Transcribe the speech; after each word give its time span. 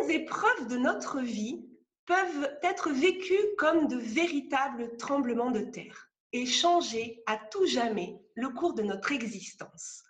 certaines 0.00 0.22
épreuves 0.22 0.68
de 0.68 0.76
notre 0.76 1.20
vie 1.20 1.64
peuvent 2.06 2.58
être 2.62 2.90
vécues 2.90 3.54
comme 3.58 3.88
de 3.88 3.96
véritables 3.96 4.96
tremblements 4.96 5.50
de 5.50 5.60
terre 5.60 6.10
et 6.32 6.46
changer 6.46 7.22
à 7.26 7.36
tout 7.36 7.66
jamais 7.66 8.16
le 8.34 8.48
cours 8.50 8.74
de 8.74 8.82
notre 8.82 9.12
existence. 9.12 10.02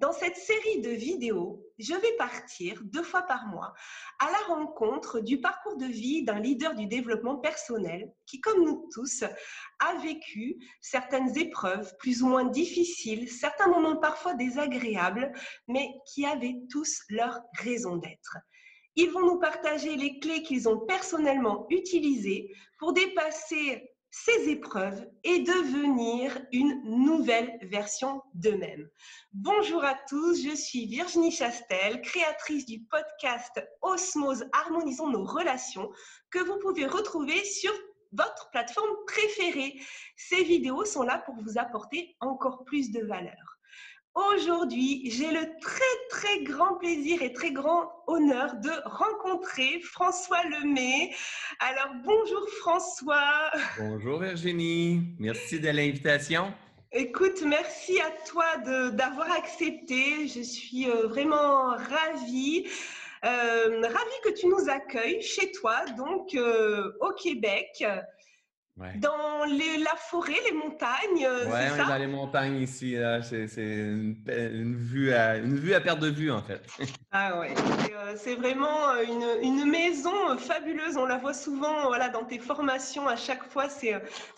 Dans 0.00 0.12
cette 0.12 0.36
série 0.36 0.80
de 0.80 0.90
vidéos, 0.90 1.62
je 1.78 1.94
vais 1.94 2.16
partir 2.16 2.80
deux 2.84 3.02
fois 3.02 3.22
par 3.22 3.46
mois 3.46 3.74
à 4.18 4.30
la 4.30 4.54
rencontre 4.54 5.20
du 5.20 5.40
parcours 5.40 5.76
de 5.76 5.86
vie 5.86 6.24
d'un 6.24 6.40
leader 6.40 6.74
du 6.74 6.86
développement 6.86 7.36
personnel 7.36 8.12
qui, 8.26 8.40
comme 8.40 8.64
nous 8.64 8.88
tous, 8.92 9.24
a 9.80 9.98
vécu 10.02 10.56
certaines 10.80 11.36
épreuves 11.38 11.94
plus 11.98 12.22
ou 12.22 12.28
moins 12.28 12.44
difficiles, 12.44 13.30
certains 13.30 13.68
moments 13.68 13.96
parfois 13.96 14.34
désagréables, 14.34 15.32
mais 15.68 15.90
qui 16.06 16.26
avaient 16.26 16.56
tous 16.70 17.02
leur 17.08 17.40
raison 17.58 17.96
d'être. 17.96 18.38
Ils 18.96 19.10
vont 19.10 19.26
nous 19.26 19.40
partager 19.40 19.96
les 19.96 20.20
clés 20.20 20.42
qu'ils 20.42 20.68
ont 20.68 20.78
personnellement 20.78 21.66
utilisées 21.68 22.54
pour 22.78 22.92
dépasser 22.92 23.90
ces 24.12 24.48
épreuves 24.48 25.04
et 25.24 25.40
devenir 25.40 26.40
une 26.52 26.80
nouvelle 26.84 27.58
version 27.62 28.22
d'eux-mêmes. 28.34 28.88
Bonjour 29.32 29.82
à 29.82 29.96
tous, 30.08 30.40
je 30.44 30.54
suis 30.54 30.86
Virginie 30.86 31.32
Chastel, 31.32 32.00
créatrice 32.02 32.66
du 32.66 32.80
podcast 32.84 33.60
Osmose 33.82 34.44
Harmonisons 34.52 35.10
nos 35.10 35.24
relations 35.24 35.90
que 36.30 36.38
vous 36.38 36.60
pouvez 36.60 36.86
retrouver 36.86 37.44
sur 37.44 37.72
votre 38.12 38.48
plateforme 38.50 38.94
préférée. 39.08 39.80
Ces 40.16 40.44
vidéos 40.44 40.84
sont 40.84 41.02
là 41.02 41.18
pour 41.18 41.34
vous 41.42 41.58
apporter 41.58 42.16
encore 42.20 42.64
plus 42.64 42.92
de 42.92 43.04
valeur. 43.04 43.53
Aujourd'hui, 44.14 45.10
j'ai 45.10 45.32
le 45.32 45.58
très 45.60 45.82
très 46.08 46.44
grand 46.44 46.76
plaisir 46.76 47.20
et 47.20 47.32
très 47.32 47.50
grand 47.50 47.90
honneur 48.06 48.54
de 48.60 48.70
rencontrer 48.84 49.80
François 49.80 50.40
Lemay. 50.44 51.10
Alors 51.58 51.94
bonjour 52.04 52.48
François. 52.60 53.50
Bonjour 53.76 54.20
Virginie, 54.20 55.02
merci 55.18 55.58
de 55.58 55.68
l'invitation. 55.68 56.54
Écoute, 56.92 57.42
merci 57.44 58.00
à 58.00 58.12
toi 58.24 58.44
d'avoir 58.92 59.32
accepté. 59.32 60.28
Je 60.28 60.42
suis 60.42 60.88
euh, 60.88 61.08
vraiment 61.08 61.70
ravie. 61.70 62.68
Euh, 63.24 63.80
ravie 63.82 64.20
que 64.22 64.30
tu 64.38 64.46
nous 64.46 64.68
accueilles 64.68 65.22
chez 65.22 65.50
toi, 65.50 65.84
donc 65.98 66.36
euh, 66.36 66.92
au 67.00 67.10
Québec. 67.14 67.84
Dans 68.76 69.44
la 69.44 69.94
forêt, 69.96 70.34
les 70.46 70.52
montagnes. 70.52 71.24
Euh, 71.24 71.44
oui, 71.46 71.52
on 71.52 71.84
est 71.84 71.86
dans 71.86 71.96
les 71.96 72.08
montagnes 72.08 72.56
ici. 72.56 72.96
C'est 73.22 73.46
une, 73.56 74.76
vue 74.76 75.12
à, 75.12 75.36
une 75.36 75.56
vue 75.56 75.74
à 75.74 75.80
perte 75.80 76.00
de 76.00 76.08
vue, 76.08 76.32
en 76.32 76.42
fait. 76.42 76.60
ah 77.12 77.38
ouais. 77.38 77.54
Euh, 77.94 78.14
c'est 78.16 78.34
vraiment 78.34 78.90
euh, 78.90 79.04
une, 79.04 79.44
une, 79.48 79.70
maison 79.70 80.36
fabuleuse. 80.38 80.96
On 80.96 81.06
la 81.06 81.18
voit 81.18 81.34
souvent 81.34 81.86
voilà, 81.86 82.08
dans 82.08 82.24
tes 82.24 82.40
formations. 82.40 83.06
À 83.06 83.14
chaque 83.14 83.44
fois, 83.44 83.68
c'est 83.68 83.94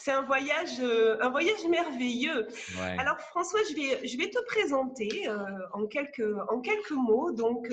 un 0.08 0.22
voyage, 0.22 0.80
un 1.20 1.30
voyage 1.30 1.64
merveilleux. 1.70 2.46
Alors, 2.98 3.18
François, 3.18 3.60
je 3.70 3.74
vais, 3.74 4.06
je 4.06 4.18
vais 4.18 4.28
te 4.28 4.42
présenter 4.44 5.30
en, 5.72 5.86
quelques, 5.86 6.28
en 6.50 6.60
quelques 6.60 6.90
mots. 6.90 7.32
Donc, 7.32 7.72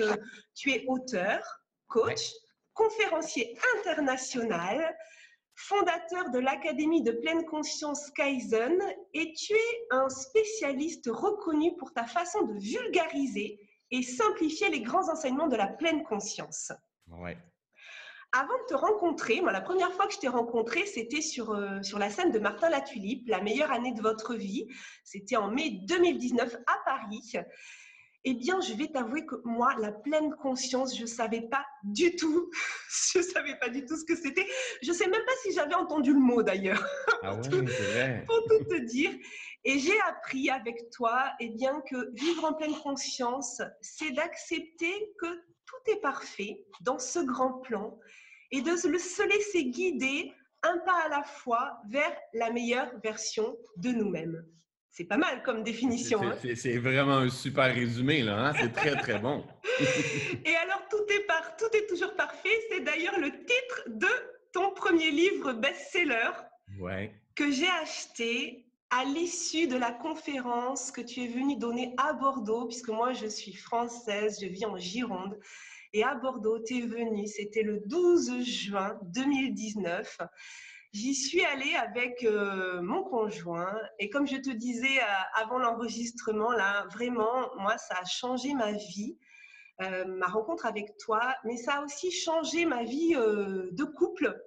tu 0.54 0.72
es 0.72 0.84
auteur, 0.88 1.42
coach, 1.88 2.30
conférencier 2.72 3.54
international 3.78 4.96
fondateur 5.54 6.30
de 6.30 6.38
l'Académie 6.38 7.02
de 7.02 7.12
pleine 7.12 7.44
conscience 7.44 8.10
Kaizen, 8.10 8.78
et 9.12 9.32
tu 9.32 9.52
es 9.52 9.86
un 9.90 10.08
spécialiste 10.08 11.08
reconnu 11.10 11.76
pour 11.76 11.92
ta 11.92 12.04
façon 12.04 12.42
de 12.42 12.58
vulgariser 12.58 13.60
et 13.90 14.02
simplifier 14.02 14.70
les 14.70 14.80
grands 14.80 15.08
enseignements 15.10 15.48
de 15.48 15.56
la 15.56 15.68
pleine 15.68 16.02
conscience. 16.04 16.72
Ouais. 17.08 17.36
Avant 18.32 18.58
de 18.62 18.66
te 18.66 18.74
rencontrer, 18.74 19.40
moi, 19.40 19.52
la 19.52 19.60
première 19.60 19.92
fois 19.92 20.08
que 20.08 20.14
je 20.14 20.18
t'ai 20.18 20.28
rencontré, 20.28 20.86
c'était 20.86 21.20
sur, 21.20 21.52
euh, 21.52 21.80
sur 21.82 22.00
la 22.00 22.10
scène 22.10 22.32
de 22.32 22.40
Martin 22.40 22.68
Latulipe, 22.68 23.28
la 23.28 23.40
meilleure 23.40 23.70
année 23.70 23.92
de 23.92 24.02
votre 24.02 24.34
vie. 24.34 24.66
C'était 25.04 25.36
en 25.36 25.52
mai 25.52 25.70
2019 25.86 26.56
à 26.66 26.78
Paris. 26.84 27.34
Eh 28.26 28.34
bien, 28.34 28.60
je 28.60 28.72
vais 28.72 28.88
t'avouer 28.88 29.26
que 29.26 29.34
moi, 29.44 29.74
la 29.78 29.92
pleine 29.92 30.34
conscience, 30.36 30.96
je 30.96 31.02
ne 31.02 31.06
savais 31.06 31.42
pas 31.42 31.64
du 31.82 32.16
tout, 32.16 32.50
je 33.14 33.20
savais 33.20 33.56
pas 33.58 33.68
du 33.68 33.84
tout 33.84 33.96
ce 33.96 34.04
que 34.04 34.16
c'était. 34.16 34.46
Je 34.82 34.90
ne 34.90 34.94
sais 34.94 35.08
même 35.08 35.24
pas 35.24 35.32
si 35.42 35.52
j'avais 35.52 35.74
entendu 35.74 36.12
le 36.12 36.20
mot 36.20 36.42
d'ailleurs. 36.42 36.84
Ah 37.26 37.36
oui. 37.36 37.48
Pour 38.26 38.44
tout 38.44 38.64
te 38.64 38.80
dire. 38.80 39.10
Et 39.64 39.78
j'ai 39.78 39.98
appris 40.02 40.50
avec 40.50 40.90
toi, 40.90 41.32
eh 41.40 41.48
bien, 41.48 41.82
que 41.88 42.12
vivre 42.12 42.44
en 42.44 42.52
pleine 42.52 42.74
conscience, 42.82 43.62
c'est 43.80 44.10
d'accepter 44.10 45.14
que 45.18 45.26
tout 45.64 45.90
est 45.90 46.00
parfait 46.02 46.62
dans 46.82 46.98
ce 46.98 47.20
grand 47.20 47.60
plan 47.60 47.98
et 48.50 48.60
de 48.60 48.76
se 48.76 48.88
laisser 49.26 49.64
guider 49.64 50.34
un 50.62 50.78
pas 50.78 51.04
à 51.04 51.08
la 51.08 51.22
fois 51.22 51.78
vers 51.88 52.14
la 52.34 52.50
meilleure 52.50 52.90
version 53.02 53.56
de 53.76 53.90
nous-mêmes. 53.90 54.44
C'est 54.96 55.06
pas 55.06 55.16
mal 55.16 55.42
comme 55.42 55.64
définition. 55.64 56.22
Hein. 56.22 56.36
C'est 56.54 56.78
vraiment 56.78 57.16
un 57.16 57.28
super 57.28 57.74
résumé, 57.74 58.22
là. 58.22 58.46
Hein. 58.46 58.52
C'est 58.56 58.72
très, 58.72 58.94
très 58.94 59.18
bon. 59.18 59.44
Et 60.44 60.54
alors, 60.54 60.82
tout 60.88 61.04
est, 61.12 61.26
par, 61.26 61.56
tout 61.56 61.76
est 61.76 61.88
toujours 61.88 62.14
parfait. 62.14 62.56
C'est 62.70 62.78
d'ailleurs 62.78 63.18
le 63.18 63.32
titre 63.32 63.82
de 63.88 64.06
ton 64.52 64.70
premier 64.70 65.10
livre 65.10 65.52
best-seller 65.52 66.30
ouais. 66.78 67.12
que 67.34 67.50
j'ai 67.50 67.68
acheté 67.82 68.66
à 68.90 69.04
l'issue 69.04 69.66
de 69.66 69.76
la 69.76 69.90
conférence 69.90 70.92
que 70.92 71.00
tu 71.00 71.24
es 71.24 71.26
venu 71.26 71.56
donner 71.56 71.92
à 71.96 72.12
Bordeaux, 72.12 72.66
puisque 72.66 72.90
moi, 72.90 73.12
je 73.12 73.26
suis 73.26 73.52
française, 73.52 74.38
je 74.40 74.46
vis 74.46 74.64
en 74.64 74.78
Gironde. 74.78 75.36
Et 75.92 76.04
à 76.04 76.14
Bordeaux, 76.14 76.60
tu 76.60 76.78
es 76.78 76.86
venu, 76.86 77.26
c'était 77.26 77.62
le 77.62 77.80
12 77.84 78.44
juin 78.44 78.96
2019. 79.06 80.18
J'y 80.94 81.12
suis 81.12 81.44
allée 81.44 81.74
avec 81.74 82.22
euh, 82.22 82.80
mon 82.80 83.02
conjoint 83.02 83.76
et 83.98 84.08
comme 84.10 84.28
je 84.28 84.36
te 84.36 84.50
disais 84.50 85.00
euh, 85.00 85.42
avant 85.42 85.58
l'enregistrement, 85.58 86.52
là, 86.52 86.86
vraiment, 86.92 87.50
moi, 87.56 87.76
ça 87.78 87.96
a 88.00 88.04
changé 88.04 88.54
ma 88.54 88.70
vie, 88.70 89.18
euh, 89.82 90.04
ma 90.04 90.28
rencontre 90.28 90.66
avec 90.66 90.96
toi, 90.98 91.34
mais 91.42 91.56
ça 91.56 91.78
a 91.78 91.84
aussi 91.84 92.12
changé 92.12 92.64
ma 92.64 92.84
vie 92.84 93.14
de 93.14 93.84
couple, 93.84 94.40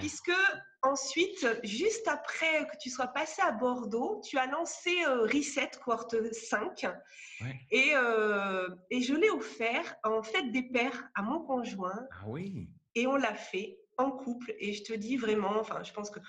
puisque 0.00 0.32
ensuite, 0.82 1.46
juste 1.62 2.08
après 2.08 2.66
que 2.66 2.76
tu 2.80 2.90
sois 2.90 3.06
passé 3.06 3.40
à 3.42 3.52
Bordeaux, 3.52 4.20
tu 4.24 4.36
as 4.36 4.46
lancé 4.46 4.90
Reset 5.04 5.70
Cohorte 5.84 6.16
5 6.32 6.86
et, 7.70 7.92
et 8.90 9.00
je 9.00 9.14
l'ai 9.14 9.30
offert 9.30 9.94
en 10.02 10.24
fête 10.24 10.50
des 10.50 10.64
pères 10.64 11.08
à 11.14 11.22
mon 11.22 11.40
conjoint. 11.40 12.04
Ah 12.10 12.24
oui. 12.26 12.68
Et 12.96 13.06
on 13.06 13.14
l'a 13.14 13.34
fait 13.34 13.78
en 13.98 14.10
couple. 14.10 14.54
Et 14.58 14.72
je 14.72 14.82
te 14.82 14.92
dis 14.92 15.16
vraiment, 15.16 15.58
enfin, 15.58 15.82
je 15.82 15.92
pense 15.92 16.10
que 16.10 16.20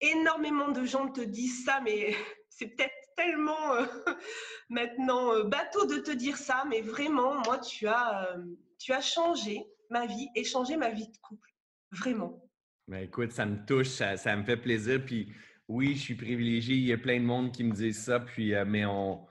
énormément 0.00 0.70
de 0.70 0.84
gens 0.84 1.08
te 1.08 1.20
disent 1.20 1.64
ça, 1.64 1.80
mais 1.82 2.14
c'est 2.48 2.68
peut-être 2.68 2.94
tellement 3.16 3.74
euh, 3.74 3.86
maintenant 4.68 5.32
euh, 5.32 5.44
bateau 5.44 5.86
de 5.86 5.98
te 5.98 6.10
dire 6.10 6.36
ça, 6.36 6.64
mais 6.68 6.80
vraiment, 6.80 7.34
moi, 7.44 7.58
tu 7.58 7.86
as, 7.86 8.30
euh, 8.30 8.44
tu 8.78 8.92
as 8.92 9.00
changé 9.00 9.64
ma 9.90 10.06
vie 10.06 10.28
et 10.34 10.44
changé 10.44 10.76
ma 10.76 10.90
vie 10.90 11.08
de 11.08 11.16
couple. 11.18 11.50
Vraiment. 11.92 12.42
Ben, 12.88 12.98
écoute, 12.98 13.32
ça 13.32 13.46
me 13.46 13.64
touche, 13.64 13.88
ça, 13.88 14.36
me 14.36 14.44
fait 14.44 14.56
plaisir. 14.56 15.04
Puis 15.04 15.32
oui, 15.68 15.94
je 15.94 16.00
suis 16.00 16.14
privilégié. 16.14 16.76
Il 16.76 16.84
y 16.84 16.92
a 16.92 16.98
plein 16.98 17.18
de 17.18 17.24
monde 17.24 17.52
qui 17.52 17.64
me 17.64 17.72
disent 17.72 18.04
ça. 18.04 18.20
Puis, 18.20 18.52
mais 18.66 18.84
on, 18.84 19.26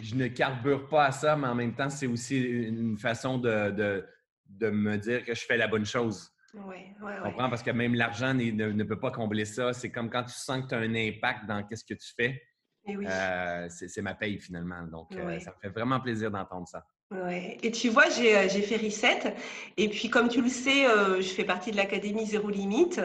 je 0.00 0.14
ne 0.14 0.28
carbure 0.28 0.88
pas 0.88 1.06
à 1.06 1.12
ça, 1.12 1.36
mais 1.36 1.48
en 1.48 1.54
même 1.54 1.74
temps, 1.74 1.90
c'est 1.90 2.06
aussi 2.06 2.38
une 2.38 2.98
façon 2.98 3.38
de, 3.38 3.70
de, 3.70 4.06
de, 4.46 4.70
me 4.70 4.96
dire 4.96 5.24
que 5.24 5.34
je 5.34 5.44
fais 5.44 5.56
la 5.56 5.68
bonne 5.68 5.86
chose. 5.86 6.32
Oui, 6.54 6.62
oui, 6.64 6.82
oui. 7.02 7.30
comprends? 7.30 7.48
Parce 7.48 7.62
que 7.62 7.70
même 7.70 7.94
l'argent 7.94 8.34
ne, 8.34 8.84
peut 8.84 8.98
pas 8.98 9.10
combler 9.10 9.44
ça. 9.44 9.72
C'est 9.72 9.90
comme 9.90 10.10
quand 10.10 10.24
tu 10.24 10.34
sens 10.34 10.62
que 10.62 10.68
tu 10.68 10.74
as 10.74 10.78
un 10.78 10.94
impact 10.94 11.46
dans 11.46 11.64
ce 11.72 11.84
que 11.84 11.94
tu 11.94 12.12
fais. 12.16 12.42
Eh 12.86 12.96
euh, 12.96 13.68
c'est 13.68 14.02
ma 14.02 14.14
paye 14.14 14.38
finalement. 14.38 14.82
Donc, 14.82 15.12
euh, 15.12 15.38
ça 15.38 15.50
me 15.50 15.60
fait 15.60 15.68
vraiment 15.68 16.00
plaisir 16.00 16.30
d'entendre 16.30 16.66
ça. 16.66 16.84
Ouais. 17.10 17.58
Et 17.62 17.72
tu 17.72 17.88
vois, 17.88 18.06
euh, 18.06 18.48
j'ai 18.48 18.62
fait 18.62 18.76
Reset. 18.76 19.34
Et 19.76 19.88
puis, 19.88 20.08
comme 20.08 20.28
tu 20.28 20.40
le 20.40 20.48
sais, 20.48 20.84
je 21.20 21.28
fais 21.28 21.44
partie 21.44 21.72
de 21.72 21.76
l'Académie 21.76 22.26
Zéro 22.26 22.48
Limite 22.48 23.00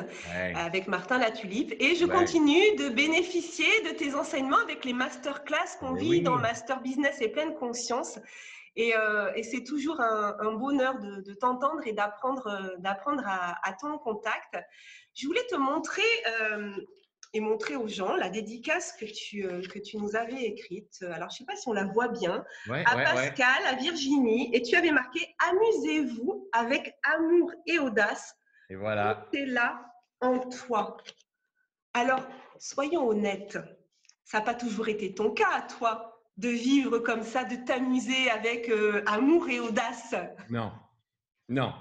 avec 0.56 0.88
Martin 0.88 1.18
Latulipe. 1.18 1.74
Et 1.80 1.96
je 1.96 2.06
continue 2.06 2.76
de 2.78 2.90
bénéficier 2.90 3.66
de 3.86 3.96
tes 3.96 4.16
enseignements 4.16 4.62
avec 4.64 4.86
les 4.86 4.94
masterclass 4.94 5.78
qu'on 5.80 5.94
vit 5.94 6.22
dans 6.22 6.38
Master 6.38 6.82
Business 6.82 7.22
et 7.22 7.30
Pleine 7.30 7.56
Conscience. 7.56 8.20
Euh, 8.78 9.32
et, 9.36 9.44
c'est 9.44 9.64
toujours 9.64 10.02
un, 10.02 10.54
bonheur 10.54 11.00
de, 11.00 11.34
t'entendre 11.34 11.86
et 11.86 11.94
d'apprendre, 11.94 12.48
euh, 12.48 12.76
d'apprendre 12.80 13.24
à, 13.26 13.74
ton 13.80 13.98
contact. 13.98 14.58
Je 15.14 15.28
voulais 15.28 15.46
te 15.50 15.56
montrer 15.56 16.02
euh, 16.42 16.76
et 17.34 17.40
montrer 17.40 17.76
aux 17.76 17.88
gens 17.88 18.16
la 18.16 18.30
dédicace 18.30 18.94
que 18.94 19.06
tu, 19.06 19.48
que 19.70 19.80
tu 19.80 19.98
nous 19.98 20.16
avais 20.16 20.44
écrite. 20.44 21.04
Alors, 21.14 21.30
je 21.30 21.36
ne 21.36 21.38
sais 21.40 21.46
pas 21.46 21.56
si 21.56 21.68
on 21.68 21.74
la 21.74 21.86
voit 21.86 22.10
bien. 22.10 22.44
à 22.70 22.96
Pascal, 22.96 23.66
à 23.66 23.76
Virginie. 23.76 24.54
Et 24.54 24.62
tu 24.62 24.76
avais 24.76 24.92
marqué 24.92 25.36
Amusez-vous 25.50 26.50
avec 26.52 26.96
amour 27.04 27.52
et 27.66 27.80
audace. 27.80 28.36
Et 28.70 28.76
voilà. 28.76 29.26
C'est 29.34 29.46
là 29.46 29.86
en 30.20 30.40
toi. 30.40 30.98
Alors, 31.94 32.28
soyons 32.58 33.08
honnêtes. 33.08 33.58
Ça 34.26 34.40
n'a 34.40 34.46
pas 34.46 34.56
toujours 34.56 34.90
été 34.90 35.14
ton 35.14 35.32
cas, 35.32 35.62
toi 35.62 36.15
de 36.38 36.50
vivre 36.50 37.00
comme 37.00 37.24
ça, 37.24 37.44
de 37.44 37.56
t'amuser 37.56 38.30
avec 38.30 38.70
euh, 38.70 39.04
amour 39.06 39.50
et 39.50 39.60
audace. 39.60 40.16
Non, 40.50 40.72
non. 41.50 41.74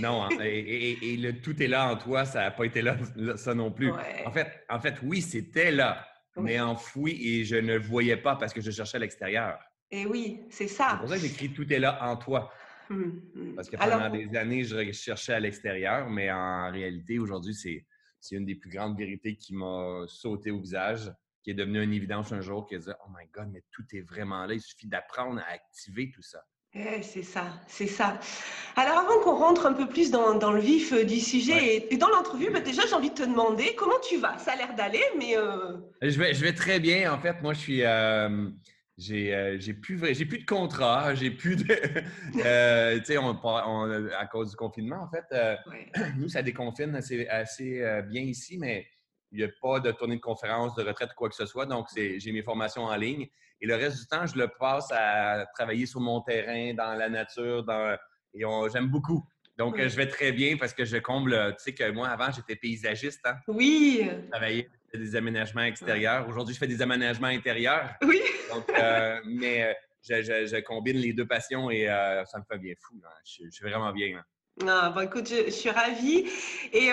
non, 0.00 0.24
hein, 0.24 0.28
et, 0.42 1.16
le 1.16 1.40
tout 1.40 1.62
est 1.62 1.68
là 1.68 1.92
en 1.92 1.96
toi, 1.96 2.24
ça 2.24 2.40
n'a 2.40 2.50
pas 2.50 2.64
été 2.64 2.82
là, 2.82 2.96
ça 3.36 3.54
non 3.54 3.70
plus. 3.70 3.90
En, 4.26 4.30
fait, 4.30 4.64
en 4.68 4.80
fait, 4.80 4.96
oui, 5.02 5.22
c'était 5.22 5.70
là, 5.70 6.06
mais 6.36 6.60
enfoui 6.60 7.18
et 7.26 7.44
je 7.44 7.56
ne 7.56 7.74
le 7.74 7.80
voyais 7.80 8.16
pas 8.16 8.36
parce 8.36 8.52
que 8.52 8.60
je 8.60 8.70
cherchais 8.70 8.96
à 8.96 9.00
l'extérieur. 9.00 9.58
Et 9.90 10.06
oui, 10.06 10.40
c'est 10.50 10.68
ça. 10.68 10.88
C'est 10.92 10.98
pour 10.98 11.08
ça 11.08 11.16
que 11.16 11.22
j'écris 11.22 11.52
Tout 11.52 11.70
est 11.72 11.78
là 11.78 11.98
en 12.02 12.16
toi. 12.16 12.50
Hum, 12.90 13.22
hum. 13.36 13.54
Parce 13.54 13.70
que 13.70 13.76
pendant 13.76 14.10
des 14.10 14.36
années, 14.36 14.64
je 14.64 14.90
cherchais 14.92 15.34
à 15.34 15.40
l'extérieur, 15.40 16.10
mais 16.10 16.30
en 16.30 16.70
réalité, 16.70 17.18
aujourd'hui, 17.18 17.54
c'est 17.54 18.36
une 18.36 18.44
des 18.44 18.56
plus 18.56 18.70
grandes 18.70 18.98
vérités 18.98 19.36
qui 19.36 19.54
m'a 19.54 20.04
sauté 20.08 20.50
au 20.50 20.60
visage 20.60 21.10
qui 21.42 21.50
est 21.50 21.54
devenu 21.54 21.82
une 21.82 21.92
évidence 21.92 22.32
un 22.32 22.40
jour, 22.40 22.66
qui 22.66 22.74
a 22.76 22.78
dit 22.78 22.90
Oh 23.04 23.10
my 23.10 23.26
God, 23.32 23.50
mais 23.52 23.62
tout 23.70 23.84
est 23.92 24.02
vraiment 24.02 24.46
là, 24.46 24.54
il 24.54 24.60
suffit 24.60 24.86
d'apprendre 24.86 25.40
à 25.40 25.52
activer 25.52 26.10
tout 26.14 26.22
ça. 26.22 26.44
Eh, 26.74 27.02
c'est 27.02 27.22
ça, 27.22 27.52
c'est 27.68 27.86
ça. 27.86 28.18
Alors 28.76 28.96
avant 28.96 29.20
qu'on 29.22 29.36
rentre 29.36 29.66
un 29.66 29.74
peu 29.74 29.86
plus 29.86 30.10
dans, 30.10 30.36
dans 30.36 30.52
le 30.52 30.60
vif 30.60 30.94
euh, 30.94 31.04
du 31.04 31.20
sujet 31.20 31.86
et, 31.90 31.96
dans 31.98 32.08
l'entrevue, 32.08 32.50
bah, 32.50 32.60
déjà 32.60 32.86
j'ai 32.88 32.94
envie 32.94 33.10
de 33.10 33.14
te 33.14 33.24
demander 33.24 33.74
comment 33.76 33.98
tu 34.08 34.16
vas? 34.16 34.38
Ça 34.38 34.52
a 34.52 34.56
l'air 34.56 34.74
d'aller, 34.74 35.02
mais... 35.18 35.36
Euh, 35.36 35.76
je, 36.00 36.18
vais, 36.18 36.32
je 36.32 36.40
vais 36.40 36.54
très 36.54 36.80
bien. 36.80 37.12
En 37.12 37.18
fait, 37.18 37.42
moi 37.42 37.52
je 37.52 37.58
suis... 37.58 37.84
Euh, 37.84 38.48
j'ai 38.96 39.74
plus, 39.74 40.00
j'ai 40.14 40.24
plus 40.24 40.38
de 40.38 40.46
contrat, 40.46 41.14
j'ai 41.14 41.30
plus 41.30 41.56
de... 41.56 41.64
tu 41.64 43.04
sais, 43.04 43.16
à 43.18 44.26
cause 44.26 44.50
du 44.50 44.56
confinement, 44.56 45.02
en 45.02 45.10
fait, 45.10 45.58
nous, 46.16 46.28
ça 46.28 46.40
déconfine 46.40 46.94
assez, 46.94 47.26
assez 47.28 47.82
bien 48.08 48.22
ici, 48.22 48.56
mais 48.58 48.86
il 49.32 49.38
n'y 49.38 49.44
a 49.44 49.48
pas 49.60 49.80
de 49.80 49.90
tournée 49.92 50.16
de 50.16 50.20
conférence, 50.20 50.74
de 50.74 50.82
retraite, 50.82 51.10
quoi 51.16 51.28
que 51.28 51.34
ce 51.34 51.46
soit. 51.46 51.66
Donc, 51.66 51.86
j'ai 51.94 52.32
mes 52.32 52.42
formations 52.42 52.84
en 52.84 52.96
ligne. 52.96 53.28
Et 53.60 53.66
le 53.66 53.74
reste 53.74 53.98
du 53.98 54.06
temps, 54.06 54.26
je 54.26 54.36
le 54.36 54.48
passe 54.48 54.90
à 54.92 55.46
travailler 55.54 55.86
sur 55.86 56.00
mon 56.00 56.20
terrain, 56.20 56.74
dans 56.74 56.94
la 56.94 57.08
nature, 57.08 57.64
dans... 57.64 57.96
et 58.34 58.42
j'aime 58.72 58.88
beaucoup. 58.88 59.24
Donc, 59.58 59.78
je 59.78 59.96
vais 59.96 60.08
très 60.08 60.32
bien 60.32 60.56
parce 60.56 60.72
que 60.72 60.84
je 60.84 60.96
comble. 60.96 61.54
Tu 61.56 61.64
sais 61.64 61.74
que 61.74 61.90
moi, 61.90 62.08
avant, 62.08 62.30
j'étais 62.32 62.56
paysagiste. 62.56 63.20
Hein? 63.24 63.36
Oui. 63.48 64.08
Je 64.10 64.30
travaillais 64.30 64.68
des 64.98 65.16
aménagements 65.16 65.62
extérieurs. 65.62 66.28
Aujourd'hui, 66.28 66.54
je 66.54 66.58
fais 66.58 66.66
des 66.66 66.82
aménagements 66.82 67.28
intérieurs. 67.28 67.94
Oui. 68.02 68.20
Donc, 68.52 68.68
euh, 68.70 69.20
mais 69.24 69.64
euh, 69.64 69.74
je, 70.46 70.60
combine 70.60 70.96
les 70.96 71.12
deux 71.12 71.26
passions 71.26 71.70
et 71.70 71.88
euh, 71.88 72.24
ça 72.24 72.38
me 72.38 72.44
fait 72.44 72.58
bien 72.58 72.74
fou. 72.78 73.00
Je, 73.24 73.50
suis 73.50 73.64
vraiment 73.64 73.92
bien. 73.92 74.22
Ah, 74.66 74.90
bon, 74.94 75.00
écoute, 75.00 75.28
je, 75.28 75.50
suis 75.50 75.70
ravie. 75.70 76.28
Et, 76.72 76.86
et 76.86 76.90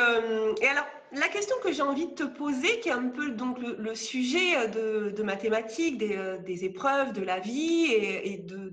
alors, 0.67 0.85
la 1.11 1.27
question 1.27 1.55
que 1.63 1.71
j'ai 1.71 1.81
envie 1.81 2.07
de 2.07 2.13
te 2.13 2.23
poser, 2.23 2.79
qui 2.81 2.89
est 2.89 2.93
un 2.93 3.09
peu 3.09 3.31
donc 3.31 3.57
le, 3.59 3.95
sujet 3.95 4.67
de, 4.67 5.23
mathématiques, 5.23 5.97
des, 5.97 6.65
épreuves, 6.65 7.13
de 7.13 7.21
la 7.21 7.39
vie 7.39 7.91
et, 7.91 8.37
de, 8.37 8.71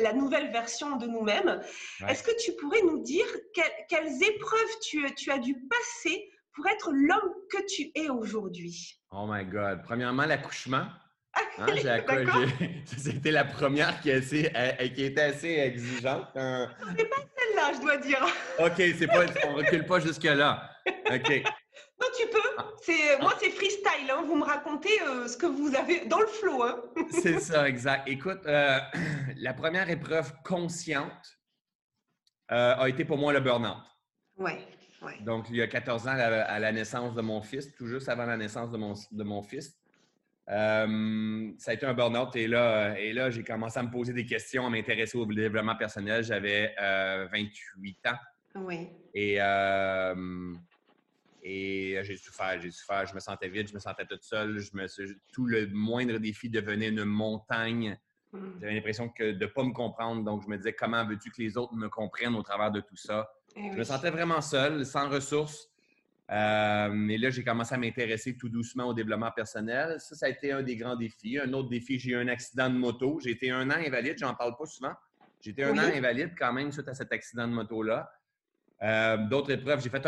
la 0.00 0.12
nouvelle 0.12 0.50
version 0.52 0.96
de 0.96 1.06
nous-mêmes, 1.06 1.60
est-ce 2.08 2.22
que 2.22 2.36
tu 2.42 2.52
pourrais 2.60 2.82
nous 2.82 3.02
dire 3.02 3.26
quelles 3.88 4.22
épreuves 4.22 4.78
tu, 4.82 5.30
as 5.30 5.38
dû 5.38 5.54
passer 5.68 6.30
pour 6.52 6.66
être 6.66 6.90
l'homme 6.92 7.34
que 7.50 7.64
tu 7.66 7.90
es 7.94 8.10
aujourd'hui? 8.10 9.00
Oh 9.10 9.26
my 9.28 9.44
God. 9.44 9.82
Premièrement, 9.84 10.26
l'accouchement. 10.26 10.86
Hein, 11.34 11.66
C'était 12.84 13.30
la 13.30 13.44
première 13.44 14.00
qui, 14.00 14.10
assez, 14.10 14.50
qui 14.94 15.04
était 15.04 15.20
assez 15.20 15.48
exigeante. 15.48 16.26
C'est 16.34 17.08
pas 17.08 17.16
celle-là, 17.36 17.72
je 17.74 17.80
dois 17.80 17.96
dire. 17.98 18.26
OK, 18.58 18.74
c'est 18.76 19.06
pas, 19.06 19.26
on 19.48 19.54
recule 19.54 19.86
pas 19.86 20.00
jusque-là. 20.00 20.70
OK. 20.86 21.42
Non, 22.00 22.06
tu 22.16 22.26
peux. 22.28 22.38
Ah. 22.56 22.66
C'est, 22.82 23.18
moi, 23.20 23.34
c'est 23.38 23.50
freestyle. 23.50 24.10
Hein. 24.10 24.24
Vous 24.26 24.34
me 24.34 24.44
racontez 24.44 25.02
euh, 25.02 25.28
ce 25.28 25.36
que 25.36 25.46
vous 25.46 25.74
avez 25.74 26.06
dans 26.06 26.20
le 26.20 26.26
flow. 26.26 26.62
Hein. 26.62 26.82
c'est 27.10 27.38
ça, 27.40 27.68
exact. 27.68 28.08
Écoute, 28.08 28.40
euh, 28.46 28.78
la 29.36 29.52
première 29.52 29.90
épreuve 29.90 30.32
consciente 30.42 31.38
euh, 32.50 32.74
a 32.76 32.88
été 32.88 33.04
pour 33.04 33.18
moi 33.18 33.32
le 33.32 33.40
burn-out. 33.40 33.84
Oui. 34.38 34.52
Donc, 35.22 35.46
il 35.50 35.56
y 35.56 35.62
a 35.62 35.66
14 35.66 36.08
ans, 36.08 36.10
à 36.10 36.58
la, 36.58 36.72
naissance 36.72 37.14
de 37.14 37.22
mon 37.22 37.40
fils, 37.40 37.74
tout 37.74 37.86
juste 37.86 38.08
avant 38.10 38.26
la 38.26 38.36
naissance 38.36 38.70
de 38.70 38.76
mon, 38.76 38.92
de 39.10 39.24
mon 39.24 39.42
fils, 39.42 39.79
ça 40.46 41.70
a 41.70 41.74
été 41.74 41.86
un 41.86 41.94
burn-out. 41.94 42.34
Et 42.36 42.46
là, 42.46 42.98
et 42.98 43.12
là 43.12 43.30
j'ai 43.30 43.44
commencé 43.44 43.78
à 43.78 43.82
me 43.82 43.90
poser 43.90 44.12
des 44.12 44.26
questions, 44.26 44.66
à 44.66 44.70
m'intéresser 44.70 45.16
au 45.16 45.26
développement 45.26 45.76
personnel. 45.76 46.24
J'avais 46.24 46.74
28 46.78 47.98
ans. 48.06 48.18
Oui. 48.56 48.88
Et 49.14 49.38
et 51.42 51.96
euh, 51.96 52.02
j'ai 52.02 52.16
souffert, 52.16 52.60
j'ai 52.60 52.70
souffert, 52.70 53.06
je 53.06 53.14
me 53.14 53.20
sentais 53.20 53.48
vide, 53.48 53.68
je 53.68 53.74
me 53.74 53.78
sentais 53.78 54.04
toute 54.04 54.22
seule, 54.22 54.58
je 54.58 54.70
me, 54.74 54.86
tout 55.32 55.46
le 55.46 55.68
moindre 55.68 56.18
défi 56.18 56.50
devenait 56.50 56.88
une 56.88 57.04
montagne. 57.04 57.98
Hmm. 58.32 58.52
J'avais 58.60 58.74
l'impression 58.74 59.08
que 59.08 59.32
de 59.32 59.44
ne 59.44 59.46
pas 59.46 59.64
me 59.64 59.72
comprendre, 59.72 60.22
donc 60.22 60.42
je 60.42 60.48
me 60.48 60.56
disais 60.56 60.72
comment 60.72 61.04
veux-tu 61.06 61.30
que 61.30 61.40
les 61.40 61.56
autres 61.56 61.74
me 61.74 61.88
comprennent 61.88 62.34
au 62.34 62.42
travers 62.42 62.70
de 62.70 62.80
tout 62.80 62.96
ça? 62.96 63.30
Eh 63.56 63.72
je 63.72 63.78
me 63.78 63.84
sentais 63.84 64.10
vraiment 64.10 64.40
seul, 64.40 64.84
sans 64.84 65.08
ressources. 65.08 65.68
Euh, 66.30 67.08
et 67.08 67.18
là, 67.18 67.30
j'ai 67.30 67.42
commencé 67.42 67.74
à 67.74 67.78
m'intéresser 67.78 68.36
tout 68.36 68.48
doucement 68.48 68.84
au 68.84 68.94
développement 68.94 69.32
personnel. 69.32 69.96
Ça, 69.98 70.14
ça 70.14 70.26
a 70.26 70.28
été 70.28 70.52
un 70.52 70.62
des 70.62 70.76
grands 70.76 70.96
défis. 70.96 71.38
Un 71.38 71.52
autre 71.52 71.68
défi, 71.68 71.98
j'ai 71.98 72.12
eu 72.12 72.16
un 72.16 72.28
accident 72.28 72.70
de 72.70 72.76
moto. 72.76 73.18
J'ai 73.22 73.30
été 73.30 73.50
un 73.50 73.68
an 73.68 73.74
invalide, 73.84 74.16
j'en 74.18 74.34
parle 74.34 74.56
pas 74.56 74.66
souvent. 74.66 74.92
J'ai 75.40 75.50
été 75.50 75.64
un 75.64 75.76
an 75.76 75.90
invalide 75.92 76.32
quand 76.38 76.52
même 76.52 76.70
suite 76.70 76.88
à 76.88 76.94
cet 76.94 77.12
accident 77.12 77.48
de 77.48 77.54
moto-là. 77.54 78.10
Euh, 78.82 79.16
d'autres 79.16 79.50
épreuves, 79.50 79.82
j'ai 79.82 79.90
fait 79.90 80.06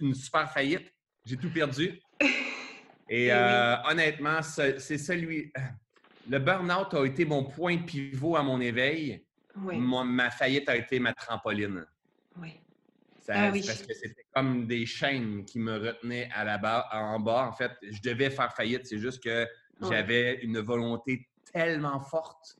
une 0.00 0.14
super 0.14 0.50
faillite. 0.52 0.92
J'ai 1.24 1.36
tout 1.36 1.50
perdu. 1.50 2.00
Et, 3.08 3.32
euh, 3.32 3.76
honnêtement, 3.88 4.42
c'est 4.42 4.98
celui. 4.98 5.52
Le 6.28 6.38
burn-out 6.38 6.94
a 6.94 7.04
été 7.04 7.24
mon 7.24 7.44
point 7.44 7.78
pivot 7.78 8.36
à 8.36 8.42
mon 8.42 8.60
éveil. 8.60 9.24
ma 9.56 10.30
faillite 10.30 10.68
a 10.68 10.76
été 10.76 10.98
ma 10.98 11.12
trampoline. 11.12 11.86
Oui. 12.36 12.60
Ah 13.28 13.50
parce 13.50 13.82
que 13.82 13.94
c'était 13.94 14.26
comme 14.34 14.66
des 14.66 14.84
chaînes 14.84 15.44
qui 15.44 15.58
me 15.58 15.78
retenaient 15.78 16.28
à 16.34 16.44
la 16.44 16.58
bas, 16.58 16.88
en 16.92 17.18
bas. 17.20 17.46
En 17.48 17.52
fait, 17.52 17.72
je 17.82 18.00
devais 18.02 18.30
faire 18.30 18.52
faillite. 18.54 18.86
C'est 18.86 18.98
juste 18.98 19.22
que 19.22 19.46
j'avais 19.80 20.40
une 20.42 20.58
volonté 20.60 21.26
tellement 21.52 22.00
forte 22.00 22.58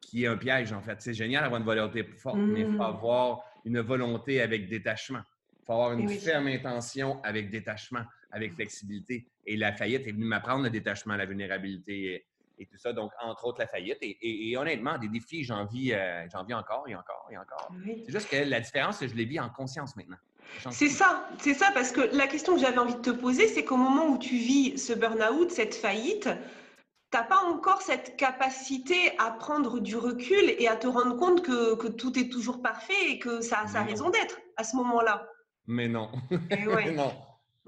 qui 0.00 0.24
est 0.24 0.26
un 0.26 0.36
piège, 0.36 0.72
en 0.72 0.80
fait. 0.80 1.00
C'est 1.00 1.14
génial 1.14 1.42
d'avoir 1.42 1.60
une 1.60 1.66
volonté 1.66 2.02
forte, 2.04 2.38
mais 2.38 2.60
il 2.60 2.66
faut 2.66 2.72
mmh. 2.72 2.80
avoir 2.80 3.40
une 3.64 3.80
volonté 3.80 4.40
avec 4.40 4.68
détachement. 4.68 5.22
Il 5.60 5.64
faut 5.64 5.72
avoir 5.74 5.92
une 5.92 6.08
ferme 6.08 6.46
intention 6.46 7.22
avec 7.22 7.50
détachement, 7.50 8.04
avec 8.30 8.54
flexibilité. 8.54 9.28
Et 9.46 9.56
la 9.56 9.72
faillite 9.72 10.06
est 10.06 10.12
venue 10.12 10.24
m'apprendre 10.24 10.64
le 10.64 10.70
détachement, 10.70 11.14
la 11.16 11.26
vulnérabilité 11.26 12.26
et, 12.58 12.66
tout 12.66 12.78
ça. 12.78 12.92
Donc, 12.92 13.12
entre 13.22 13.46
autres, 13.46 13.60
la 13.60 13.66
faillite. 13.66 13.98
Et, 14.00 14.56
honnêtement, 14.56 14.98
des 14.98 15.08
défis, 15.08 15.44
j'en 15.44 15.64
vis, 15.64 15.92
euh, 15.92 16.24
vis 16.46 16.54
encore 16.54 16.84
et 16.88 16.94
encore 16.94 17.28
et 17.30 17.36
encore. 17.36 17.70
C'est 17.84 18.12
juste 18.12 18.28
que 18.28 18.36
la 18.36 18.60
différence, 18.60 18.98
c'est 18.98 19.06
que 19.06 19.12
je 19.12 19.16
les 19.16 19.24
vis 19.24 19.40
en 19.40 19.50
conscience 19.50 19.96
maintenant. 19.96 20.16
C'est 20.70 20.88
ça, 20.88 21.28
c'est 21.38 21.54
ça, 21.54 21.70
parce 21.74 21.92
que 21.92 22.00
la 22.16 22.26
question 22.26 22.54
que 22.54 22.60
j'avais 22.60 22.78
envie 22.78 22.94
de 22.94 23.00
te 23.00 23.10
poser, 23.10 23.48
c'est 23.48 23.64
qu'au 23.64 23.76
moment 23.76 24.06
où 24.06 24.18
tu 24.18 24.36
vis 24.36 24.78
ce 24.78 24.92
burn-out, 24.92 25.50
cette 25.50 25.74
faillite, 25.74 26.28
tu 27.10 27.16
n'as 27.16 27.24
pas 27.24 27.38
encore 27.38 27.82
cette 27.82 28.16
capacité 28.16 29.12
à 29.18 29.30
prendre 29.30 29.78
du 29.78 29.96
recul 29.96 30.54
et 30.58 30.68
à 30.68 30.76
te 30.76 30.86
rendre 30.86 31.16
compte 31.16 31.42
que, 31.42 31.74
que 31.76 31.88
tout 31.88 32.18
est 32.18 32.30
toujours 32.30 32.62
parfait 32.62 33.10
et 33.10 33.18
que 33.18 33.40
ça, 33.40 33.64
a 33.72 33.82
raison 33.82 34.10
d'être 34.10 34.38
à 34.56 34.64
ce 34.64 34.76
moment-là. 34.76 35.26
Mais 35.66 35.88
non. 35.88 36.10
Mais 36.50 36.92
non. 36.92 37.12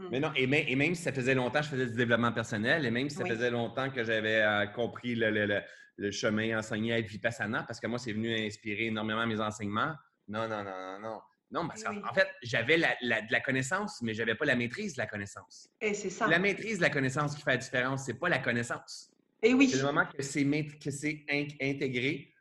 Hmm. 0.00 0.08
Mais 0.10 0.20
non, 0.20 0.32
et, 0.34 0.46
même, 0.46 0.94
si 0.94 1.02
ça 1.02 1.12
faisait 1.12 1.34
longtemps 1.34 1.60
que 1.60 1.66
je 1.66 1.70
faisais 1.70 1.86
du 1.86 1.94
développement 1.94 2.32
personnel, 2.32 2.86
et 2.86 2.90
même 2.90 3.10
si 3.10 3.16
ça 3.16 3.26
faisait 3.26 3.50
longtemps 3.50 3.90
que 3.90 4.02
j'avais 4.02 4.40
euh, 4.40 4.66
compris 4.66 5.14
le, 5.14 5.62
le, 5.98 6.10
chemin 6.10 6.58
enseigné 6.58 6.94
à 6.94 6.98
être 6.98 7.06
vipassana, 7.06 7.64
parce 7.64 7.78
que 7.78 7.86
moi, 7.86 7.98
c'est 7.98 8.12
venu 8.12 8.34
inspirer 8.34 8.86
énormément 8.86 9.26
mes 9.26 9.40
enseignements. 9.40 9.92
Non, 10.26 10.48
non, 10.48 10.64
non, 10.64 10.64
non, 10.64 10.98
non. 11.00 11.20
Non, 11.52 11.66
parce 11.66 11.82
qu'en 11.82 12.14
fait, 12.14 12.28
j'avais 12.42 12.76
la, 12.76 12.94
de 13.00 13.32
la 13.32 13.40
connaissance, 13.40 14.00
mais 14.02 14.14
je 14.14 14.20
n'avais 14.20 14.36
pas 14.36 14.44
la 14.44 14.54
maîtrise 14.54 14.94
de 14.94 14.98
la 14.98 15.06
connaissance. 15.06 15.68
Et 15.80 15.94
c'est 15.94 16.10
ça. 16.10 16.28
La 16.28 16.38
maîtrise 16.38 16.78
de 16.78 16.82
la 16.82 16.90
connaissance 16.90 17.34
qui 17.34 17.42
fait 17.42 17.50
la 17.50 17.56
différence, 17.56 18.04
c'est 18.04 18.14
pas 18.14 18.28
la 18.28 18.38
connaissance. 18.38 19.10
Et 19.42 19.52
oui. 19.52 19.68
C'est 19.68 19.78
le 19.78 19.82
moment 19.82 20.06
que 20.06 20.22
c'est, 20.22 20.44
que 20.44 20.90
c'est 20.92 21.24
intégré 21.60 22.32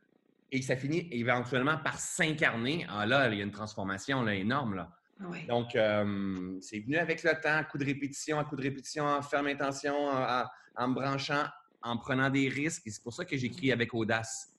et 0.52 0.60
que 0.60 0.66
ça 0.66 0.76
finit 0.76 1.08
éventuellement 1.12 1.78
par 1.78 2.00
s'incarner. 2.00 2.86
Ah 2.88 3.08
là, 3.08 3.30
il 3.30 3.38
y 3.38 3.42
a 3.42 3.44
une 3.44 3.52
transformation 3.52 4.22
là, 4.22 4.36
énorme. 4.36 4.76
Là. 4.76 4.99
Donc, 5.48 5.76
euh, 5.76 6.58
c'est 6.62 6.80
venu 6.80 6.98
avec 6.98 7.24
le 7.24 7.32
temps, 7.42 7.62
coup 7.70 7.78
de 7.78 7.86
répétition, 7.86 8.40
à 8.40 8.46
coup 8.46 8.56
de 8.56 8.62
répétition, 8.62 9.06
en 9.06 9.22
ferme 9.22 9.48
intention, 9.48 9.94
en, 9.96 10.88
me 10.88 10.94
branchant, 10.94 11.46
en 11.82 11.98
prenant 11.98 12.30
des 12.30 12.48
risques. 12.48 12.88
Et 12.88 12.92
c'est 12.92 13.04
pour 13.04 13.14
ça 13.14 13.26
que 13.26 13.36
j'écris 13.36 13.72
avec 13.72 13.94
audace. 13.94 14.54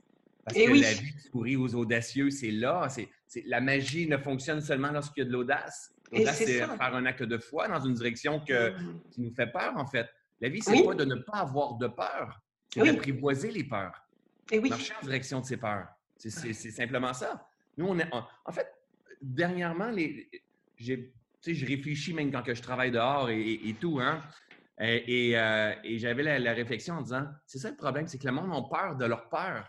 Parce 0.45 0.57
que 0.57 0.81
la 0.81 0.93
vie 0.93 1.13
qui 1.13 1.29
sourit 1.29 1.57
aux 1.57 1.75
audacieux, 1.75 2.31
c'est 2.31 2.51
là. 2.51 2.89
C'est, 2.89 3.09
la 3.47 3.61
magie 3.61 4.09
ne 4.09 4.19
fonctionne 4.19 4.61
seulement 4.61 4.91
lorsqu'il 4.91 5.23
y 5.23 5.27
a 5.27 5.29
de 5.29 5.33
l'audace. 5.33 5.95
L'audace, 6.13 6.39
c'est, 6.39 6.59
faire 6.59 6.95
un 6.95 7.07
acte 7.07 7.23
de 7.23 7.39
foi 7.39 7.69
dans 7.69 7.81
une 7.81 7.95
direction 7.95 8.41
que, 8.41 8.71
mm. 8.71 9.01
qui 9.11 9.21
nous 9.23 9.33
fait 9.33 9.47
peur, 9.47 9.73
en 9.77 9.87
fait. 9.87 10.09
La 10.41 10.49
vie, 10.49 10.61
c'est 10.63 10.83
pas 10.83 10.95
de 10.95 11.05
ne 11.05 11.17
pas 11.17 11.39
avoir 11.39 11.75
de 11.75 11.87
peur, 11.87 12.41
c'est 12.73 12.83
d'apprivoiser 12.83 13.51
les 13.51 13.65
peurs. 13.65 14.03
Et 14.51 14.59
oui. 14.59 14.71
Marcher 14.71 14.95
en 15.01 15.05
direction 15.05 15.41
de 15.41 15.47
ses 15.47 15.57
peurs. 15.57 15.89
C'est 16.17 16.53
simplement 16.53 17.13
ça. 17.13 17.47
Nous, 17.77 17.87
on 17.87 17.99
est. 17.99 18.09
En, 18.13 18.53
fait, 18.53 18.69
dernièrement, 19.21 19.91
les, 19.91 20.29
je 20.81 21.67
réfléchis 21.67 22.13
même 22.15 22.31
quand 22.33 22.43
que 22.43 22.55
je 22.55 22.63
travaille 22.63 22.91
dehors 22.91 23.31
et, 23.31 23.75
tout, 23.81 24.01
hein. 24.01 24.21
Et, 24.79 25.37
euh, 25.37 25.75
j'avais 25.97 26.39
la, 26.39 26.53
réflexion 26.53 26.95
en 26.95 27.03
disant, 27.03 27.27
c'est 27.47 27.59
ça 27.59 27.71
le 27.71 27.77
problème, 27.77 28.07
c'est 28.07 28.19
que 28.19 28.27
le 28.27 28.33
monde 28.33 28.53
a 28.53 28.77
peur 28.77 28.97
de 28.97 29.05
leur 29.05 29.29
peur. 29.29 29.69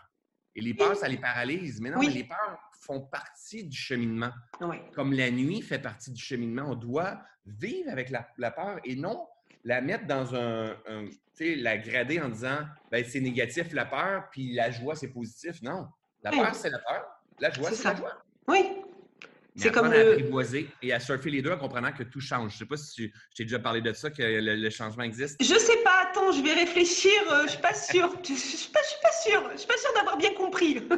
Et 0.54 0.60
les 0.60 0.74
peurs, 0.74 0.96
ça 0.96 1.08
les 1.08 1.16
paralyse. 1.16 1.80
Mais 1.80 1.90
non, 1.90 1.98
mais 1.98 2.08
les 2.08 2.24
peurs 2.24 2.58
font 2.80 3.00
partie 3.00 3.64
du 3.64 3.76
cheminement. 3.76 4.32
Oui. 4.60 4.76
Comme 4.94 5.12
la 5.12 5.30
nuit 5.30 5.62
fait 5.62 5.78
partie 5.78 6.12
du 6.12 6.22
cheminement, 6.22 6.64
on 6.66 6.74
doit 6.74 7.22
vivre 7.46 7.90
avec 7.90 8.10
la, 8.10 8.28
la 8.38 8.50
peur 8.50 8.78
et 8.84 8.96
non 8.96 9.26
la 9.64 9.80
mettre 9.80 10.06
dans 10.06 10.34
un, 10.34 10.70
un 10.86 11.06
tu 11.06 11.18
sais, 11.34 11.54
la 11.56 11.78
grader 11.78 12.20
en 12.20 12.28
disant, 12.28 12.58
ben, 12.90 13.04
c'est 13.06 13.20
négatif 13.20 13.72
la 13.72 13.86
peur, 13.86 14.28
puis 14.30 14.52
la 14.52 14.70
joie, 14.70 14.94
c'est 14.94 15.08
positif. 15.08 15.62
Non. 15.62 15.88
La 16.22 16.30
Oui. 16.30 16.38
peur, 16.38 16.54
c'est 16.54 16.70
la 16.70 16.78
peur. 16.78 17.04
La 17.38 17.50
joie, 17.50 17.70
C'est 17.70 17.84
la 17.84 17.96
joie. 17.96 18.22
Oui, 18.48 18.82
C'est 19.54 19.70
comme 19.70 19.92
à 19.92 19.96
apprivoiser 19.96 20.68
et 20.80 20.92
à 20.92 21.00
surfer 21.00 21.30
les 21.30 21.42
deux 21.42 21.50
en 21.50 21.58
comprenant 21.58 21.92
que 21.92 22.02
tout 22.04 22.20
change. 22.20 22.52
Je 22.54 22.58
sais 22.58 22.66
pas 22.66 22.76
si 22.76 22.94
tu, 22.94 23.12
je 23.30 23.36
t'ai 23.36 23.44
déjà 23.44 23.58
parlé 23.58 23.82
de 23.82 23.92
ça, 23.92 24.10
que 24.10 24.22
le, 24.22 24.56
le 24.56 24.70
changement 24.70 25.02
existe. 25.02 25.42
Je 25.42 25.58
sais 25.58 25.76
pas, 25.84 26.08
attends, 26.08 26.32
je 26.32 26.42
vais 26.42 26.54
réfléchir, 26.54 27.12
euh, 27.30 27.42
je 27.44 27.50
suis 27.50 27.60
pas 27.60 27.74
sûre. 27.74 28.10
Je, 28.22 28.28
je 28.34 28.38
suis 28.38 28.70
pas, 28.70 28.80
je 28.82 28.88
suis 28.88 29.00
pas 29.02 29.12
sûre, 29.22 29.50
je 29.52 29.58
suis 29.58 29.68
pas 29.68 29.76
sûre 29.76 29.92
d'avoir 29.94 30.16
bien 30.16 30.32
compris. 30.34 30.80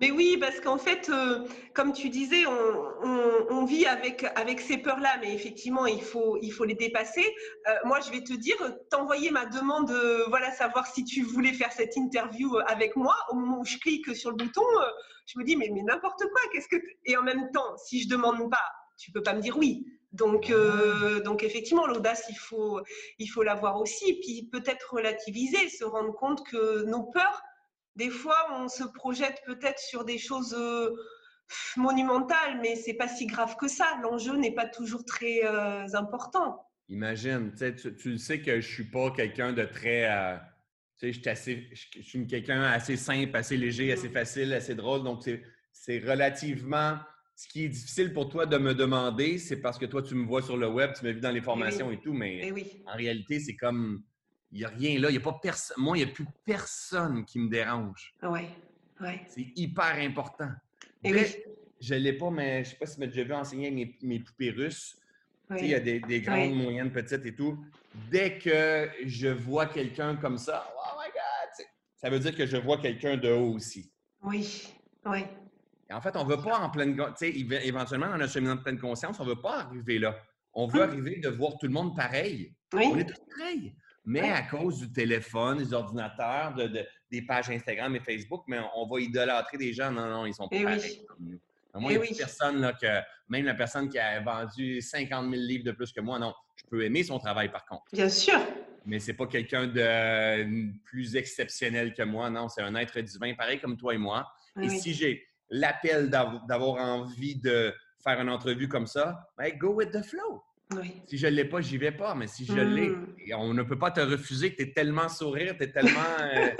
Mais 0.00 0.10
oui, 0.10 0.36
parce 0.40 0.60
qu'en 0.60 0.78
fait, 0.78 1.10
euh, 1.10 1.46
comme 1.74 1.92
tu 1.92 2.08
disais, 2.08 2.46
on, 2.46 3.06
on- 3.08 3.46
on 3.50 3.64
vit 3.64 3.86
avec, 3.86 4.24
avec 4.36 4.60
ces 4.60 4.78
peurs-là, 4.78 5.10
mais 5.20 5.34
effectivement, 5.34 5.86
il 5.86 6.00
faut, 6.02 6.38
il 6.40 6.50
faut 6.50 6.64
les 6.64 6.74
dépasser. 6.74 7.26
Euh, 7.68 7.74
moi, 7.84 8.00
je 8.00 8.10
vais 8.10 8.22
te 8.22 8.32
dire, 8.32 8.56
t'envoyer 8.90 9.30
ma 9.30 9.44
demande, 9.46 9.90
euh, 9.90 10.24
voilà, 10.28 10.50
savoir 10.52 10.86
si 10.86 11.04
tu 11.04 11.22
voulais 11.22 11.52
faire 11.52 11.72
cette 11.72 11.96
interview 11.96 12.56
avec 12.66 12.96
moi. 12.96 13.14
Au 13.30 13.34
moment 13.34 13.60
où 13.60 13.64
je 13.64 13.76
clique 13.78 14.14
sur 14.16 14.30
le 14.30 14.36
bouton, 14.36 14.62
je 15.26 15.38
me 15.38 15.44
dis, 15.44 15.56
mais, 15.56 15.68
mais 15.72 15.82
n'importe 15.82 16.20
quoi, 16.32 16.40
qu'est-ce 16.52 16.68
que... 16.68 16.76
Et 17.04 17.16
en 17.16 17.22
même 17.22 17.50
temps, 17.52 17.76
si 17.76 18.02
je 18.02 18.08
demande 18.08 18.50
pas, 18.50 18.64
tu 18.98 19.12
peux 19.12 19.22
pas 19.22 19.34
me 19.34 19.40
dire 19.40 19.56
oui. 19.58 19.84
Donc, 20.12 20.50
euh, 20.50 21.20
donc 21.20 21.44
effectivement, 21.44 21.86
l'audace, 21.86 22.24
il 22.30 22.36
faut, 22.36 22.80
il 23.18 23.26
faut 23.28 23.42
l'avoir 23.42 23.80
aussi. 23.80 24.14
Puis 24.20 24.48
peut-être 24.50 24.94
relativiser, 24.94 25.68
se 25.68 25.84
rendre 25.84 26.12
compte 26.14 26.44
que 26.46 26.82
nos 26.84 27.04
peurs, 27.04 27.42
des 28.00 28.08
fois, 28.08 28.38
on 28.58 28.68
se 28.68 28.82
projette 28.82 29.42
peut-être 29.44 29.78
sur 29.78 30.06
des 30.06 30.16
choses 30.16 30.56
euh, 30.58 30.88
monumentales, 31.76 32.58
mais 32.62 32.74
c'est 32.74 32.94
pas 32.94 33.08
si 33.08 33.26
grave 33.26 33.56
que 33.56 33.68
ça. 33.68 33.84
L'enjeu 34.02 34.36
n'est 34.36 34.54
pas 34.54 34.66
toujours 34.66 35.04
très 35.04 35.44
euh, 35.44 35.86
important. 35.92 36.66
Imagine, 36.88 37.52
tu 37.52 37.58
sais, 37.58 37.94
tu, 37.94 38.16
sais 38.18 38.40
que 38.40 38.58
je 38.60 38.66
suis 38.66 38.84
pas 38.90 39.10
quelqu'un 39.10 39.52
de 39.52 39.64
très. 39.64 40.10
euh, 40.10 40.36
tu 40.98 41.12
sais, 41.12 41.68
je 41.94 42.00
suis 42.02 42.26
quelqu'un 42.26 42.62
assez 42.62 42.96
simple, 42.96 43.36
assez 43.36 43.58
léger, 43.58 43.92
assez 43.92 44.08
facile, 44.08 44.52
assez 44.54 44.74
drôle. 44.74 45.02
Donc, 45.04 45.22
c'est- 45.22 45.42
relativement. 45.98 46.98
Ce 47.36 47.48
qui 47.48 47.64
est 47.64 47.68
difficile 47.68 48.12
pour 48.12 48.28
toi 48.28 48.44
de 48.44 48.58
me 48.58 48.74
demander, 48.74 49.38
c'est 49.38 49.60
parce 49.60 49.78
que 49.78 49.86
toi, 49.86 50.02
tu 50.02 50.14
me 50.14 50.26
vois 50.26 50.42
sur 50.42 50.58
le 50.58 50.68
web, 50.68 50.92
tu 50.94 51.04
m'as 51.04 51.12
vu 51.12 51.20
dans 51.20 51.30
les 51.30 51.40
formations 51.40 51.90
et 51.90 51.98
tout, 51.98 52.12
mais 52.12 52.40
Eh 52.42 52.52
oui, 52.52 52.82
en 52.86 52.96
réalité, 52.96 53.40
c'est 53.40 53.56
comme. 53.56 54.02
Il 54.52 54.58
n'y 54.58 54.64
a 54.64 54.68
rien 54.68 54.98
là. 55.00 55.10
Il 55.10 55.14
y 55.14 55.18
a 55.18 55.20
pas. 55.20 55.40
Moi, 55.76 55.98
il 55.98 56.04
n'y 56.04 56.10
a 56.10 56.12
plus 56.12 56.26
personne 56.44 57.24
qui 57.24 57.38
me 57.38 57.48
dérange. 57.48 58.14
ouais, 58.22 58.50
ouais. 59.00 59.22
C'est 59.28 59.46
hyper 59.56 59.94
important. 59.98 60.50
Eh 61.04 61.12
Vrai, 61.12 61.22
oui, 61.46 61.52
Je 61.80 61.94
ne 61.94 62.00
l'ai 62.00 62.12
pas, 62.14 62.30
mais 62.30 62.64
je 62.64 62.68
ne 62.70 62.72
sais 62.72 62.76
pas 62.78 62.86
si 62.86 62.94
tu 62.94 63.00
m'as 63.00 63.06
déjà 63.06 63.24
vu 63.24 63.32
enseigner 63.32 63.70
mes, 63.70 63.96
mes 64.02 64.18
poupées 64.20 64.50
russes. 64.50 64.96
Il 65.50 65.56
y 65.56 65.60
oui. 65.68 65.74
a 65.74 65.80
des, 65.80 66.00
des 66.00 66.20
grandes, 66.20 66.50
Oui. 66.50 66.54
moyennes, 66.54 66.92
petites 66.92 67.24
et 67.26 67.34
tout. 67.34 67.64
Dès 67.92 68.38
que 68.38 68.88
je 69.04 69.28
vois 69.28 69.66
quelqu'un 69.66 70.16
comme 70.16 70.38
ça, 70.38 70.72
oh 70.76 70.98
my 71.00 71.08
God! 71.08 71.66
Ça 71.96 72.08
veut 72.08 72.20
dire 72.20 72.36
que 72.36 72.46
je 72.46 72.56
vois 72.56 72.78
quelqu'un 72.78 73.16
de 73.16 73.30
haut 73.30 73.54
aussi. 73.54 73.92
Oui, 74.22 74.72
oui, 75.06 75.24
Et 75.88 75.92
en 75.92 76.00
fait, 76.00 76.14
on 76.16 76.24
ne 76.24 76.30
veut 76.36 76.40
pas 76.42 76.58
en 76.58 76.70
pleine. 76.70 76.94
Tu 76.96 77.02
sais, 77.16 77.30
éventuellement, 77.66 78.10
dans 78.10 78.18
notre 78.18 78.38
de 78.38 78.62
pleine 78.62 78.78
conscience, 78.78 79.18
on 79.18 79.24
ne 79.24 79.30
veut 79.30 79.40
pas 79.40 79.60
arriver 79.62 79.98
là. 79.98 80.20
On 80.52 80.66
veut 80.66 80.82
Hum. 80.82 80.90
arriver 80.90 81.16
de 81.18 81.28
voir 81.28 81.52
tout 81.58 81.66
le 81.66 81.72
monde 81.72 81.96
pareil. 81.96 82.54
On 82.74 82.78
oui, 82.78 83.00
est 83.00 83.04
tous 83.06 83.20
pareils. 83.36 83.74
Mais 84.10 84.22
Ouais. 84.22 84.30
à 84.30 84.42
cause 84.42 84.78
du 84.80 84.90
téléphone, 84.92 85.58
des 85.58 85.72
ordinateurs, 85.72 86.52
de, 86.54 86.66
de- 86.66 86.84
des 87.12 87.22
pages 87.22 87.48
Instagram 87.50 87.94
et 87.94 88.00
Facebook, 88.00 88.42
mais 88.48 88.58
on, 88.58 88.82
on 88.82 88.86
va 88.88 89.00
idolâtrer 89.00 89.56
des 89.56 89.72
gens. 89.72 89.90
Non, 89.92 90.06
non, 90.08 90.26
ils 90.26 90.34
sont 90.34 90.48
pas 90.48 90.56
Eh 90.56 90.58
oui. 90.58 90.64
pareils 90.64 91.04
comme 91.06 91.16
nous. 91.20 91.40
Moi, 91.80 91.92
Eh 91.92 91.94
il 91.94 91.96
y 91.96 91.98
a 91.98 92.00
oui. 92.00 92.14
personne, 92.18 92.60
là, 92.60 92.72
que, 92.72 92.86
même 93.28 93.44
la 93.44 93.54
personne 93.54 93.88
qui 93.88 93.98
a 94.00 94.20
vendu 94.20 94.80
50 94.80 95.30
000 95.30 95.42
livres 95.42 95.64
de 95.64 95.70
plus 95.72 95.92
que 95.92 96.00
moi, 96.00 96.18
non. 96.18 96.34
Je 96.56 96.64
peux 96.68 96.82
aimer 96.84 97.04
son 97.04 97.18
travail, 97.20 97.50
par 97.50 97.64
contre. 97.66 97.84
bien 97.92 98.08
sûr. 98.08 98.38
Mais 98.86 98.98
c'est 98.98 99.12
pas 99.14 99.26
quelqu'un 99.26 99.66
de 99.68 100.72
plus 100.84 101.14
exceptionnel 101.14 101.94
que 101.94 102.02
moi. 102.02 102.30
Non, 102.30 102.48
c'est 102.48 102.62
un 102.62 102.74
être 102.74 102.98
divin, 103.00 103.34
pareil 103.34 103.60
comme 103.60 103.76
toi 103.76 103.94
et 103.94 103.98
moi. 103.98 104.26
Oui, 104.56 104.66
Et 104.66 104.68
oui. 104.70 104.80
si 104.80 104.94
j'ai 104.94 105.24
l'appel 105.50 106.10
d'av- 106.10 106.44
d'avoir 106.48 106.82
envie 106.82 107.36
de 107.36 107.72
faire 108.02 108.20
une 108.20 108.30
entrevue 108.30 108.68
comme 108.68 108.86
ça, 108.86 109.28
ben, 109.38 109.56
go 109.56 109.74
with 109.74 109.90
the 109.92 110.02
flow. 110.02 110.42
Oui. 110.76 111.02
Si 111.08 111.18
je 111.18 111.26
ne 111.26 111.32
l'ai 111.32 111.44
pas, 111.44 111.60
j'y 111.60 111.78
vais 111.78 111.92
pas. 111.92 112.14
Mais 112.14 112.26
si 112.26 112.44
je 112.46 112.52
l'ai, 112.54 112.88
Mm. 112.90 113.14
et 113.26 113.34
on 113.34 113.52
ne 113.54 113.62
peut 113.62 113.78
pas 113.78 113.90
te 113.90 114.00
refuser. 114.00 114.54
Tu 114.54 114.62
es 114.62 114.72
tellement 114.72 115.08
sourire, 115.08 115.56
tu 115.56 115.64
es 115.64 115.72
tellement, 115.72 116.00
euh, 116.20 116.50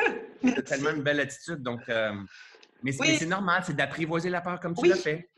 tellement 0.66 0.90
une 0.90 1.02
belle 1.02 1.20
attitude. 1.20 1.62
Donc, 1.62 1.80
euh, 1.88 2.12
mais 2.82 2.92
c'est 2.92 3.20
Oui. 3.22 3.26
normal, 3.26 3.62
c'est 3.66 3.76
d'apprivoiser 3.76 4.30
la 4.30 4.40
peur 4.40 4.58
comme 4.60 4.74
tu 4.74 4.82
Oui. 4.82 4.88
l'as 4.88 4.96
fait. 4.96 5.28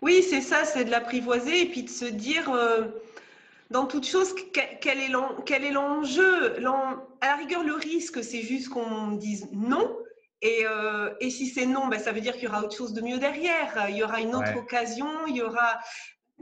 Oui, 0.00 0.22
c'est 0.22 0.40
ça, 0.40 0.64
c'est 0.64 0.84
de 0.84 0.90
l'apprivoiser 0.90 1.62
et 1.62 1.66
puis 1.66 1.82
de 1.82 1.90
se 1.90 2.04
dire, 2.04 2.48
euh, 2.50 2.84
dans 3.70 3.86
toute 3.86 4.06
chose, 4.06 4.32
que- 4.34 4.60
quel 4.80 4.98
est 5.64 5.72
l'enjeu 5.72 6.58
L'en- 6.60 7.04
À 7.20 7.26
la 7.28 7.36
rigueur, 7.36 7.62
le 7.64 7.74
risque, 7.74 8.22
c'est 8.22 8.42
juste 8.42 8.68
qu'on 8.68 9.12
dise 9.12 9.48
non. 9.52 9.96
Et, 10.40 10.64
euh, 10.66 11.12
et 11.20 11.30
si 11.30 11.46
c'est 11.46 11.66
non, 11.66 11.86
ben, 11.88 11.98
ça 12.00 12.10
veut 12.12 12.20
dire 12.20 12.34
qu'il 12.34 12.44
y 12.44 12.48
aura 12.48 12.62
autre 12.64 12.76
chose 12.76 12.92
de 12.94 13.00
mieux 13.00 13.18
derrière. 13.18 13.86
Il 13.88 13.96
y 13.96 14.02
aura 14.02 14.20
une 14.20 14.34
autre 14.34 14.52
Ouais. 14.54 14.58
occasion, 14.58 15.06
il 15.28 15.36
y 15.36 15.42
aura... 15.42 15.78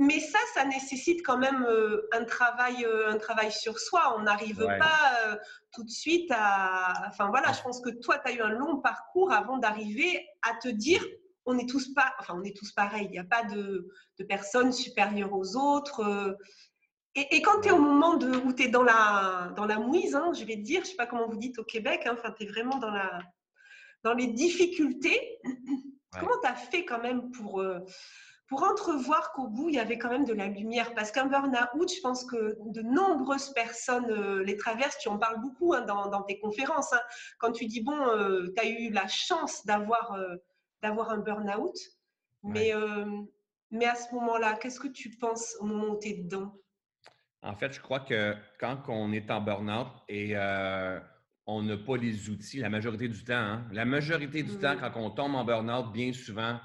Mais 0.02 0.18
ça, 0.18 0.38
ça 0.54 0.64
nécessite 0.64 1.22
quand 1.22 1.36
même 1.36 1.62
euh, 1.68 2.08
un, 2.12 2.24
travail, 2.24 2.86
euh, 2.86 3.10
un 3.12 3.18
travail 3.18 3.52
sur 3.52 3.78
soi. 3.78 4.16
On 4.18 4.22
n'arrive 4.22 4.60
Ouais. 4.60 4.78
pas 4.78 5.26
euh, 5.26 5.36
tout 5.72 5.84
de 5.84 5.90
suite 5.90 6.30
à... 6.34 7.04
Enfin 7.06 7.28
voilà, 7.28 7.52
je 7.52 7.60
pense 7.60 7.82
que 7.82 7.90
toi, 7.90 8.18
tu 8.18 8.32
as 8.32 8.34
eu 8.34 8.40
un 8.40 8.48
long 8.48 8.78
parcours 8.80 9.30
avant 9.30 9.58
d'arriver 9.58 10.26
à 10.40 10.54
te 10.54 10.68
dire, 10.68 11.04
on 11.44 11.58
est 11.58 11.68
tous 11.68 11.92
pas, 11.92 12.14
enfin 12.18 12.34
on 12.34 12.42
est 12.44 12.56
tous 12.56 12.72
pareils. 12.72 13.04
Il 13.04 13.10
n'y 13.10 13.18
a 13.18 13.24
pas 13.24 13.44
de, 13.44 13.88
de 14.18 14.24
personnes 14.24 14.72
supérieures 14.72 15.34
aux 15.34 15.54
autres. 15.56 16.38
Et, 17.14 17.36
et 17.36 17.42
quand 17.42 17.60
tu 17.60 17.68
es 17.68 17.72
au 17.72 17.78
moment 17.78 18.14
de, 18.14 18.34
où 18.38 18.54
tu 18.54 18.62
es 18.62 18.68
dans 18.68 18.82
la, 18.84 19.52
dans 19.54 19.66
la 19.66 19.78
mouise, 19.78 20.14
hein, 20.16 20.32
je 20.32 20.44
vais 20.46 20.56
te 20.56 20.62
dire, 20.62 20.82
je 20.82 20.90
sais 20.90 20.96
pas 20.96 21.06
comment 21.06 21.28
vous 21.28 21.36
dites 21.36 21.58
au 21.58 21.64
Québec, 21.64 22.04
hein, 22.06 22.14
enfin 22.18 22.32
tu 22.38 22.44
es 22.44 22.46
vraiment 22.46 22.78
dans, 22.78 22.90
la, 22.90 23.18
dans 24.02 24.14
les 24.14 24.28
difficultés. 24.28 25.38
Comment 26.18 26.40
tu 26.42 26.48
as 26.48 26.54
fait 26.54 26.86
quand 26.86 27.02
même 27.02 27.30
pour, 27.32 27.62
pour 28.50 28.64
entrevoir 28.64 29.32
qu'au 29.32 29.46
bout, 29.46 29.70
il 29.70 29.76
y 29.76 29.78
avait 29.78 29.96
quand 29.96 30.10
même 30.10 30.26
de 30.26 30.34
la 30.34 30.48
lumière 30.48 30.92
Parce 30.94 31.10
qu'un 31.12 31.26
burn-out, 31.26 31.90
je 31.90 32.00
pense 32.02 32.24
que 32.24 32.58
de 32.66 32.82
nombreuses 32.82 33.52
personnes 33.54 34.10
euh, 34.10 34.42
les 34.44 34.56
traversent. 34.56 34.98
Tu 34.98 35.08
en 35.08 35.16
parles 35.18 35.40
beaucoup 35.40 35.72
hein, 35.72 35.82
dans, 35.82 36.08
dans 36.08 36.22
tes 36.22 36.38
conférences. 36.40 36.92
hein. 36.92 37.00
Quand 37.38 37.52
tu 37.52 37.66
dis, 37.66 37.80
bon, 37.80 37.96
tu 38.54 38.60
as 38.60 38.68
eu 38.68 38.90
la 38.90 39.06
chance 39.08 39.64
d'avoir 39.64 40.12
euh, 40.12 40.36
d'avoir 40.82 41.10
un 41.10 41.18
burn-out, 41.18 41.76
mais, 42.42 42.74
euh, 42.74 43.04
mais 43.70 43.86
à 43.86 43.94
ce 43.94 44.14
moment-là, 44.14 44.54
qu'est-ce 44.54 44.80
que 44.80 44.88
tu 44.88 45.10
penses 45.10 45.56
au 45.60 45.64
moment 45.66 45.94
où 45.94 45.98
tu 45.98 46.08
es 46.08 46.14
dedans? 46.14 46.54
En 47.42 47.54
fait, 47.54 47.72
je 47.72 47.80
crois 47.80 48.00
que 48.00 48.34
quand 48.58 48.82
on 48.88 49.12
est 49.12 49.30
en 49.30 49.40
burn-out 49.40 49.88
et 50.08 50.32
euh, 50.34 51.00
on 51.46 51.62
n'a 51.62 51.76
pas 51.76 51.96
les 51.96 52.28
outils, 52.28 52.58
la 52.58 52.68
majorité 52.68 53.08
du 53.08 53.24
temps, 53.24 53.34
hein, 53.34 53.66
la 53.72 53.84
majorité 53.84 54.42
du 54.42 54.58
temps, 54.58 54.76
quand 54.78 54.92
on 54.96 55.10
tombe 55.10 55.34
en 55.34 55.44
burn-out, 55.44 55.92
bien 55.92 56.12
souvent, 56.12 56.58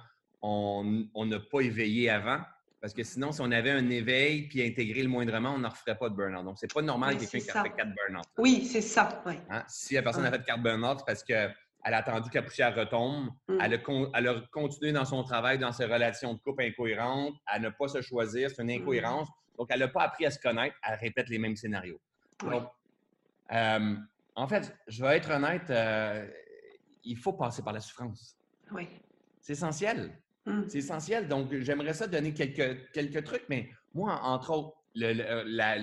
on 1.14 1.26
n'a 1.26 1.40
pas 1.40 1.62
éveillé 1.62 2.10
avant. 2.10 2.40
Parce 2.82 2.94
que 2.94 3.04
sinon, 3.04 3.32
si 3.32 3.42
on 3.42 3.52
avait 3.52 3.72
un 3.72 3.90
éveil 3.90 4.44
puis 4.48 4.64
intégré 4.64 5.02
le 5.02 5.10
moindrement, 5.10 5.54
on 5.54 5.58
n'en 5.58 5.70
referait 5.70 5.98
pas 5.98 6.08
de 6.08 6.16
burn-out. 6.16 6.44
Donc, 6.46 6.58
c'est 6.60 6.72
pas 6.72 6.84
normal 6.84 7.16
Oui, 7.20 7.28
quelqu'un 7.28 7.40
qui 7.52 7.58
a 7.58 7.64
fait 7.64 7.70
quatre 7.72 7.96
burn-out. 7.96 8.26
Oui, 8.38 8.64
c'est 8.66 8.82
ça. 8.82 9.24
Hein? 9.50 9.64
Si 9.68 9.96
la 9.96 10.04
personne 10.04 10.24
a 10.26 10.32
fait 10.32 10.44
quatre 10.44 10.62
burn-out, 10.62 11.00
c'est 11.00 11.06
parce 11.06 11.24
qu'elle 11.24 11.54
a 11.82 11.98
attendu 11.98 12.30
que 12.30 12.36
la 12.36 12.44
poussière 12.44 12.76
retombe, 12.76 13.30
Mm. 13.48 13.58
elle, 13.60 13.74
a 13.74 13.78
con- 13.80 14.12
elle 14.14 14.28
a 14.28 14.42
continué 14.52 14.92
dans 14.92 15.06
son 15.06 15.24
travail, 15.24 15.58
dans 15.58 15.72
ses 15.72 15.86
relations 15.86 16.36
de 16.36 16.40
couple 16.40 16.62
incohérentes, 16.64 17.34
à 17.48 17.58
ne 17.58 17.70
pas 17.70 17.88
se 17.88 18.02
choisir, 18.04 18.52
c'est 18.52 18.62
une 18.62 18.68
Mm. 18.68 18.82
incohérence. 18.82 19.30
Donc, 19.58 19.68
elle 19.72 19.80
n'a 19.80 19.88
pas 19.88 20.04
appris 20.04 20.28
à 20.28 20.30
se 20.32 20.38
connaître, 20.38 20.76
elle 20.88 21.00
répète 21.00 21.30
les 21.30 21.40
mêmes 21.40 21.56
scénarios. 21.56 22.00
Donc, 22.42 22.68
euh, 23.52 23.96
en 24.36 24.48
fait, 24.48 24.76
je 24.88 25.02
vais 25.04 25.18
être 25.18 25.32
honnête, 25.32 25.70
euh, 25.72 26.28
il 27.04 27.18
faut 27.18 27.34
passer 27.34 27.64
par 27.64 27.74
la 27.74 27.80
souffrance. 27.80 28.36
Ouais. 28.72 28.90
C'est 29.42 29.54
essentiel. 29.54 30.12
Mm. 30.46 30.64
C'est 30.68 30.78
essentiel. 30.80 31.28
Donc, 31.28 31.54
j'aimerais 31.62 31.94
ça 31.94 32.08
donner 32.08 32.34
quelques, 32.34 32.92
quelques 32.92 33.24
trucs, 33.24 33.44
mais 33.50 33.70
moi, 33.94 34.20
entre 34.24 34.52
autres, 34.52 34.74
le- 34.96 35.14
le- 35.14 35.44
la- 35.48 35.78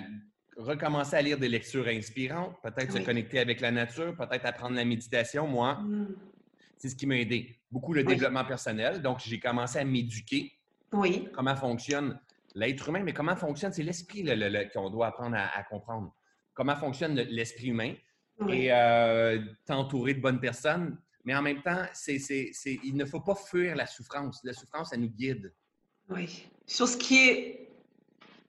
recommencer 0.56 1.16
à 1.16 1.22
lire 1.22 1.38
des 1.38 1.48
lectures 1.48 1.86
inspirantes, 1.88 2.54
peut-être 2.62 2.92
Oui. 2.94 3.00
se 3.00 3.04
connecter 3.06 3.38
avec 3.40 3.60
la 3.60 3.70
nature, 3.70 4.14
peut-être 4.16 4.44
apprendre 4.44 4.76
la 4.76 4.84
méditation, 4.84 5.46
moi, 5.46 5.74
Mm. 5.82 6.14
c'est 6.76 6.90
ce 6.90 6.96
qui 6.96 7.06
m'a 7.06 7.16
aidé. 7.16 7.58
Beaucoup 7.70 7.92
le 7.94 8.02
Oui. 8.02 8.06
développement 8.08 8.44
personnel. 8.44 9.00
Donc, 9.02 9.20
j'ai 9.20 9.40
commencé 9.40 9.78
à 9.78 9.84
m'éduquer 9.84 10.52
Oui. 10.92 11.28
comment 11.32 11.56
fonctionne 11.56 12.18
l'être 12.54 12.88
humain, 12.88 13.02
mais 13.02 13.14
comment 13.14 13.34
fonctionne, 13.34 13.72
c'est 13.72 13.82
l'esprit 13.82 14.22
le- 14.22 14.34
le- 14.34 14.48
le- 14.50 14.68
qu'on 14.72 14.90
doit 14.90 15.06
apprendre 15.08 15.36
à, 15.36 15.56
à 15.58 15.62
comprendre. 15.64 16.14
Comment 16.54 16.76
fonctionne 16.76 17.16
le- 17.16 17.22
l'esprit 17.24 17.68
humain 17.68 17.94
Oui. 18.40 18.64
et 18.66 18.72
euh, 18.72 19.40
t'entourer 19.64 20.14
de 20.14 20.20
bonnes 20.20 20.40
personnes. 20.40 20.98
Mais 21.24 21.34
en 21.34 21.42
même 21.42 21.62
temps, 21.62 21.84
c'est, 21.92 22.16
il 22.82 22.96
ne 22.96 23.04
faut 23.04 23.20
pas 23.20 23.34
fuir 23.34 23.76
la 23.76 23.86
souffrance. 23.86 24.40
La 24.44 24.52
souffrance, 24.52 24.90
ça 24.90 24.96
nous 24.96 25.08
guide. 25.08 25.52
Oui. 26.08 26.48
Sur 26.66 26.88
ce 26.88 26.96
qui 26.96 27.28
est 27.28 27.68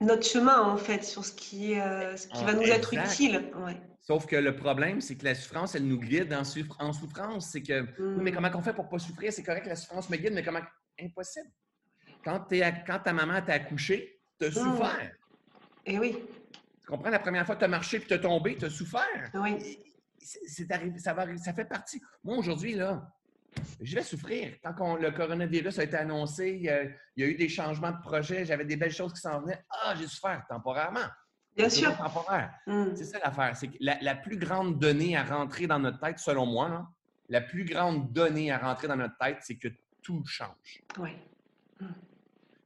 notre 0.00 0.26
chemin, 0.26 0.60
en 0.60 0.76
fait, 0.76 1.04
sur 1.04 1.24
ce 1.24 1.32
qui, 1.32 1.78
euh, 1.78 2.16
ce 2.16 2.26
qui 2.26 2.34
Ah, 2.40 2.46
va 2.46 2.52
nous 2.54 2.62
être 2.62 2.92
utile. 2.92 3.50
Ouais. 3.56 3.80
Sauf 4.00 4.26
que 4.26 4.36
le 4.36 4.56
problème, 4.56 5.00
c'est 5.00 5.14
que 5.16 5.24
la 5.24 5.34
souffrance, 5.34 5.74
elle 5.76 5.86
nous 5.86 6.00
guide 6.00 6.32
en, 6.34 6.42
souffr- 6.42 6.76
en 6.78 6.92
souffrance. 6.92 7.50
C'est 7.52 7.62
que, 7.62 7.82
oui, 7.82 8.22
mais 8.22 8.30
Mm. 8.30 8.34
comment 8.34 8.50
on 8.54 8.62
fait 8.62 8.74
pour 8.74 8.88
pas 8.88 8.98
souffrir? 8.98 9.32
C'est 9.32 9.44
correct, 9.44 9.66
la 9.66 9.76
souffrance 9.76 10.10
me 10.10 10.16
guide, 10.16 10.32
mais 10.34 10.42
comment? 10.42 10.60
Impossible. 11.00 11.48
Quand, 12.24 12.40
ta 12.40 13.12
maman 13.12 13.40
t'a 13.42 13.54
accouché, 13.54 14.20
t'as 14.38 14.50
souffert. 14.50 15.12
Et 15.86 15.98
oui, 15.98 16.16
Tu 16.80 16.86
comprends? 16.90 17.10
La 17.10 17.18
première 17.18 17.46
fois 17.46 17.54
que 17.54 17.60
tu 17.60 17.64
as 17.64 17.68
marché 17.68 17.98
puis 17.98 18.08
tu 18.08 18.14
as 18.14 18.18
tombé, 18.18 18.56
tu 18.56 18.64
as 18.66 18.70
souffert. 18.70 19.30
oui. 19.34 19.78
C'est 20.24 20.40
c'est 20.46 20.72
arrivé, 20.72 20.98
ça, 20.98 21.12
va, 21.12 21.22
arriver- 21.22 21.38
ça 21.38 21.52
fait 21.52 21.66
partie. 21.66 22.00
Moi, 22.24 22.36
aujourd'hui, 22.38 22.74
là, 22.74 23.06
je 23.80 23.94
vais 23.94 24.02
souffrir. 24.02 24.54
Quand 24.62 24.74
on- 24.80 24.96
le 24.96 25.10
coronavirus 25.10 25.78
a 25.78 25.84
été 25.84 25.96
annoncé, 25.96 26.50
il 26.56 26.62
y 26.62 26.70
a, 26.70 26.82
il 26.84 26.90
y 27.18 27.22
a 27.22 27.26
eu 27.26 27.34
des 27.34 27.48
changements 27.48 27.92
de 27.92 28.00
projet, 28.00 28.44
j'avais 28.44 28.64
des 28.64 28.76
belles 28.76 28.90
choses 28.92 29.12
qui 29.12 29.20
s'en 29.20 29.40
venaient. 29.42 29.62
Ah, 29.70 29.94
j'ai 29.96 30.06
souffert 30.06 30.42
temporairement. 30.48 31.06
Bien 31.56 31.68
sûr. 31.68 31.96
temporaire. 31.96 32.52
Mm. 32.66 32.96
C'est 32.96 33.04
ça 33.04 33.18
l'affaire. 33.20 33.54
C'est 33.56 33.68
que 33.68 33.76
la, 33.80 33.96
la 34.00 34.16
plus 34.16 34.36
grande 34.38 34.78
donnée 34.80 35.16
à 35.16 35.22
rentrer 35.24 35.66
dans 35.68 35.78
notre 35.78 36.00
tête, 36.00 36.18
selon 36.18 36.46
moi, 36.46 36.68
là, 36.68 36.86
la 37.28 37.40
plus 37.42 37.64
grande 37.64 38.12
donnée 38.12 38.50
à 38.50 38.58
rentrer 38.58 38.88
dans 38.88 38.96
notre 38.96 39.16
tête, 39.18 39.38
c'est 39.42 39.56
que 39.56 39.68
tout 40.02 40.24
change. 40.26 40.82
Ouais. 40.98 41.16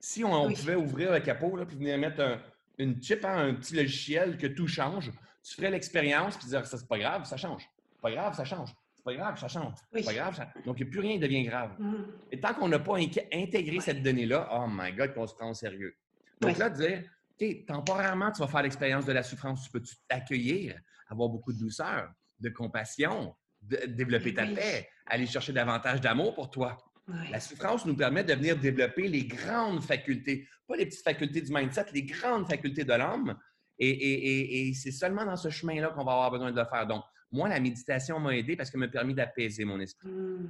Si 0.01 0.25
on, 0.25 0.33
on 0.33 0.47
Oui. 0.47 0.55
pouvait 0.55 0.75
ouvrir 0.77 1.13
le 1.13 1.21
capot 1.21 1.59
et 1.61 1.65
venir 1.65 1.99
mettre 1.99 2.21
un- 2.23 2.41
une 2.79 3.03
chip, 3.03 3.25
hein, 3.25 3.49
un 3.49 3.55
petit 3.55 3.75
logiciel 3.75 4.39
que 4.39 4.47
tout 4.47 4.67
change, 4.69 5.11
tu 5.49 5.55
ferais 5.57 5.71
l'expérience 5.71 6.37
puis 6.37 6.49
dire 6.49 6.67
ça, 6.67 6.77
c'est 6.77 6.89
pas 6.89 6.99
grave, 6.99 7.25
ça 7.25 7.37
change. 7.37 7.63
C'est 7.95 8.03
pas 8.03 8.11
grave, 8.11 8.35
ça 8.35 8.45
change. 8.45 8.71
C'est 8.95 9.05
pas 9.05 9.15
grave, 9.15 9.39
ça 9.39 9.49
change. 9.49 9.75
C'est 9.93 10.05
pas 10.05 10.13
grave, 10.13 10.37
ça... 10.37 10.49
Donc, 10.67 10.79
il 10.79 10.85
n'y 10.85 10.89
a 10.89 10.91
plus 10.91 11.01
rien 11.01 11.13
qui 11.15 11.21
devient 11.21 11.45
grave. 11.45 11.75
Mm. 11.79 11.95
Et 12.33 12.41
tant 12.41 12.53
qu'on 12.55 12.69
n'a 12.69 12.79
pas 12.79 12.97
intégré 12.97 13.81
cette 13.81 14.03
donnée-là, 14.03 14.49
oh 14.53 14.67
my 14.69 14.93
God, 14.93 15.15
qu'on 15.15 15.27
se 15.27 15.35
prend 15.35 15.51
au 15.51 15.55
sérieux. 15.55 15.95
Donc 16.41 16.53
Oui. 16.53 16.59
là, 16.59 16.69
dire, 16.71 17.05
OK, 17.41 17.67
temporairement, 17.67 18.31
tu 18.33 18.41
vas 18.41 18.49
faire 18.49 18.63
l'expérience 18.63 19.07
de 19.07 19.13
la 19.13 19.23
souffrance. 19.23 19.65
Tu 19.65 19.71
peux 19.71 19.83
t'accueillir, 20.09 20.79
avoir 21.09 21.29
beaucoup 21.29 21.53
de 21.53 21.59
douceur, 21.59 22.11
de 22.41 22.49
compassion, 22.51 23.35
de- 23.63 23.87
développer 23.87 24.35
ta 24.35 24.43
Oui. 24.45 24.55
paix, 24.55 24.89
aller 25.07 25.27
chercher 25.27 25.53
davantage 25.53 26.01
d'amour 26.01 26.35
pour 26.35 26.51
toi. 26.51 26.77
Ouais. 27.09 27.31
La 27.31 27.41
souffrance 27.41 27.87
nous 27.87 27.97
permet 27.97 28.23
de 28.23 28.35
venir 28.35 28.59
développer 28.59 29.09
les 29.09 29.25
grandes 29.25 29.83
facultés, 29.83 30.47
pas 30.67 30.77
les 30.77 30.85
petites 30.87 31.05
facultés 31.05 31.41
du 31.41 31.53
mindset, 31.53 31.87
les 31.95 32.03
grandes 32.03 32.47
facultés 32.47 32.85
de 32.85 32.93
l'homme. 32.93 33.35
Et, 33.79 33.89
et- 33.89 34.29
et- 34.65 34.69
et 34.69 34.75
c'est 34.75 34.91
seulement 34.91 35.25
dans 35.25 35.37
ce 35.37 35.51
chemin-là 35.51 35.89
qu'on 35.91 36.05
va 36.05 36.13
avoir 36.13 36.31
besoin 36.31 36.51
de 36.51 36.59
le 36.59 36.65
faire. 36.67 36.87
Donc, 36.87 37.05
moi, 37.31 37.49
la 37.49 37.61
méditation 37.61 38.19
m'a 38.19 38.35
aidé 38.37 38.57
parce 38.57 38.71
qu'elle 38.71 38.81
m'a 38.81 38.89
permis 38.89 39.15
d'apaiser 39.15 39.65
mon 39.65 39.79
esprit. 39.81 40.09
Mm. 40.09 40.49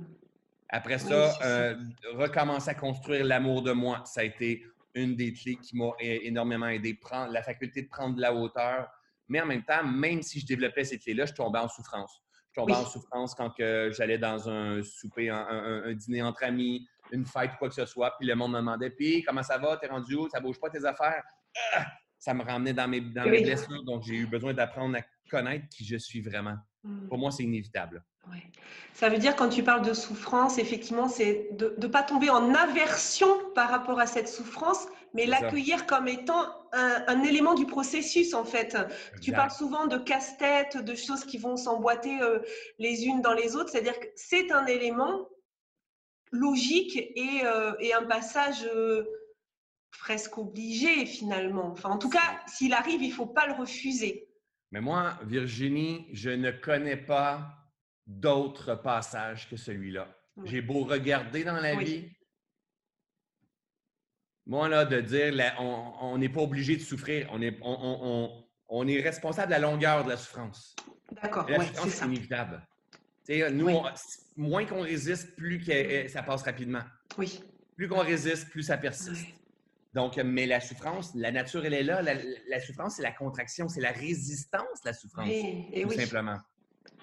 Après 0.71 0.99
ça, 0.99 1.33
euh, 1.45 1.75
recommencer 2.15 2.71
à 2.71 2.75
construire 2.75 3.25
l'amour 3.25 3.63
de 3.63 3.73
moi, 3.73 4.03
ça 4.05 4.21
a 4.21 4.25
été 4.25 4.65
une 4.95 5.15
des 5.17 5.33
clés 5.33 5.57
qui 5.57 5.77
m'a 5.77 5.91
énormément 6.01 6.67
aidé. 6.69 6.95
Prendre, 6.95 7.33
la 7.33 7.43
faculté 7.43 7.83
de 7.83 7.89
prendre 7.89 8.17
de 8.17 8.21
la 8.21 8.35
hauteur. 8.35 8.89
Mais 9.29 9.41
en 9.41 9.47
même 9.47 9.63
temps, 9.63 9.85
même 9.85 10.23
si 10.23 10.41
je 10.41 10.47
développais 10.47 10.85
ces 10.85 10.99
clés-là, 10.99 11.27
je 11.27 11.33
tombais 11.35 11.59
en 11.59 11.69
souffrance. 11.69 12.23
Je 12.51 12.61
tombais 12.61 12.73
Oui. 12.73 12.79
en 12.81 12.85
souffrance 12.87 13.35
quand 13.35 13.53
j'allais 13.59 14.19
dans 14.19 14.49
un 14.49 14.83
souper, 14.83 15.29
un, 15.31 15.37
un- 15.37 15.83
un 15.85 15.95
dîner 15.95 16.23
entre 16.23 16.45
amis, 16.45 16.87
une 17.13 17.25
fête 17.27 17.53
ou 17.55 17.57
quoi 17.59 17.69
que 17.69 17.75
ce 17.75 17.87
soit, 17.87 18.15
puis 18.19 18.27
le 18.27 18.35
monde 18.35 18.53
me 18.53 18.57
demandait 18.59 18.91
Puis, 18.91 19.23
comment 19.23 19.43
ça 19.43 19.59
va? 19.59 19.77
T'es 19.77 19.87
rendu 19.87 20.15
où? 20.15 20.29
Ça 20.31 20.41
bouge 20.41 20.59
pas 20.59 20.71
tes 20.71 20.85
affaires? 20.85 21.23
Ah! 21.75 21.87
Ça 22.19 22.35
me 22.35 22.43
ramenait 22.43 22.73
dans 22.73 22.89
mes, 22.89 23.01
dans 23.01 23.25
mes 23.25 23.39
Oui. 23.39 23.43
blessures, 23.45 23.85
donc 23.85 24.03
j'ai 24.03 24.15
eu 24.15 24.27
besoin 24.27 24.53
d'apprendre 24.53 24.97
à 24.97 25.03
connaître 25.31 25.67
qui 25.69 25.85
je 25.85 25.97
suis 25.97 26.21
vraiment. 26.21 26.57
Mm. 26.83 27.09
Pour 27.09 27.19
moi, 27.19 27.31
c'est 27.31 27.45
inévitable. 27.45 28.05
Ouais. 28.29 28.43
Ça 28.93 29.09
veut 29.09 29.19
dire, 29.19 29.37
quand 29.37 29.49
tu 29.49 29.63
parles 29.63 29.87
de 29.87 29.95
souffrance, 29.95 30.59
effectivement, 30.59 31.09
c'est 31.09 31.49
de 31.53 31.75
ne 31.79 31.87
pas 31.87 32.03
tomber 32.03 32.31
en 32.31 32.53
aversion 32.55 33.29
par 33.55 33.71
rapport 33.71 34.01
à 34.01 34.07
cette 34.07 34.29
souffrance, 34.29 34.87
mais 35.15 35.25
l'accueillir 35.25 35.87
comme 35.87 36.09
étant 36.09 36.45
un, 36.73 37.05
un 37.07 37.23
élément 37.23 37.55
du 37.55 37.65
processus, 37.65 38.35
en 38.35 38.45
fait. 38.45 38.77
Tu 39.23 39.33
parles 39.33 39.51
souvent 39.51 39.87
de 39.87 39.97
casse-tête, 39.97 40.77
de 40.77 40.95
choses 40.95 41.25
qui 41.25 41.39
vont 41.39 41.57
s'emboîter 41.57 42.21
euh, 42.21 42.41
les 42.79 43.07
unes 43.07 43.23
dans 43.23 43.33
les 43.33 43.57
autres, 43.57 43.71
c'est-à-dire 43.71 43.99
que 43.99 44.07
c'est 44.17 44.53
un 44.53 44.67
élément 44.67 45.29
logique 46.31 46.97
et, 46.97 47.41
euh, 47.45 47.73
et 47.81 47.95
un 47.95 48.05
passage 48.05 48.69
euh, 48.75 49.05
presque 49.99 50.39
obligé, 50.39 51.07
finalement. 51.07 51.67
Enfin, 51.73 51.91
en 51.91 51.99
tout 51.99 52.09
cas, 52.11 52.41
s'il 52.47 52.73
arrive, 52.73 53.03
il 53.03 53.11
ne 53.11 53.15
faut 53.15 53.27
pas 53.27 53.47
le 53.47 53.55
refuser. 53.55 54.29
Mais 54.71 54.81
moi, 54.81 55.19
Virginie, 55.25 56.07
je 56.13 56.31
ne 56.31 56.51
connais 56.51 56.97
pas 56.97 57.49
d'autre 58.07 58.75
passage 58.77 59.49
que 59.49 59.57
celui-là. 59.57 60.09
Oui. 60.37 60.49
J'ai 60.51 60.63
beau 60.63 60.85
regarder 60.85 61.45
dans 61.45 61.61
la 61.61 61.75
Oui. 61.75 61.85
vie. 61.85 62.11
Moi, 64.47 64.69
là, 64.69 64.85
de 64.85 65.01
dire, 65.01 65.33
la- 65.35 65.61
on 65.61 66.17
n'est 66.17 66.29
pas 66.29 66.41
obligé 66.41 66.77
de 66.77 66.81
souffrir. 66.83 67.29
On 67.33 67.43
est, 67.43 67.59
on, 67.61 67.71
on- 67.71 67.99
on- 68.03 68.45
on 68.71 68.89
est 68.89 69.01
responsable 69.01 69.49
de 69.49 69.53
la 69.53 69.59
longueur 69.59 70.05
de 70.05 70.11
la 70.11 70.17
souffrance. 70.17 70.75
D'accord, 71.23 71.45
c'est 71.49 71.55
souffrance, 71.67 71.85
c'est 71.85 71.91
ça. 71.91 72.07
inévitable. 72.07 72.67
Nous, 73.53 73.67
Oui. 73.67 73.75
moins 74.37 74.65
qu'on 74.65 74.81
résiste, 74.83 75.37
plus 75.37 75.59
que- 75.63 76.09
ça 76.09 76.23
passe 76.23 76.43
rapidement. 76.43 76.83
Oui. 77.19 77.43
Plus 77.77 77.89
qu'on 77.89 77.99
résiste, 78.01 78.49
plus 78.51 78.63
ça 78.63 78.79
persiste. 78.79 79.27
Donc, 79.95 80.17
mais 80.17 80.47
la 80.47 80.61
souffrance, 80.61 81.13
la 81.15 81.33
nature, 81.33 81.65
elle 81.65 81.75
est 81.75 81.83
là. 81.83 82.03
La, 82.03 82.15
la 82.49 82.61
souffrance, 82.61 82.97
c'est 82.97 83.03
la 83.03 83.13
contraction, 83.13 83.69
c'est 83.69 83.81
la 83.81 83.91
résistance, 83.93 84.85
la 84.85 84.93
souffrance 84.93 85.29
et 85.31 85.83
tout 85.83 85.89
oui. 85.89 85.97
simplement. 85.97 86.39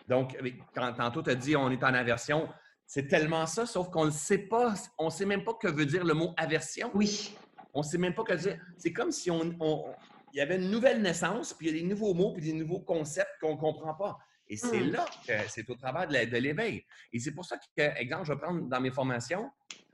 Donc, 0.08 0.38
quand 0.74 0.94
tantôt 0.94 1.24
tu 1.24 1.32
as 1.32 1.36
dit 1.36 1.56
on 1.56 1.72
est 1.72 1.84
en 1.84 1.94
aversion, 1.94 2.48
c'est 2.86 3.08
tellement 3.08 3.48
ça, 3.48 3.66
sauf 3.66 3.90
qu'on 3.90 4.06
ne 4.06 4.12
sait 4.12 4.38
pas, 4.38 4.76
on 5.00 5.06
ne 5.06 5.10
sait 5.10 5.26
même 5.26 5.44
pas 5.44 5.56
que 5.56 5.68
veut 5.68 5.88
dire 5.88 6.04
le 6.06 6.14
mot 6.14 6.34
aversion. 6.38 6.92
Oui, 6.94 7.36
On 7.74 7.80
ne 7.80 7.84
sait 7.86 7.98
même 7.98 8.14
pas 8.14 8.24
que 8.24 8.34
dire. 8.34 8.60
C'est 8.78 8.94
comme 8.94 9.12
si 9.12 9.32
on, 9.32 9.42
on- 9.60 9.94
il 10.34 10.38
y 10.38 10.42
avait 10.42 10.58
une 10.58 10.70
nouvelle 10.70 11.02
naissance, 11.02 11.54
puis 11.54 11.68
il 11.68 11.76
y 11.76 11.80
a 11.80 11.82
des 11.82 11.88
nouveaux 11.88 12.14
mots, 12.14 12.34
puis 12.34 12.44
des 12.44 12.54
nouveaux 12.54 12.82
concepts 12.82 13.32
qu'on 13.42 13.54
ne 13.56 13.60
comprend 13.60 13.96
pas. 13.96 14.18
Et 14.48 14.58
c'est 14.58 14.82
Mm. 14.82 14.92
là 14.92 15.06
que 15.28 15.34
c'est 15.50 15.68
au 15.70 15.76
travers 15.76 16.08
de 16.08 16.38
l'éveil. 16.38 16.86
Et 17.12 17.20
c'est 17.20 17.32
pour 17.32 17.46
ça 17.46 17.58
que, 17.58 17.82
exemple, 18.00 18.26
je 18.28 18.34
vais 18.34 18.40
prendre 18.40 18.62
dans 18.68 18.80
mes 18.80 18.92
formations, 18.92 19.50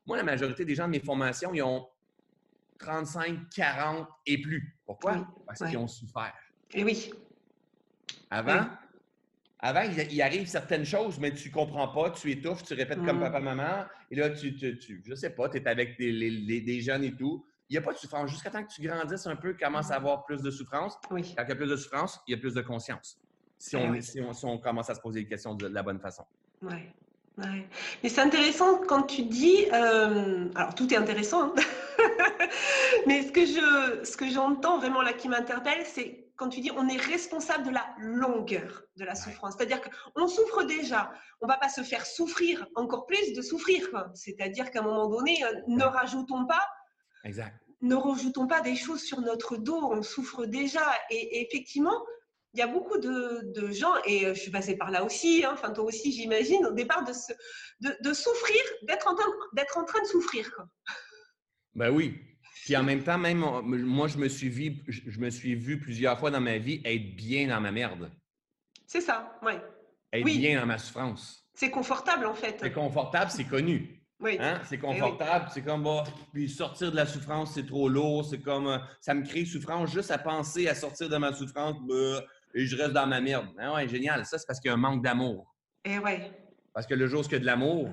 moi, 0.06 0.18
la 0.18 0.24
majorité 0.24 0.66
des 0.66 0.76
gens 0.76 0.86
de 0.88 0.92
mes 0.92 1.00
formations, 1.00 1.54
ils 1.54 1.62
ont 1.62 1.88
35, 2.82 3.50
40 3.56 4.08
et 4.26 4.42
plus. 4.42 4.78
Pourquoi? 4.86 5.14
Oui, 5.18 5.24
Parce 5.46 5.60
qu'ils 5.60 5.78
ont 5.78 5.88
souffert. 5.88 6.34
et 6.74 6.84
oui. 6.84 7.12
Avant, 8.30 8.62
Oui. 8.62 8.68
avant 9.60 9.82
il, 9.82 10.22
arrive 10.22 10.48
certaines 10.48 10.86
choses, 10.86 11.20
mais 11.20 11.34
tu 11.34 11.52
comprends 11.52 11.90
pas, 11.90 12.12
tu 12.12 12.32
étouffes, 12.32 12.64
tu 12.64 12.74
répètes 12.74 13.04
comme 13.06 13.18
Mm. 13.18 13.32
papa-maman, 13.32 13.86
et 14.10 14.16
là, 14.16 14.30
tu, 14.30 14.56
tu, 14.56 14.78
tu- 14.80 15.04
je 15.06 15.14
sais 15.16 15.30
pas, 15.32 15.50
tu 15.50 15.58
es 15.58 15.68
avec 15.68 15.98
des, 15.98 16.12
les- 16.12 16.30
les- 16.30 16.62
des 16.62 16.82
jeunes 16.82 17.04
et 17.04 17.16
tout. 17.16 17.46
Il 17.70 17.74
n'y 17.74 17.78
a 17.78 17.82
pas 17.82 17.94
de 17.94 17.98
souffrance. 17.98 18.30
Jusqu'à 18.30 18.50
temps 18.50 18.64
que 18.64 18.74
tu 18.74 18.82
grandisses 18.82 19.26
un 19.28 19.36
peu, 19.38 19.54
commences 19.54 19.92
à 19.92 19.96
avoir 19.96 20.26
plus 20.26 20.42
de 20.42 20.52
souffrance. 20.52 20.98
Oui, 21.10 21.34
Quand 21.38 21.44
il 21.44 21.50
y 21.50 21.52
a 21.52 21.56
plus 21.56 21.70
de 21.70 21.76
souffrance, 21.78 22.20
il 22.28 22.32
y 22.32 22.34
a 22.34 22.38
plus 22.38 22.54
de 22.54 22.62
conscience. 22.62 23.18
Si 23.58 23.76
on, 23.78 23.92
oui. 23.92 24.04
si 24.04 24.20
on, 24.20 24.34
si 24.34 24.44
on 24.46 24.58
commence 24.58 24.90
à 24.90 24.96
se 24.96 25.00
poser 25.00 25.22
les 25.22 25.28
questions 25.28 25.56
de 25.56 25.68
la 25.68 25.82
bonne 25.84 26.00
façon. 26.00 26.26
ouais, 26.64 26.92
ouais. 27.38 27.68
Mais 28.04 28.10
c'est 28.10 28.22
intéressant 28.22 28.78
quand 28.78 29.04
tu 29.04 29.24
dis. 29.24 29.66
euh, 29.74 30.48
alors, 30.56 30.76
tout 30.76 30.94
est 30.94 30.98
intéressant, 30.98 31.44
hein. 31.44 31.56
mais 33.08 33.24
ce 33.24 33.32
que 33.32 33.46
je, 33.46 34.04
ce 34.04 34.18
que 34.18 34.30
j'entends 34.30 34.78
vraiment 34.80 35.02
là 35.02 35.14
qui 35.14 35.28
m'interpelle, 35.30 35.86
c'est 35.86 36.28
quand 36.36 36.50
tu 36.50 36.60
dis 36.62 36.72
on 36.76 36.88
est 36.90 36.98
responsable 36.98 37.66
de 37.66 37.72
la 37.72 37.86
longueur 38.00 38.84
de 38.98 39.06
la 39.06 39.16
souffrance. 39.16 39.56
C'est-à-dire 39.58 39.80
qu'on 39.82 40.28
souffre 40.28 40.64
déjà. 40.64 41.12
On 41.42 41.46
ne 41.48 41.52
va 41.52 41.58
pas 41.58 41.70
se 41.70 41.82
faire 41.82 42.06
souffrir 42.06 42.66
encore 42.76 43.06
plus 43.06 43.34
de 43.34 43.42
souffrir. 43.42 43.88
C'est-à-dire 44.16 44.72
qu'à 44.72 44.80
un 44.80 44.84
moment 44.84 45.08
donné, 45.08 45.44
euh, 45.44 45.54
ne 45.68 45.84
rajoutons 45.84 46.46
pas 46.46 46.68
Exact. 47.24 47.54
ne 47.82 47.96
rajoutons 47.96 48.48
pas 48.48 48.62
des 48.62 48.76
choses 48.76 49.02
sur 49.02 49.22
notre 49.22 49.56
dos, 49.58 49.80
on 49.92 50.02
souffre 50.02 50.46
déjà. 50.46 50.82
Et, 51.12 51.38
et 51.38 51.48
effectivement, 51.48 52.04
il 52.54 52.60
y 52.60 52.64
a 52.64 52.68
beaucoup 52.68 52.98
de, 52.98 53.52
de 53.60 53.72
gens, 53.72 53.94
et 54.06 54.26
euh, 54.26 54.34
je 54.34 54.40
suis 54.42 54.52
passée 54.52 54.76
par 54.78 54.92
là 54.92 55.04
aussi, 55.04 55.44
hein, 55.46 55.52
enfin 55.54 55.72
toi 55.72 55.86
aussi 55.86 56.12
j'imagine, 56.12 56.66
au 56.66 56.74
départ 56.74 57.04
de, 57.06 57.14
se, 57.14 57.32
de, 57.80 57.96
de 58.04 58.14
souffrir, 58.14 58.62
d'être 58.84 59.08
en, 59.08 59.16
train- 59.16 59.32
d'être 59.54 59.78
en 59.78 59.86
train 59.86 60.02
de 60.02 60.08
souffrir. 60.08 60.54
Quoi. 60.54 60.66
Ben 61.76 61.90
oui. 61.90 62.16
Puis 62.66 62.76
en 62.76 62.84
même 62.84 63.04
temps, 63.04 63.18
même 63.18 63.44
on- 63.44 63.62
moi, 63.62 64.08
je 64.08 64.18
me 64.18 64.28
suis 64.28 64.50
vu, 64.50 64.76
je 64.88 65.02
je 65.08 65.20
me 65.20 65.30
suis 65.30 65.56
vu 65.56 65.80
plusieurs 65.80 66.20
fois 66.20 66.30
dans 66.32 66.42
ma 66.42 66.58
vie 66.58 66.82
être 66.84 67.16
bien 67.16 67.48
dans 67.48 67.62
ma 67.62 67.72
merde, 67.72 68.12
C'est 68.86 69.02
ça, 69.02 69.40
ouais. 69.44 69.60
être 70.12 70.26
Oui. 70.26 70.38
bien 70.38 70.60
dans 70.60 70.66
ma 70.66 70.78
souffrance. 70.78 71.48
C'est 71.54 71.70
confortable 71.72 72.26
en 72.26 72.34
fait. 72.36 72.58
C'est 72.62 72.72
confortable, 72.74 73.32
c'est 73.32 73.46
connu. 73.46 73.98
Oui. 74.20 74.38
Hein? 74.40 74.62
C'est 74.66 74.78
confortable, 74.78 75.50
c'est 75.52 75.64
comme 75.64 75.84
bah, 75.84 76.04
puis 76.32 76.48
sortir 76.48 76.92
de 76.92 76.96
la 76.96 77.08
souffrance, 77.08 77.54
c'est 77.56 77.66
trop 77.66 77.90
lourd, 77.90 78.24
c'est 78.30 78.40
comme 78.42 78.68
euh, 78.68 78.78
ça 79.00 79.14
me 79.16 79.26
crée 79.26 79.46
souffrance 79.46 79.90
juste 79.92 80.12
à 80.12 80.20
penser 80.20 80.68
à 80.68 80.76
sortir 80.76 81.10
de 81.10 81.18
ma 81.18 81.34
souffrance 81.34 81.76
bah, 81.88 82.22
et 82.54 82.66
je 82.66 82.76
reste 82.76 82.94
dans 82.94 83.08
ma 83.08 83.22
merde. 83.22 83.48
Ah 83.60 83.74
ouais, 83.74 83.88
génial. 83.88 84.26
Ça, 84.26 84.38
c'est 84.38 84.46
parce 84.48 84.60
qu'il 84.60 84.70
y 84.70 84.72
a 84.72 84.76
un 84.76 84.78
manque 84.78 85.04
d'amour. 85.04 85.56
Et 85.86 85.98
ouais. 86.00 86.32
Parce 86.74 86.86
que 86.88 86.94
le 86.94 87.08
jour 87.08 87.22
où 87.22 87.26
il 87.26 87.32
y 87.32 87.36
a 87.36 87.40
de 87.40 87.46
l'amour, 87.46 87.90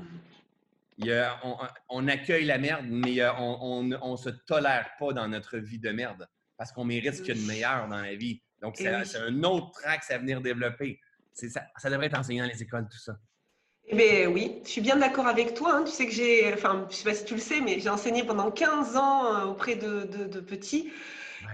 il 0.99 1.07
y 1.07 1.13
a- 1.13 1.39
on, 1.45 1.57
on 1.89 2.09
accueille 2.09 2.45
la 2.45 2.59
merde, 2.59 2.87
mais 2.89 3.21
on 3.39 3.83
ne 3.85 4.17
se 4.17 4.31
tolère 4.31 4.91
pas 4.99 5.13
dans 5.13 5.29
notre 5.29 5.59
vie 5.59 5.79
de 5.79 5.91
merde 5.91 6.29
parce 6.57 6.73
qu'on 6.73 6.85
mérite 6.85 7.15
ce 7.15 7.23
qu'il 7.23 7.37
y 7.37 7.39
a 7.39 7.41
de 7.43 7.47
meilleur 7.47 7.89
dans 7.89 8.01
la 8.01 8.15
vie. 8.17 8.43
Donc, 8.61 8.81
Et 8.81 8.85
c'est 9.05 9.19
oui. 9.21 9.25
un 9.29 9.43
autre 9.45 9.71
track 9.81 10.03
à 10.11 10.19
venir 10.19 10.41
développer. 10.41 10.99
Ça, 11.33 11.63
ça 11.77 11.89
devrait 11.91 12.07
être 12.07 12.19
enseigné 12.19 12.41
dans 12.41 12.49
les 12.49 12.61
écoles, 12.63 12.89
tout 12.91 12.99
ça. 12.99 13.17
Eh 13.91 13.97
bien, 13.97 14.27
oui, 14.29 14.61
je 14.65 14.69
suis 14.71 14.81
bien 14.81 14.97
d'accord 14.97 15.29
avec 15.29 15.55
toi. 15.55 15.77
hein. 15.77 15.85
Tu 15.85 15.93
sais 15.93 16.05
que 16.07 16.13
j'ai, 16.13 16.53
enfin, 16.53 16.81
je 16.91 16.95
ne 16.95 16.99
sais 16.99 17.05
pas 17.05 17.15
si 17.15 17.25
tu 17.25 17.35
le 17.35 17.41
sais, 17.41 17.61
mais 17.61 17.79
j'ai 17.81 17.89
enseigné 17.89 18.23
pendant 18.25 18.51
15 18.51 18.97
ans 18.97 19.35
euh, 19.35 19.45
auprès 19.45 19.77
de, 19.77 20.03
de- 20.03 20.25
de 20.27 20.41
petits. 20.41 20.93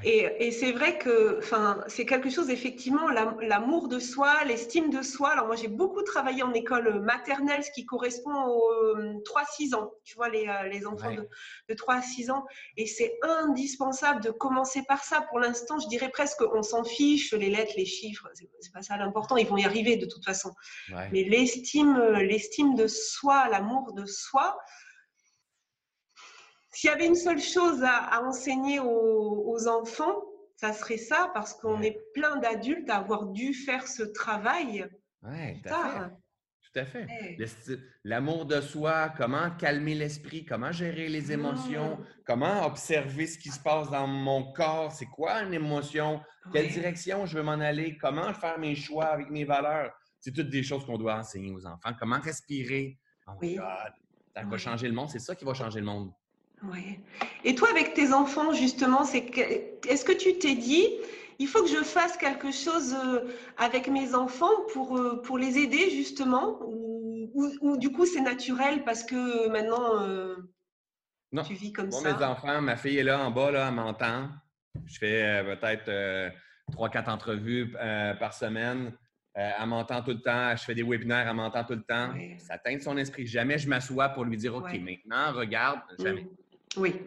Et, 0.03 0.51
c'est 0.51 0.73
vrai 0.73 0.99
que 0.99 1.41
c'est 1.87 2.07
quelque 2.07 2.31
chose, 2.31 2.51
effectivement, 2.51 3.09
l'amour 3.09 3.89
de 3.89 3.99
soi, 3.99 4.45
l'estime 4.45 4.91
de 4.91 5.03
soi. 5.03 5.31
Alors 5.31 5.47
moi, 5.47 5.57
j'ai 5.57 5.69
beaucoup 5.69 6.03
travaillé 6.03 6.43
en 6.43 6.53
école 6.53 7.01
maternelle, 7.01 7.63
ce 7.65 7.71
qui 7.71 7.87
correspond 7.87 8.35
aux 8.35 8.97
3-6 9.23 9.75
euh, 9.75 9.77
ans, 9.79 9.93
tu 10.05 10.17
vois, 10.17 10.29
les, 10.29 10.49
euh, 10.49 10.89
enfants 10.89 11.13
de, 11.13 11.75
3 11.75 11.95
à 11.95 12.03
6 12.03 12.31
ans. 12.31 12.45
Et 12.77 12.87
c'est 12.87 13.19
indispensable 13.23 14.23
de 14.23 14.31
commencer 14.31 14.83
par 14.87 15.05
ça. 15.05 15.23
Pour 15.23 15.39
l'instant, 15.39 15.79
je 15.79 15.89
dirais 15.89 16.11
presque, 16.11 16.43
on 16.53 16.63
s'en 16.63 16.85
fiche, 16.85 17.33
les 17.33 17.51
lettres, 17.51 17.75
les 17.77 17.87
chiffres, 17.87 18.29
c'est 18.35 18.73
pas 18.73 18.83
ça 18.83 18.97
l'important, 18.97 19.37
ils 19.37 19.47
vont 19.47 19.57
y 19.57 19.65
arriver 19.65 19.97
de 19.97 20.07
toute 20.07 20.25
façon. 20.25 20.53
Mais 21.13 21.25
l'estime, 21.25 21.99
l'estime 22.21 22.75
de 22.75 22.87
soi, 22.87 23.49
l'amour 23.49 23.93
de 23.93 24.05
soi, 24.07 24.59
s'il 26.75 26.91
y 26.91 26.93
avait 26.93 27.07
une 27.07 27.15
seule 27.15 27.41
chose 27.41 27.83
à, 27.85 28.21
enseigner 28.23 28.81
aux, 28.81 29.69
enfants, 29.69 30.23
ça 30.57 30.73
serait 30.73 30.99
ça, 30.99 31.31
parce 31.33 31.55
qu'on 31.55 31.81
est 31.83 31.99
plein 32.13 32.37
d'adultes 32.37 32.91
à 32.91 32.97
avoir 32.97 33.27
dû 33.27 33.55
faire 33.55 33.87
ce 33.87 34.03
travail. 34.03 34.87
Oui, 35.23 35.63
tout 35.63 36.81
à 36.81 36.85
fait. 36.85 37.07
L'amour 38.03 38.47
de 38.47 38.61
soi, 38.61 39.11
comment 39.17 39.51
calmer 39.53 39.95
l'esprit, 39.95 40.45
comment 40.45 40.73
gérer 40.73 41.09
les 41.09 41.31
émotions, 41.31 41.97
mmh. 41.97 42.07
comment 42.27 42.67
observer 42.67 43.29
ce 43.29 43.39
qui 43.39 43.51
se 43.51 43.61
passe 43.61 43.89
dans 43.91 44.09
mon 44.09 44.53
corps, 44.53 44.91
c'est 44.91 45.07
quoi 45.07 45.43
une 45.43 45.55
émotion, 45.55 46.21
quelle 46.53 46.69
direction 46.69 47.27
je 47.27 47.39
veux 47.39 47.45
m'en 47.45 47.53
aller, 47.53 47.97
comment 47.99 48.35
faire 48.35 48.59
mes 48.59 48.75
choix 48.75 49.07
avec 49.07 49.31
mes 49.31 49.45
valeurs. 49.45 49.93
C'est 50.21 50.33
toutes 50.33 50.51
des 50.51 50.65
choses 50.65 50.85
qu'on 50.85 50.99
doit 50.99 51.17
enseigner 51.17 51.53
aux 51.53 51.67
enfants. 51.67 51.93
Comment 51.99 52.19
respirer? 52.19 52.99
Oh 53.29 53.33
oui. 53.41 53.59
ça 54.35 54.43
va 54.43 54.59
changer 54.59 54.89
le 54.89 54.95
monde. 54.95 55.11
C'est 55.11 55.21
ça 55.21 55.37
qui 55.37 55.45
va 55.45 55.55
changer 55.55 55.81
le 55.81 55.87
monde. 55.87 56.13
Et 57.45 57.55
toi, 57.55 57.69
avec 57.71 57.95
tes 57.95 58.13
enfants, 58.13 58.53
justement, 58.53 59.05
c'est 59.05 59.31
est-ce 59.89 60.05
que 60.05 60.13
tu 60.13 60.39
t'es 60.39 60.55
dit, 60.55 60.89
il 61.39 61.49
faut 61.49 61.63
que 61.63 61.69
je 61.69 61.83
fasse 61.83 62.17
quelque 62.17 62.51
chose 62.53 62.95
euh, 62.95 63.21
avec 63.59 63.89
mes 63.89 64.15
enfants 64.15 64.65
pour, 64.73 64.97
euh, 64.97 65.21
pour 65.23 65.39
les 65.39 65.59
aider, 65.59 65.91
justement 65.91 66.59
ou, 66.63 67.77
du 67.79 67.91
coup, 67.91 68.07
c'est 68.07 68.21
naturel 68.21 68.85
parce 68.85 69.03
que 69.03 69.49
maintenant, 69.49 70.01
euh, 70.03 70.37
tu 71.45 71.55
vis 71.55 71.73
comme 71.73 71.91
ça? 71.91 72.17
Mes 72.17 72.25
enfants, 72.25 72.61
ma 72.61 72.77
fille 72.77 72.99
est 72.99 73.03
là 73.03 73.19
en 73.19 73.33
bas, 73.33 73.51
là, 73.51 73.67
elle 73.69 73.75
m'entend. 73.75 74.29
Je 74.87 74.99
fais 74.99 75.43
peut-être 75.45 76.33
trois, 76.71 76.89
quatre 76.91 77.09
entrevues 77.09 77.73
par 78.21 78.35
semaine. 78.35 78.93
elle 79.35 79.67
m'entend 79.67 80.01
tout 80.03 80.13
le 80.13 80.21
temps. 80.21 80.55
Je 80.55 80.63
fais 80.63 80.77
des 80.77 80.85
webinaires, 80.85 81.27
elle 81.27 81.35
m'entend 81.35 81.65
tout 81.65 81.75
le 81.75 81.83
temps. 81.83 82.15
Ça 82.39 82.57
teinte 82.59 82.83
son 82.83 82.97
esprit. 82.97 83.27
Jamais 83.27 83.59
je 83.59 83.69
m'assois 83.69 84.11
pour 84.11 84.25
lui 84.25 84.37
dire 84.37 84.55
OK, 84.55 84.73
maintenant, 84.79 85.33
regarde. 85.33 85.81
Jamais. 85.99 86.23
Mm. 86.23 86.44
Oui. 86.77 87.01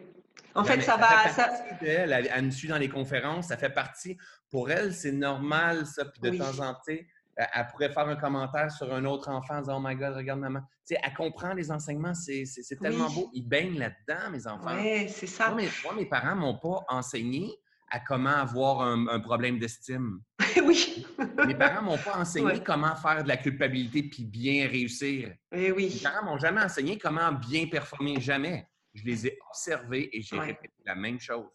En 0.54 0.64
fait, 0.64 0.80
ça, 0.80 0.96
va. 0.96 1.28
Ça... 1.30 1.50
Elle, 1.82 2.30
elle, 2.34 2.44
me 2.44 2.50
suit 2.50 2.68
dans 2.68 2.78
les 2.78 2.88
conférences, 2.88 3.48
ça 3.48 3.56
fait 3.56 3.70
partie. 3.70 4.16
Pour 4.50 4.70
elle, 4.70 4.92
c'est 4.92 5.12
normal, 5.12 5.86
ça. 5.86 6.04
Puis 6.04 6.20
de 6.20 6.36
temps 6.36 6.58
en 6.60 6.74
temps, 6.74 7.02
elle 7.38 7.66
pourrait 7.68 7.90
faire 7.90 8.08
un 8.08 8.16
commentaire 8.16 8.70
sur 8.72 8.92
un 8.92 9.04
autre 9.04 9.28
enfant 9.28 9.56
en 9.56 9.60
disant 9.60 9.78
Oh 9.78 9.86
my 9.86 9.94
God, 9.94 10.16
regarde 10.16 10.40
maman. 10.40 10.60
Tu 10.60 10.94
sais, 10.94 11.00
elle 11.02 11.14
comprend 11.14 11.54
les 11.54 11.70
enseignements, 11.70 12.14
c'est 12.14 12.44
tellement 12.80 13.10
beau. 13.10 13.30
Ils 13.32 13.46
baignent 13.46 13.78
là-dedans, 13.78 14.30
mes 14.30 14.46
enfants. 14.46 14.76
Oui, 14.76 15.08
c'est 15.08 15.26
ça. 15.26 15.50
Moi, 15.50 15.62
mes, 15.96 16.06
parents 16.06 16.34
ne 16.34 16.40
m'ont 16.40 16.58
pas 16.58 16.80
enseigné 16.88 17.54
à 17.90 18.00
comment 18.00 18.30
avoir 18.30 18.80
un, 18.82 19.20
problème 19.20 19.58
d'estime. 19.58 20.20
oui. 20.64 21.06
mes 21.46 21.54
parents 21.54 21.82
ne 21.82 21.86
m'ont 21.86 21.98
pas 21.98 22.18
enseigné 22.18 22.62
comment 22.62 22.96
faire 22.96 23.22
de 23.22 23.28
la 23.28 23.36
culpabilité 23.36 24.02
puis 24.02 24.24
bien 24.24 24.66
réussir. 24.66 25.32
Eh 25.52 25.70
oui. 25.70 25.92
Mes 25.94 26.02
parents 26.02 26.24
m'ont 26.24 26.38
jamais 26.38 26.62
enseigné 26.62 26.98
comment 26.98 27.32
bien 27.32 27.66
performer. 27.68 28.20
Jamais 28.20 28.66
je 28.98 29.04
les 29.04 29.26
ai 29.26 29.38
observés 29.48 30.08
et 30.12 30.22
j'ai 30.22 30.38
répété 30.38 30.74
la 30.84 30.94
même 30.94 31.20
chose. 31.20 31.46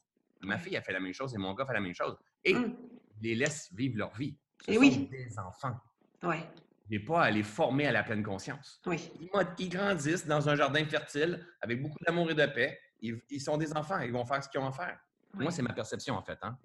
Ma 0.42 0.58
fille 0.58 0.76
a 0.76 0.82
fait 0.82 0.94
la 0.94 1.00
même 1.00 1.14
chose 1.14 1.34
et 1.34 1.38
mon 1.38 1.54
gars 1.54 1.66
fait 1.66 1.74
la 1.74 1.80
même 1.80 1.96
chose. 1.96 2.18
Et 2.44 2.54
mmh. 2.54 2.76
je 3.18 3.24
les 3.24 3.36
laisse 3.36 3.70
vivre 3.74 3.98
leur 3.98 4.14
vie. 4.16 4.36
Ce 4.66 4.72
et 4.72 4.76
sont 4.76 4.82
oui. 4.82 5.08
des 5.10 5.40
enfants. 5.40 5.76
Ouais. 6.24 6.44
Je 6.90 6.98
n'ai 6.98 7.00
pas 7.00 7.24
à 7.24 7.32
les 7.32 7.44
former 7.44 7.88
à 7.88 7.92
la 7.92 8.04
pleine 8.04 8.24
conscience. 8.24 8.82
Oui. 8.86 9.12
Ils, 9.58 9.70
grandissent 9.70 10.28
dans 10.28 10.50
un 10.50 10.56
jardin 10.56 10.84
fertile 10.86 11.46
avec 11.62 11.82
beaucoup 11.82 11.98
d'amour 12.06 12.30
et 12.32 12.36
de 12.36 12.46
paix. 12.46 12.78
Ils, 13.02 13.42
sont 13.42 13.58
des 13.58 13.76
enfants. 13.76 14.00
Ils 14.00 14.12
vont 14.12 14.26
faire 14.26 14.44
ce 14.44 14.50
qu'ils 14.50 14.60
ont 14.60 14.68
à 14.68 14.72
faire. 14.72 14.98
Moi, 15.34 15.52
c'est 15.52 15.62
ma 15.62 15.74
perception, 15.74 16.16
en 16.16 16.22
fait. 16.22 16.38
Hein. 16.42 16.58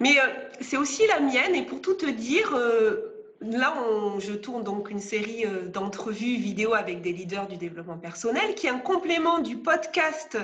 Mais 0.00 0.18
euh, 0.18 0.48
c'est 0.60 0.76
aussi 0.76 1.06
la 1.06 1.20
mienne. 1.20 1.54
Et 1.54 1.66
pour 1.66 1.80
tout 1.80 1.94
te 1.94 2.08
dire, 2.10 2.54
euh, 2.54 3.09
Là, 3.42 3.74
je 4.18 4.34
tourne 4.34 4.64
donc 4.64 4.90
une 4.90 5.00
série 5.00 5.46
euh, 5.46 5.66
d'entrevues 5.66 6.36
vidéo 6.36 6.74
avec 6.74 7.00
des 7.00 7.12
leaders 7.12 7.48
du 7.48 7.56
développement 7.56 7.96
personnel, 7.96 8.54
qui 8.54 8.66
est 8.66 8.70
un 8.70 8.78
complément 8.78 9.38
du 9.38 9.56
podcast 9.56 10.36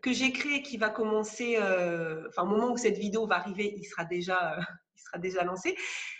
que 0.00 0.12
j'ai 0.12 0.30
créé, 0.30 0.62
qui 0.62 0.76
va 0.76 0.88
commencer, 0.88 1.56
euh, 1.60 2.28
enfin, 2.28 2.42
au 2.42 2.46
moment 2.46 2.70
où 2.70 2.76
cette 2.76 2.96
vidéo 2.96 3.26
va 3.26 3.36
arriver, 3.36 3.74
il 3.76 3.84
sera 3.84 4.04
déjà, 4.04 4.54
euh, 4.56 4.62
il 4.94 5.00
sera 5.00 5.18
déjà 5.18 5.42
lancé. 5.42 5.76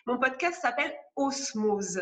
Mon 0.07 0.19
podcast 0.19 0.61
s'appelle 0.61 0.93
Osmose. 1.15 2.01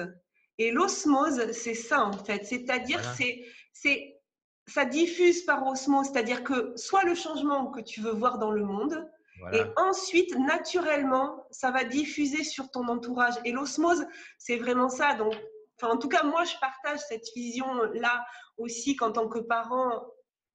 Et 0.57 0.71
l'osmose, 0.71 1.53
c'est 1.53 1.75
ça 1.75 2.03
en 2.03 2.12
fait, 2.12 2.47
c'est-à-dire 2.47 3.03
c'est, 3.16 3.45
c'est, 3.75 4.18
ça 4.66 4.87
diffuse 4.87 5.45
par 5.45 5.66
osmose, 5.66 6.07
c'est-à-dire 6.11 6.42
que 6.42 6.73
soit 6.77 7.05
le 7.05 7.14
changement 7.14 7.71
que 7.71 7.81
tu 7.81 8.01
veux 8.01 8.12
voir 8.12 8.38
dans 8.38 8.51
le 8.51 8.64
monde, 8.64 9.11
et 9.53 9.63
ensuite, 9.77 10.37
naturellement, 10.37 11.47
ça 11.51 11.71
va 11.71 11.85
diffuser 11.85 12.45
sur 12.45 12.71
ton 12.71 12.87
entourage. 12.89 13.35
Et 13.45 13.53
l'osmose, 13.53 14.07
c'est 14.39 14.57
vraiment 14.57 14.89
ça. 14.89 15.15
Donc, 15.15 15.35
en 15.83 15.97
tout 15.97 16.09
cas, 16.09 16.23
moi, 16.23 16.45
je 16.45 16.55
partage 16.61 17.01
cette 17.09 17.27
vision-là 17.35 18.25
aussi 18.59 18.95
qu'en 18.97 19.13
tant 19.13 19.29
que 19.29 19.41
parents, 19.41 20.07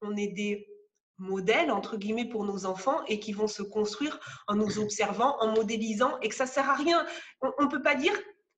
on 0.02 0.16
est 0.16 0.28
des 0.30 0.68
modèles, 1.18 1.72
entre 1.72 1.98
guillemets, 1.98 2.30
pour 2.30 2.46
nos 2.46 2.66
enfants 2.66 3.04
et 3.08 3.20
qui 3.20 3.34
vont 3.34 3.48
se 3.48 3.64
construire 3.64 4.20
en 4.48 4.56
nous 4.56 4.80
observant, 4.80 5.38
en 5.40 5.52
modélisant 5.52 6.20
et 6.22 6.30
que 6.30 6.36
ça 6.36 6.46
sert 6.46 6.70
à 6.70 6.76
rien. 6.76 7.06
On 7.42 7.64
ne 7.64 7.70
peut 7.70 7.82
pas 7.82 7.96
dire 7.96 8.14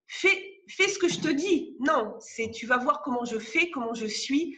fais, 0.07 0.63
fais 0.67 0.87
ce 0.87 0.99
que 0.99 1.07
je 1.07 1.19
te 1.19 1.29
dis. 1.29 1.77
Non, 1.79 2.15
c'est 2.19 2.51
tu 2.51 2.65
vas 2.65 2.77
voir 2.77 3.01
comment 3.01 3.25
je 3.25 3.39
fais, 3.39 3.69
comment 3.71 3.93
je 3.93 4.05
suis 4.05 4.57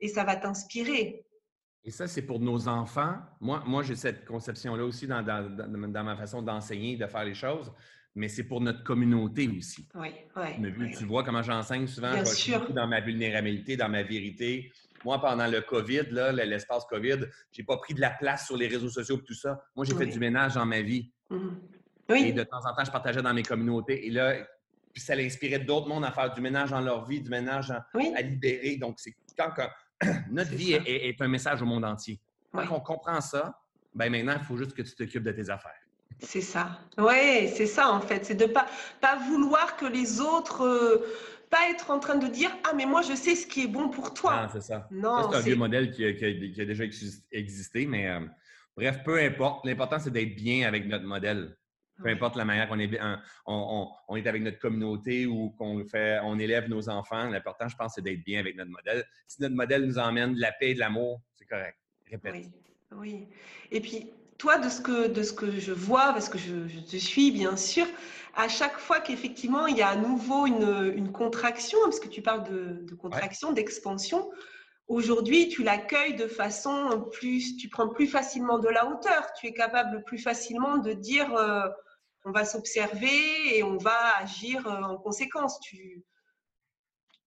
et 0.00 0.08
ça 0.08 0.24
va 0.24 0.36
t'inspirer. 0.36 1.25
Et 1.86 1.92
ça, 1.92 2.08
c'est 2.08 2.22
pour 2.22 2.40
nos 2.40 2.66
enfants. 2.66 3.14
Moi, 3.40 3.62
moi 3.64 3.84
j'ai 3.84 3.94
cette 3.94 4.24
conception-là 4.24 4.84
aussi 4.84 5.06
dans, 5.06 5.22
dans, 5.22 6.04
ma 6.04 6.16
façon 6.16 6.42
d'enseigner, 6.42 6.96
de 6.96 7.06
faire 7.06 7.24
les 7.24 7.34
choses, 7.34 7.72
mais 8.16 8.26
c'est 8.26 8.42
pour 8.42 8.60
notre 8.60 8.82
communauté 8.82 9.48
aussi. 9.56 9.86
Oui, 9.94 10.08
oui. 10.36 10.90
Tu 10.98 11.04
vois 11.04 11.22
comment 11.22 11.42
j'enseigne 11.42 11.86
souvent, 11.86 12.12
Bien 12.12 12.24
sûr. 12.24 12.72
dans 12.72 12.88
ma 12.88 13.00
vulnérabilité, 13.00 13.76
dans 13.76 13.88
ma 13.88 14.02
vérité. 14.02 14.72
Moi, 15.04 15.20
pendant 15.20 15.46
le 15.46 15.60
COVID, 15.60 16.06
l'espace 16.32 16.84
COVID, 16.86 17.20
je 17.52 17.60
n'ai 17.60 17.64
pas 17.64 17.76
pris 17.76 17.94
de 17.94 18.00
la 18.00 18.10
place 18.10 18.46
sur 18.46 18.56
les 18.56 18.66
réseaux 18.66 18.88
sociaux 18.88 19.18
et 19.18 19.22
tout 19.22 19.34
ça. 19.34 19.62
Moi, 19.76 19.86
j'ai 19.86 19.94
fait 19.94 20.06
du 20.06 20.18
ménage 20.18 20.54
dans 20.54 20.66
ma 20.66 20.80
vie. 20.80 21.12
Mm-hmm. 21.30 21.54
Oui. 22.08 22.24
Et 22.26 22.32
de 22.32 22.42
temps 22.42 22.64
en 22.66 22.74
temps, 22.74 22.84
je 22.84 22.90
partageais 22.90 23.22
dans 23.22 23.34
mes 23.34 23.44
communautés. 23.44 24.08
Et 24.08 24.10
là, 24.10 24.34
puis 24.92 25.02
ça 25.02 25.14
inspirait 25.14 25.60
d'autres 25.60 25.88
mondes 25.88 26.04
à 26.04 26.10
faire 26.10 26.32
du 26.32 26.40
ménage 26.40 26.70
dans 26.70 26.80
leur 26.80 27.04
vie, 27.04 27.20
du 27.20 27.30
ménage 27.30 27.70
à, 27.70 27.86
libérer. 28.22 28.76
Donc, 28.76 28.98
c'est 28.98 29.14
quand, 29.38 29.50
quand 29.54 29.68
notre 30.30 30.50
vie 30.50 30.72
est, 30.72 31.20
un 31.20 31.28
message 31.28 31.62
au 31.62 31.66
monde 31.66 31.84
entier. 31.84 32.20
Quand 32.52 32.66
on 32.70 32.80
comprend 32.80 33.20
ça, 33.20 33.58
ben 33.94 34.10
maintenant, 34.10 34.34
il 34.38 34.44
faut 34.44 34.56
juste 34.56 34.74
que 34.74 34.82
tu 34.82 34.94
t'occupes 34.94 35.22
de 35.22 35.32
tes 35.32 35.50
affaires. 35.50 35.72
C'est 36.18 36.40
ça. 36.40 36.80
Oui, 36.98 37.48
c'est 37.54 37.66
ça 37.66 37.90
en 37.90 38.00
fait. 38.00 38.24
C'est 38.24 38.34
de 38.34 38.44
ne 38.44 38.52
pas, 38.52 38.66
pas 39.00 39.16
vouloir 39.16 39.76
que 39.76 39.84
les 39.84 40.20
autres, 40.20 40.64
euh, 40.64 41.06
pas 41.50 41.68
être 41.70 41.90
en 41.90 41.98
train 41.98 42.16
de 42.16 42.26
dire 42.26 42.50
Ah, 42.64 42.72
mais 42.74 42.86
moi 42.86 43.02
je 43.02 43.14
sais 43.14 43.34
ce 43.34 43.46
qui 43.46 43.64
est 43.64 43.68
bon 43.68 43.90
pour 43.90 44.14
toi. 44.14 44.42
Non, 44.42 44.48
c'est 44.52 44.62
ça. 44.62 44.88
Non, 44.90 45.30
c'est 45.30 45.36
un 45.36 45.40
vieux 45.40 45.56
modèle 45.56 45.90
qui 45.90 46.04
a, 46.04 46.64
déjà 46.64 46.84
existé, 47.32 47.86
mais 47.86 48.08
euh, 48.08 48.20
bref, 48.76 49.02
peu 49.04 49.18
importe. 49.20 49.66
L'important, 49.66 49.98
c'est 49.98 50.10
d'être 50.10 50.36
bien 50.36 50.66
avec 50.66 50.86
notre 50.86 51.04
modèle. 51.04 51.56
Peu 52.02 52.08
importe 52.10 52.36
la 52.36 52.44
manière 52.44 52.68
qu'on 52.68 52.78
est, 52.78 52.98
on, 53.46 54.16
est 54.16 54.26
avec 54.26 54.42
notre 54.42 54.58
communauté 54.58 55.26
ou 55.26 55.50
qu'on 55.50 55.84
fait, 55.86 56.18
on 56.22 56.38
élève 56.38 56.68
nos 56.68 56.88
enfants, 56.88 57.30
l'important, 57.30 57.68
je 57.68 57.76
pense, 57.76 57.94
c'est 57.94 58.02
d'être 58.02 58.22
bien 58.24 58.40
avec 58.40 58.56
notre 58.56 58.70
modèle. 58.70 59.04
Si 59.26 59.40
notre 59.40 59.54
modèle 59.54 59.86
nous 59.86 59.98
emmène 59.98 60.34
de 60.34 60.40
la 60.40 60.52
paix 60.52 60.70
et 60.70 60.74
de 60.74 60.80
l'amour, 60.80 61.20
c'est 61.36 61.46
correct. 61.46 61.78
Répète. 62.10 62.34
Oui, 62.34 62.50
oui. 62.92 63.28
Et 63.70 63.80
puis, 63.80 64.12
toi, 64.38 64.58
de 64.58 64.68
ce 64.68 64.80
que, 64.80 65.08
de 65.08 65.22
ce 65.22 65.32
que 65.32 65.58
je 65.58 65.72
vois, 65.72 66.12
parce 66.12 66.28
que 66.28 66.38
je, 66.38 66.80
te 66.80 66.96
suis, 66.96 67.30
bien 67.30 67.56
sûr, 67.56 67.86
à 68.34 68.48
chaque 68.48 68.78
fois 68.78 69.00
qu'effectivement, 69.00 69.66
il 69.66 69.76
y 69.76 69.82
a 69.82 69.88
à 69.88 69.96
nouveau 69.96 70.46
une, 70.46 71.10
contraction, 71.12 71.78
parce 71.84 72.00
que 72.00 72.08
tu 72.08 72.22
parles 72.22 72.44
de, 72.44 72.94
contraction, 72.94 73.52
d'expansion, 73.52 74.30
Aujourd'hui, 74.88 75.48
tu 75.48 75.64
l'accueilles 75.64 76.14
de 76.14 76.28
façon 76.28 77.08
plus, 77.10 77.56
tu 77.56 77.68
prends 77.68 77.88
plus 77.88 78.06
facilement 78.06 78.60
de 78.60 78.68
la 78.68 78.86
hauteur. 78.86 79.32
Tu 79.36 79.48
es 79.48 79.52
capable 79.52 80.04
plus 80.04 80.18
facilement 80.18 80.76
de 80.76 80.92
dire, 80.92 81.34
euh, 81.34 81.66
on 82.26 82.32
va 82.32 82.44
s'observer 82.44 83.56
et 83.56 83.62
on 83.62 83.76
va 83.76 84.16
agir 84.18 84.66
euh, 84.66 84.82
en 84.82 84.96
conséquence. 84.98 85.60
Tu, 85.60 86.02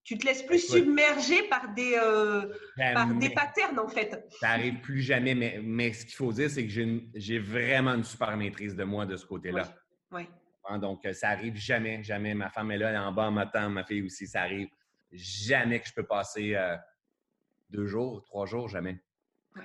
tu 0.03 0.17
te 0.17 0.25
laisses 0.25 0.43
plus 0.43 0.59
submerger 0.59 1.43
par 1.43 1.73
des, 1.73 1.97
euh, 1.97 2.53
par 2.75 3.13
des 3.15 3.29
patterns, 3.29 3.79
en 3.79 3.88
fait. 3.88 4.27
Ça 4.41 4.49
n'arrive 4.49 4.81
plus 4.81 5.01
jamais, 5.01 5.35
mais, 5.35 5.62
mais 5.63 5.93
ce 5.93 6.05
qu'il 6.05 6.15
faut 6.15 6.33
dire, 6.33 6.49
c'est 6.49 6.67
que 6.67 7.01
j'ai 7.15 7.39
vraiment 7.39 7.93
une 7.93 8.03
super 8.03 8.35
maîtrise 8.35 8.75
de 8.75 8.83
moi 8.83 9.05
de 9.05 9.15
ce 9.15 9.25
côté-là. 9.25 9.73
Oui. 10.12 10.27
Hein, 10.65 10.79
donc, 10.79 11.07
ça 11.13 11.29
arrive 11.29 11.55
jamais, 11.55 12.03
jamais. 12.03 12.33
Ma 12.33 12.49
femme 12.49 12.71
est 12.71 12.77
là, 12.77 12.89
elle 12.89 12.95
est 12.95 12.99
en 12.99 13.13
bas 13.13 13.27
en 13.27 13.31
m'attend, 13.31 13.69
ma 13.69 13.85
fille 13.85 14.03
aussi, 14.03 14.27
ça 14.27 14.41
arrive 14.41 14.67
jamais 15.13 15.79
que 15.79 15.88
je 15.88 15.93
peux 15.93 16.05
passer 16.05 16.55
euh, 16.55 16.75
deux 17.69 17.88
jours, 17.88 18.21
trois 18.25 18.45
jours, 18.45 18.67
jamais. 18.67 18.99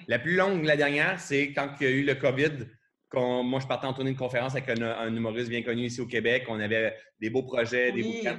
La 0.07 0.19
plus 0.19 0.37
longue, 0.37 0.65
la 0.65 0.77
dernière, 0.77 1.19
c'est 1.21 1.53
quand 1.53 1.75
il 1.81 1.85
y 1.85 1.87
a 1.87 1.91
eu 1.91 2.05
le 2.05 2.15
COVID 2.15 2.67
quand 3.15 3.43
moi, 3.43 3.61
je 3.61 3.67
partais 3.67 3.87
en 3.87 3.93
tournée 3.93 4.13
de 4.13 4.19
conférence 4.19 4.55
avec 4.55 4.69
un, 4.69 5.15
humoriste 5.15 5.49
bien 5.49 5.63
connu 5.63 5.85
ici 5.85 6.01
au 6.01 6.07
Québec. 6.07 6.45
On 6.49 6.59
avait 6.61 6.95
des 7.21 7.31
beaux 7.31 7.45
projets, 7.45 7.93
des 7.93 8.03
beaux 8.03 8.31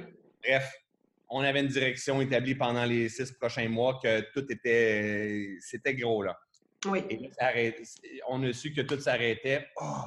Bref, 0.42 0.70
on 1.28 1.40
avait 1.40 1.60
une 1.60 1.68
direction 1.68 2.20
établie 2.20 2.54
pendant 2.54 2.84
les 2.84 3.08
six 3.08 3.32
prochains 3.32 3.68
mois 3.68 3.98
que 4.02 4.20
tout 4.32 4.50
était. 4.52 5.56
C'était 5.60 5.94
gros, 5.94 6.22
là. 6.22 6.38
Oui. 6.86 7.02
Et 7.10 7.30
on 8.28 8.42
a 8.44 8.52
su 8.52 8.72
que 8.72 8.82
tout 8.82 9.00
s'arrêtait. 9.00 9.66
Oh! 9.80 10.02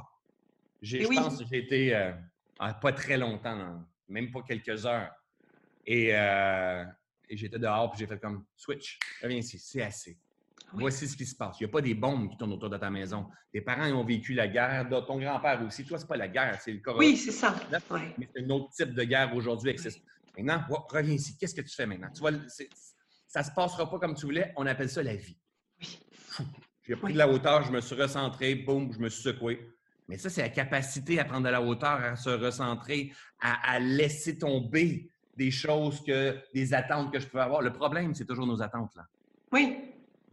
Je 0.82 1.06
pense 1.14 1.40
que 1.40 1.46
j'ai 1.52 1.58
été 1.58 1.96
euh, 1.96 2.12
ah, 2.60 2.74
pas 2.74 2.94
très 2.94 3.18
longtemps, 3.18 3.84
même 4.08 4.32
pas 4.32 4.42
quelques 4.44 4.86
heures. 4.86 5.12
Et, 5.86 6.12
euh, 6.14 6.86
et 7.28 7.36
j'étais 7.36 7.60
dehors, 7.60 7.92
puis 7.92 8.00
j'ai 8.00 8.08
fait 8.08 8.20
comme 8.20 8.46
switch, 8.56 8.98
reviens 9.22 9.40
ici, 9.40 9.60
c'est 9.60 9.82
assez. 9.82 10.18
Voici 10.74 11.08
ce 11.08 11.18
qui 11.18 11.26
se 11.26 11.36
passe. 11.36 11.60
Il 11.60 11.64
n'y 11.64 11.70
a 11.70 11.72
pas 11.72 11.82
des 11.82 11.94
bombes 11.94 12.30
qui 12.30 12.38
tournent 12.38 12.54
autour 12.54 12.70
de 12.70 12.78
ta 12.78 12.90
maison. 12.90 13.28
Tes 13.52 13.62
parents 13.62 13.86
ils 13.86 13.94
ont 13.94 14.04
vécu 14.04 14.34
la 14.34 14.48
guerre, 14.48 14.88
ton 14.90 15.20
grand-père 15.20 15.62
aussi. 15.66 15.86
Toi, 15.86 15.98
ce 15.98 16.04
n'est 16.04 16.08
pas 16.08 16.18
la 16.18 16.28
guerre, 16.28 16.60
c'est 16.62 16.72
le 16.72 16.80
corona. 16.80 17.06
Oui, 17.06 17.18
c'est 17.18 17.32
ça. 17.32 17.56
Mais 18.18 18.30
c'est 18.34 18.44
un 18.44 18.50
autre 18.50 18.70
type 18.72 18.94
de 18.94 19.04
guerre 19.04 19.36
aujourd'hui. 19.36 19.76
Maintenant, 20.38 20.64
reviens 20.90 21.14
ici. 21.16 21.38
Qu'est-ce 21.38 21.56
que 21.56 21.62
tu 21.62 21.76
fais 21.76 21.86
maintenant? 21.86 22.10
Tu 22.14 22.20
vois, 22.20 22.32
ça 23.28 23.40
ne 23.42 23.46
se 23.46 23.52
passera 23.52 23.90
pas 23.90 24.00
comme 24.00 24.16
tu 24.16 24.26
voulais. 24.26 24.54
On 24.56 24.66
appelle 24.66 24.90
ça 24.90 25.02
la 25.04 25.16
vie. 25.16 25.38
Oui. 25.82 26.00
J'ai 26.88 26.96
pris 26.96 27.14
de 27.14 27.18
la 27.18 27.28
hauteur, 27.28 27.64
je 27.64 27.72
me 27.72 27.82
suis 27.82 27.96
recentré, 27.96 28.56
boum, 28.56 28.92
je 28.92 29.00
me 29.00 29.10
suis 29.10 29.22
secoué. 29.22 29.74
Mais 30.08 30.18
ça, 30.18 30.30
c'est 30.30 30.42
la 30.42 30.50
capacité 30.50 31.20
à 31.20 31.26
prendre 31.26 31.46
de 31.46 31.52
la 31.52 31.62
hauteur, 31.62 32.04
à 32.04 32.16
se 32.16 32.30
recentrer, 32.30 33.14
à, 33.40 33.74
à 33.74 33.80
laisser 33.80 34.40
tomber 34.40 35.12
des 35.38 35.52
choses 35.52 36.04
que, 36.04 36.38
des 36.54 36.74
attentes 36.74 37.14
que 37.14 37.20
je 37.20 37.28
peux 37.28 37.40
avoir. 37.40 37.62
Le 37.62 37.72
problème, 37.72 38.16
c'est 38.16 38.26
toujours 38.26 38.48
nos 38.48 38.62
attentes, 38.62 38.96
là. 38.96 39.06
Oui. 39.52 39.78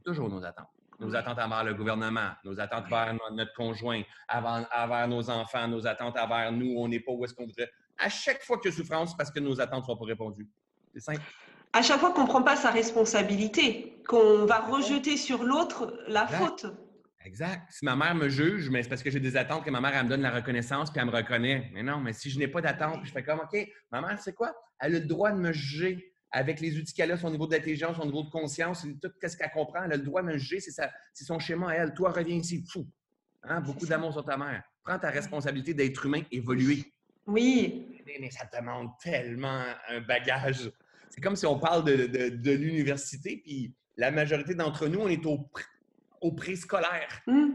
Toujours 0.07 0.31
nos 0.31 0.45
attentes. 0.45 0.69
Nos 1.01 1.15
attentes 1.17 1.39
envers 1.41 1.65
le 1.65 1.75
gouvernement, 1.75 2.31
nos 2.45 2.59
attentes 2.61 2.85
envers 2.87 3.13
notre 3.33 3.53
conjoint, 3.55 4.03
envers, 4.33 5.09
nos 5.09 5.29
enfants, 5.29 5.67
nos 5.67 5.85
attentes 5.85 6.17
envers 6.17 6.53
nous, 6.53 6.75
on 6.79 6.87
n'est 6.87 7.01
pas 7.01 7.11
où 7.11 7.25
est-ce 7.25 7.35
qu'on 7.35 7.45
voudrait. 7.45 7.69
À 7.99 8.09
chaque 8.09 8.43
fois 8.43 8.59
qu'il 8.59 8.71
y 8.71 8.75
a 8.75 8.77
souffrance, 8.77 9.11
c'est 9.11 9.17
parce 9.17 9.33
que 9.33 9.41
nos 9.41 9.61
attentes 9.61 9.83
ne 9.83 9.87
sont 9.87 9.97
pas 9.97 10.05
répondues. 10.05 10.49
C'est 10.95 11.01
simple. 11.01 11.21
À 11.73 11.83
chaque 11.83 11.99
fois 11.99 12.13
qu'on 12.13 12.23
ne 12.23 12.29
prend 12.29 12.43
pas 12.43 12.55
sa 12.55 12.71
responsabilité, 12.71 14.01
qu'on 14.07 14.47
va 14.47 14.61
rejeter 14.61 15.17
sur 15.17 15.43
l'autre 15.43 15.93
la 16.07 16.27
faute. 16.29 16.67
Exact. 17.25 17.67
Si 17.71 17.85
ma 17.85 17.97
mère 17.97 18.15
me 18.15 18.29
juge, 18.29 18.71
mais 18.71 18.85
c'est 18.85 18.89
parce 18.89 19.03
que 19.03 19.11
j'ai 19.11 19.19
des 19.19 19.37
attentes 19.37 19.65
que 19.65 19.71
ma 19.71 19.81
mère, 19.81 19.93
elle 19.97 20.05
me 20.05 20.09
donne 20.09 20.23
la 20.23 20.31
reconnaissance 20.31 20.93
puis 20.93 21.01
elle 21.01 21.07
me 21.07 21.17
reconnaît. 21.17 21.69
Mais 21.75 21.83
non, 21.83 21.99
mais 21.99 22.13
si 22.13 22.31
je 22.31 22.39
n'ai 22.39 22.47
pas 22.47 22.61
d'attente, 22.61 23.01
je 23.03 23.11
fais 23.11 23.25
comme, 23.25 23.41
OK, 23.41 23.59
ma 23.91 24.01
mère, 24.01 24.21
c'est 24.21 24.35
quoi? 24.35 24.55
Elle 24.79 24.95
a 24.95 24.99
le 25.01 25.05
droit 25.05 25.33
de 25.33 25.39
me 25.39 25.53
juger 25.53 26.15
avec 26.37 26.61
les 26.61 26.77
outils 26.77 26.93
qu'elle 26.93 27.11
a, 27.13 27.17
son 27.17 27.31
niveau 27.31 27.47
d'intelligence, 27.47 27.97
son 27.97 28.05
niveau 28.05 28.23
de 28.23 28.29
conscience, 28.29 28.87
tout 29.01 29.11
ce 29.27 29.37
qu'elle 29.39 29.51
comprend. 29.53 29.85
Elle 29.85 29.93
a 29.93 29.97
le 29.97 30.03
droit 30.03 30.21
de 30.21 30.27
me 30.27 30.37
juger, 30.37 30.61
c'est 30.61 31.25
son 31.25 31.39
schéma 31.39 31.71
à 31.71 31.75
elle. 31.77 31.95
Toi, 31.95 32.13
reviens 32.13 32.37
ici, 32.37 32.63
fou. 32.71 32.87
Hein? 33.43 33.63
Beaucoup 33.63 33.87
d'amour 33.87 34.13
sur 34.13 34.23
ta 34.23 34.37
mère. 34.37 34.63
Prends 34.85 34.99
ta 34.99 35.09
responsabilité 35.09 35.73
d'être 35.73 36.05
humain, 36.05 36.21
évoluer. 36.31 36.93
Oui. 37.27 38.03
Mais, 38.05 38.31
ça 38.31 38.45
demande 38.55 38.91
tellement 39.03 39.65
un 39.89 40.01
bagage. 40.03 40.71
C'est 41.09 41.23
comme 41.23 41.37
si 41.37 41.47
on 41.47 41.59
parle 41.59 41.85
de, 41.85 42.29
de 42.29 42.51
l'université, 42.53 43.41
puis 43.43 43.75
la 43.97 44.11
majorité 44.11 44.55
d'entre 44.55 44.89
nous, 44.89 45.01
on 45.01 45.09
est 45.09 45.25
au, 45.25 45.51
au 46.21 46.33
préscolaire. 46.33 47.23
Mmh. 47.27 47.47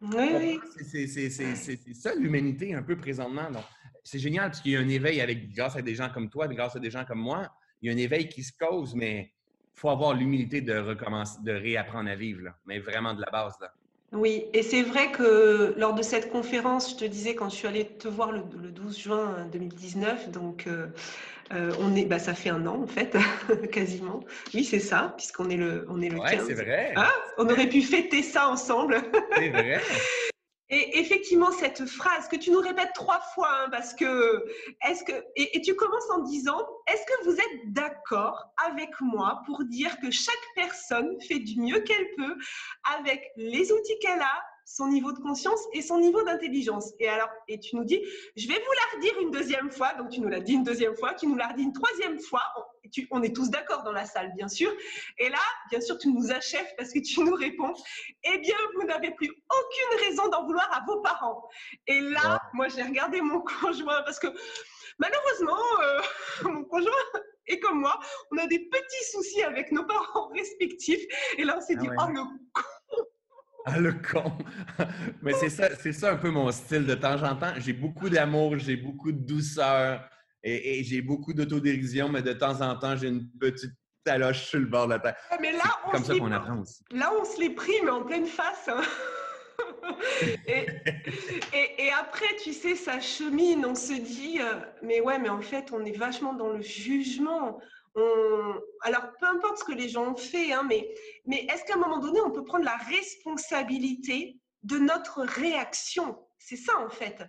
Oui, 0.00 0.58
C'est 0.80 1.94
ça 1.94 2.14
l'humanité 2.14 2.72
un 2.72 2.82
peu 2.82 2.96
présentement. 2.96 3.50
C'est 4.02 4.18
génial 4.18 4.48
parce 4.48 4.62
qu'il 4.62 4.72
y 4.72 4.76
a 4.76 4.80
un 4.80 4.88
éveil 4.88 5.20
avec, 5.20 5.52
grâce 5.52 5.76
à 5.76 5.82
des 5.82 5.94
gens 5.94 6.08
comme 6.08 6.30
toi, 6.30 6.48
grâce 6.48 6.76
à 6.76 6.78
des 6.78 6.90
gens 6.90 7.04
comme 7.04 7.20
moi, 7.20 7.52
y 7.86 7.90
a 7.90 7.92
un 7.92 7.98
éveil 7.98 8.28
qui 8.28 8.42
se 8.42 8.52
cause, 8.52 8.94
mais 8.94 9.30
il 9.76 9.80
faut 9.80 9.90
avoir 9.90 10.14
l'humilité 10.14 10.60
de 10.60 10.78
recommencer, 10.78 11.38
de 11.42 11.52
réapprendre 11.52 12.10
à 12.10 12.14
vivre, 12.14 12.50
mais 12.66 12.78
vraiment 12.78 13.14
de 13.14 13.20
la 13.20 13.30
base. 13.30 13.54
Là. 13.60 13.72
Oui, 14.12 14.44
et 14.52 14.62
c'est 14.62 14.82
vrai 14.82 15.10
que 15.10 15.74
lors 15.76 15.94
de 15.94 16.02
cette 16.02 16.30
conférence, 16.30 16.92
je 16.92 16.96
te 16.96 17.04
disais 17.04 17.34
quand 17.34 17.50
je 17.50 17.56
suis 17.56 17.66
allée 17.66 17.86
te 17.86 18.08
voir 18.08 18.30
le, 18.32 18.40
12 18.40 18.98
juin 18.98 19.48
2019, 19.52 20.30
donc 20.30 20.66
euh, 20.66 20.86
euh, 21.52 21.72
on 21.80 21.94
est, 21.96 22.04
bah, 22.04 22.18
ça 22.18 22.34
fait 22.34 22.50
un 22.50 22.66
an 22.66 22.82
en 22.82 22.86
fait, 22.86 23.16
quasiment. 23.72 24.20
Oui, 24.54 24.64
c'est 24.64 24.80
ça, 24.80 25.14
puisqu'on 25.16 25.50
est 25.50 25.56
le, 25.56 25.86
on 25.88 26.00
est 26.00 26.08
le 26.08 26.18
ouais, 26.18 26.38
c'est 26.46 26.54
vrai. 26.54 26.92
Ah, 26.96 27.12
on 27.38 27.48
aurait 27.48 27.68
pu 27.68 27.82
fêter 27.82 28.22
ça 28.22 28.48
ensemble. 28.48 29.02
c'est 29.36 29.50
vrai. 29.50 29.80
Et 30.68 30.98
effectivement, 30.98 31.52
cette 31.52 31.86
phrase 31.86 32.26
que 32.26 32.34
tu 32.34 32.50
nous 32.50 32.58
répètes 32.58 32.92
trois 32.92 33.20
fois, 33.34 33.48
hein, 33.52 33.68
parce 33.70 33.94
que, 33.94 34.44
est-ce 34.88 35.04
que, 35.04 35.12
et, 35.36 35.60
tu 35.60 35.76
commences 35.76 36.10
en 36.10 36.22
disant, 36.22 36.58
est-ce 36.88 37.02
que 37.06 37.24
vous 37.24 37.36
êtes 37.36 37.72
d'accord 37.72 38.52
avec 38.66 38.90
moi 39.00 39.42
pour 39.46 39.62
dire 39.64 39.96
que 40.00 40.10
chaque 40.10 40.34
personne 40.56 41.20
fait 41.20 41.38
du 41.38 41.60
mieux 41.60 41.80
qu'elle 41.80 42.08
peut 42.16 42.36
avec 42.98 43.30
les 43.36 43.70
outils 43.70 43.98
qu'elle 44.00 44.20
a, 44.20 44.42
son 44.68 44.88
niveau 44.88 45.12
de 45.12 45.20
conscience 45.20 45.60
et 45.72 45.82
son 45.82 46.00
niveau 46.00 46.24
d'intelligence? 46.24 46.92
Et 46.98 47.08
alors, 47.08 47.28
et 47.46 47.60
tu 47.60 47.76
nous 47.76 47.84
dis, 47.84 48.02
je 48.34 48.48
vais 48.48 48.54
vous 48.54 48.60
la 48.72 48.96
redire 48.96 49.20
une 49.20 49.30
deuxième 49.30 49.70
fois. 49.70 49.94
Donc, 49.94 50.10
tu 50.10 50.20
nous 50.20 50.28
l'as 50.28 50.40
dit 50.40 50.54
une 50.54 50.64
deuxième 50.64 50.96
fois, 50.96 51.14
tu 51.14 51.28
nous 51.28 51.36
l'as 51.36 51.48
redit 51.48 51.62
une 51.62 51.72
troisième 51.72 52.18
fois. 52.18 52.42
On, 53.10 53.18
on 53.18 53.22
est 53.22 53.34
tous 53.34 53.50
d'accord 53.50 53.82
dans 53.82 53.92
la 53.92 54.04
salle, 54.04 54.32
bien 54.36 54.48
sûr. 54.48 54.70
Et 55.18 55.28
là, 55.28 55.38
bien 55.70 55.80
sûr, 55.80 55.98
tu 55.98 56.12
nous 56.12 56.30
achèves 56.30 56.66
parce 56.76 56.92
que 56.92 56.98
tu 56.98 57.20
nous 57.20 57.34
réponds, 57.34 57.74
eh 58.24 58.38
bien, 58.38 58.56
vous 58.74 58.86
n'avez 58.86 59.10
plus 59.12 59.28
aucune 59.28 60.08
raison 60.08 60.28
d'en 60.28 60.44
vouloir 60.44 60.68
à 60.72 60.84
vos 60.86 61.00
parents. 61.00 61.48
Et 61.86 62.00
là, 62.00 62.40
moi, 62.52 62.68
j'ai 62.68 62.82
regardé 62.82 63.20
mon 63.20 63.40
conjoint 63.60 64.02
parce 64.02 64.18
que 64.18 64.28
malheureusement, 64.98 65.62
euh, 65.82 66.00
mon 66.44 66.64
conjoint 66.64 66.92
et 67.48 67.60
comme 67.60 67.80
moi, 67.80 67.98
on 68.32 68.38
a 68.38 68.46
des 68.46 68.58
petits 68.58 69.10
soucis 69.12 69.42
avec 69.42 69.70
nos 69.70 69.84
parents 69.84 70.28
respectifs. 70.34 71.04
Et 71.38 71.44
là, 71.44 71.56
on 71.58 71.60
s'est 71.60 71.76
ah 71.78 71.80
dit, 71.80 71.88
oh 71.88 72.10
le 72.12 72.20
ah, 73.68 73.80
le 73.80 73.94
con! 73.94 74.32
Mais 75.22 75.32
c'est 75.32 75.48
ça, 75.48 75.68
c'est 75.74 75.92
ça 75.92 76.12
un 76.12 76.16
peu 76.16 76.30
mon 76.30 76.52
style 76.52 76.86
de 76.86 76.94
temps 76.94 77.20
en 77.24 77.34
temps. 77.34 77.52
J'ai 77.58 77.72
beaucoup 77.72 78.08
d'amour, 78.08 78.56
j'ai 78.58 78.76
beaucoup 78.76 79.10
de 79.10 79.18
douceur 79.18 80.08
et, 80.48 80.84
j'ai 80.84 81.02
beaucoup 81.02 81.32
d'autodérision, 81.32 82.08
mais 82.08 82.22
de 82.22 82.32
temps 82.32 82.60
en 82.60 82.76
temps, 82.76 82.96
j'ai 82.96 83.08
une 83.08 83.28
petite 83.40 83.72
taloche 84.04 84.44
sur 84.44 84.60
le 84.60 84.66
bord 84.66 84.86
de 84.86 84.92
la 84.92 84.98
tête. 85.00 85.16
mais 85.40 85.52
là, 85.52 85.64
on 85.86 85.90
comme 85.90 86.04
ça 86.04 86.16
qu'on 86.16 86.32
apprend 86.32 86.60
aussi. 86.60 86.82
Là, 86.92 87.12
on 87.20 87.24
se 87.24 87.40
les 87.40 87.50
pris, 87.50 87.74
mais 87.84 87.90
en 87.90 88.04
pleine 88.04 88.26
face. 88.26 88.68
Hein. 88.68 88.82
et, 90.46 90.66
et, 91.78 91.92
après, 91.92 92.36
tu 92.42 92.52
sais, 92.52 92.76
ça 92.76 93.00
chemine, 93.00 93.64
on 93.66 93.74
se 93.74 93.94
dit, 93.94 94.38
euh, 94.40 94.60
mais 94.82 95.00
ouais, 95.00 95.18
mais 95.18 95.28
en 95.28 95.40
fait, 95.40 95.72
on 95.72 95.84
est 95.84 95.96
vachement 95.96 96.34
dans 96.34 96.50
le 96.50 96.62
jugement 96.62 97.58
alors 98.82 99.12
peu 99.18 99.26
importe 99.26 99.58
ce 99.58 99.64
que 99.64 99.72
les 99.72 99.88
gens 99.88 100.12
ont 100.12 100.16
fait, 100.16 100.52
hein, 100.52 100.64
mais, 100.68 100.94
mais 101.24 101.46
est-ce 101.50 101.64
qu'à 101.64 101.74
un 101.74 101.78
moment 101.78 101.98
donné, 101.98 102.20
on 102.20 102.30
peut 102.30 102.44
prendre 102.44 102.64
la 102.64 102.76
responsabilité 102.76 104.38
de 104.62 104.78
notre 104.78 105.22
réaction? 105.22 106.18
C'est 106.38 106.56
ça 106.56 106.78
en 106.78 106.90
fait. 106.90 107.22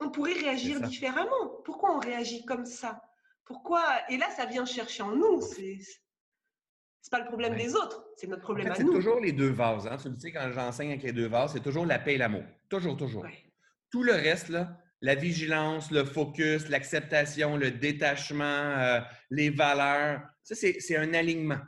On 0.00 0.10
pourrait 0.10 0.34
réagir 0.34 0.80
différemment. 0.80 1.60
Pourquoi 1.64 1.96
on 1.96 2.00
réagit 2.00 2.44
comme 2.44 2.66
ça? 2.66 3.02
Pourquoi? 3.44 3.82
Et 4.08 4.16
là, 4.16 4.28
ça 4.30 4.46
vient 4.46 4.64
chercher 4.64 5.02
en 5.02 5.14
nous. 5.14 5.40
C'est 5.40 7.10
pas 7.10 7.20
le 7.20 7.26
problème 7.26 7.56
des 7.56 7.74
autres, 7.76 8.04
c'est 8.16 8.26
notre 8.26 8.42
problème 8.42 8.66
à 8.66 8.70
nous. 8.70 8.76
C'est 8.76 8.98
toujours 8.98 9.20
les 9.20 9.30
deux 9.30 9.50
vases. 9.50 9.86
Hein. 9.86 9.96
Tu 9.96 10.08
le 10.08 10.16
sais, 10.16 10.32
quand 10.32 10.50
j'enseigne 10.52 10.90
avec 10.90 11.04
les 11.04 11.12
deux 11.12 11.28
vases, 11.28 11.52
c'est 11.52 11.62
toujours 11.62 11.86
la 11.86 12.00
paix 12.00 12.14
et 12.14 12.18
l'amour. 12.18 12.42
Toujours, 12.68 12.96
toujours. 12.96 13.24
Tout 13.92 14.02
le 14.02 14.12
reste, 14.12 14.48
là, 14.48 14.76
la 15.00 15.14
vigilance, 15.14 15.92
le 15.92 16.04
focus, 16.04 16.68
l'acceptation, 16.68 17.56
le 17.56 17.70
détachement, 17.70 18.44
euh, 18.44 19.00
les 19.30 19.50
valeurs. 19.50 20.20
Ça, 20.42 20.56
c'est 20.56 20.96
un 20.96 21.14
alignement. 21.14 21.60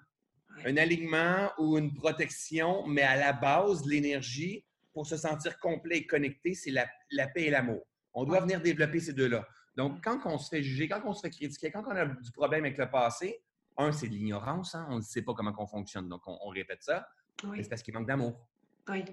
Un 0.65 0.77
alignement 0.77 1.53
ou 1.59 1.79
une 1.79 1.95
protection, 1.95 2.85
mais 2.89 3.03
à 3.03 3.15
la 3.15 3.33
base, 3.33 3.87
l'énergie, 3.87 4.65
pour 4.99 5.07
se 5.07 5.17
sentir 5.17 5.61
complet 5.61 5.99
et 5.99 6.07
connecté, 6.09 6.55
c'est 6.55 6.73
la, 6.73 7.29
paix 7.29 7.45
et 7.45 7.51
l'amour. 7.51 7.87
On 8.13 8.25
doit 8.25 8.41
venir 8.41 8.61
développer 8.61 8.99
ces 8.99 9.13
deux-là. 9.13 9.47
Donc, 9.77 10.03
quand 10.03 10.19
on 10.25 10.39
se 10.39 10.49
fait 10.49 10.61
juger, 10.61 10.89
quand 10.89 11.01
on 11.05 11.13
se 11.13 11.21
fait 11.21 11.31
critiquer, 11.31 11.71
quand 11.71 11.85
on 11.87 11.95
a 11.95 12.05
du 12.05 12.33
problème 12.33 12.65
avec 12.65 12.77
le 12.77 12.91
passé, 12.91 13.41
un, 13.77 13.93
c'est 13.93 14.09
de 14.09 14.15
l'ignorance. 14.15 14.75
Hein. 14.75 14.89
On 14.91 14.97
ne 14.97 15.03
sait 15.03 15.23
pas 15.23 15.35
comment 15.35 15.55
on 15.57 15.69
fonctionne. 15.69 16.09
Donc, 16.09 16.23
on, 16.27 16.49
répète 16.49 16.83
ça. 16.83 17.07
C'est 17.55 17.69
parce 17.69 17.81
qu'il 17.81 17.95
manque 17.95 18.09
d'amour. 18.09 18.45
Oui. 18.89 19.05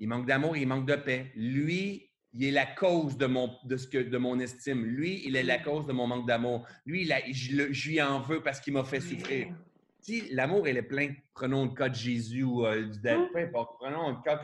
Il 0.00 0.08
manque 0.08 0.26
d'amour, 0.26 0.56
il 0.56 0.66
manque 0.66 0.88
de 0.88 0.96
paix. 0.96 1.30
Lui, 1.36 2.10
il 2.32 2.42
est 2.42 2.50
la 2.50 2.66
cause 2.66 3.16
de 3.16 3.26
mon, 3.26 3.56
de 3.62 3.76
ce 3.76 3.86
que, 3.86 3.98
de 3.98 4.18
mon 4.18 4.40
estime. 4.40 4.84
Lui, 4.84 5.22
il 5.24 5.36
est 5.36 5.44
la 5.44 5.58
cause 5.58 5.86
de 5.86 5.92
mon 5.92 6.08
manque 6.08 6.26
d'amour. 6.26 6.66
Lui, 6.84 7.08
je, 7.30 7.88
lui 7.88 8.02
en 8.02 8.22
veux 8.22 8.42
parce 8.42 8.58
qu'il 8.58 8.72
m'a 8.72 8.82
fait 8.82 9.00
souffrir. 9.00 9.54
Si 10.02 10.28
l'amour, 10.34 10.66
il 10.66 10.76
est 10.76 10.82
plein, 10.82 11.14
prenons 11.32 11.64
le 11.64 11.74
cas 11.74 11.88
de 11.88 11.94
Jésus 11.94 12.42
ou 12.42 12.66
euh, 12.66 12.82
du 12.82 13.08
hum. 13.08 13.28
peu 13.32 13.38
importe, 13.38 13.78
prenons 13.78 14.10
le 14.10 14.22
cas 14.22 14.40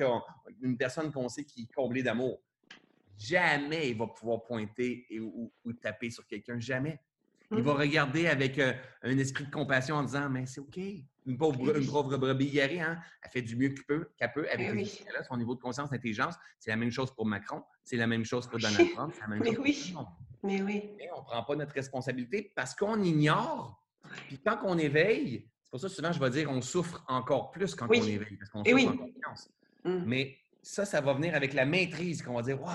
d'une 0.60 0.76
personne 0.76 1.12
qu'on 1.12 1.28
sait 1.28 1.44
qui 1.44 1.62
est 1.62 1.74
comblée 1.74 2.02
d'amour. 2.02 2.40
Jamais 3.18 3.90
il 3.90 3.98
va 3.98 4.06
pouvoir 4.06 4.44
pointer 4.44 5.06
ou, 5.20 5.52
taper 5.82 6.10
sur 6.10 6.26
quelqu'un. 6.28 6.60
Jamais. 6.60 7.00
Il 7.50 7.62
va 7.62 7.72
hum. 7.72 7.78
regarder 7.78 8.28
avec 8.28 8.58
euh, 8.58 8.72
un 9.02 9.18
esprit 9.18 9.46
de 9.46 9.50
compassion 9.50 9.96
en 9.96 10.04
disant 10.04 10.28
Mais 10.30 10.46
c'est 10.46 10.60
OK, 10.60 10.78
une 11.28 11.36
pauvre, 11.36 11.76
une 11.76 11.86
pauvre 11.86 12.16
brebis 12.16 12.50
guérie, 12.50 12.80
hein? 12.80 13.00
elle 13.22 13.30
fait 13.30 13.42
du 13.42 13.56
mieux 13.56 13.70
qu'elle 13.70 13.84
peut, 13.84 14.08
peut 14.34 14.48
avec 14.50 14.72
oui. 14.72 15.00
son 15.28 15.36
niveau 15.36 15.54
de 15.56 15.60
conscience, 15.60 15.90
d'intelligence. 15.90 16.34
C'est 16.60 16.70
la 16.70 16.76
même 16.76 16.92
chose 16.92 17.10
pour 17.12 17.26
Macron, 17.26 17.64
c'est 17.84 17.96
la 17.96 18.06
même 18.06 18.24
chose 18.24 18.46
pour 18.46 18.60
Donald 18.60 18.90
Trump, 18.94 19.12
c'est 19.14 19.22
la 19.22 19.26
même 19.28 19.40
Mais 19.40 19.54
chose 19.54 19.64
oui. 19.64 19.94
Mais 20.44 20.62
oui. 20.62 20.90
Mais 20.98 21.10
on 21.16 21.20
ne 21.20 21.24
prend 21.24 21.42
pas 21.42 21.56
notre 21.56 21.74
responsabilité 21.74 22.52
parce 22.54 22.76
qu'on 22.76 23.02
ignore. 23.02 23.82
Puis 24.26 24.38
quand 24.44 24.58
on 24.64 24.78
éveille, 24.78 25.48
c'est 25.62 25.70
pour 25.70 25.80
ça 25.80 25.88
que 25.88 25.94
souvent 25.94 26.12
je 26.12 26.20
vais 26.20 26.30
dire 26.30 26.50
on 26.50 26.60
souffre 26.60 27.04
encore 27.08 27.50
plus 27.50 27.74
quand 27.74 27.86
on 27.88 27.92
éveille, 27.92 28.36
parce 28.38 28.50
qu'on 28.50 28.64
souffre 28.64 28.92
en 28.92 28.96
confiance. 28.96 29.50
Mmh. 29.84 30.02
Mais 30.06 30.38
ça, 30.62 30.84
ça 30.84 31.00
va 31.00 31.14
venir 31.14 31.34
avec 31.34 31.54
la 31.54 31.64
maîtrise 31.64 32.22
qu'on 32.22 32.34
va 32.34 32.42
dire, 32.42 32.60
wow, 32.60 32.70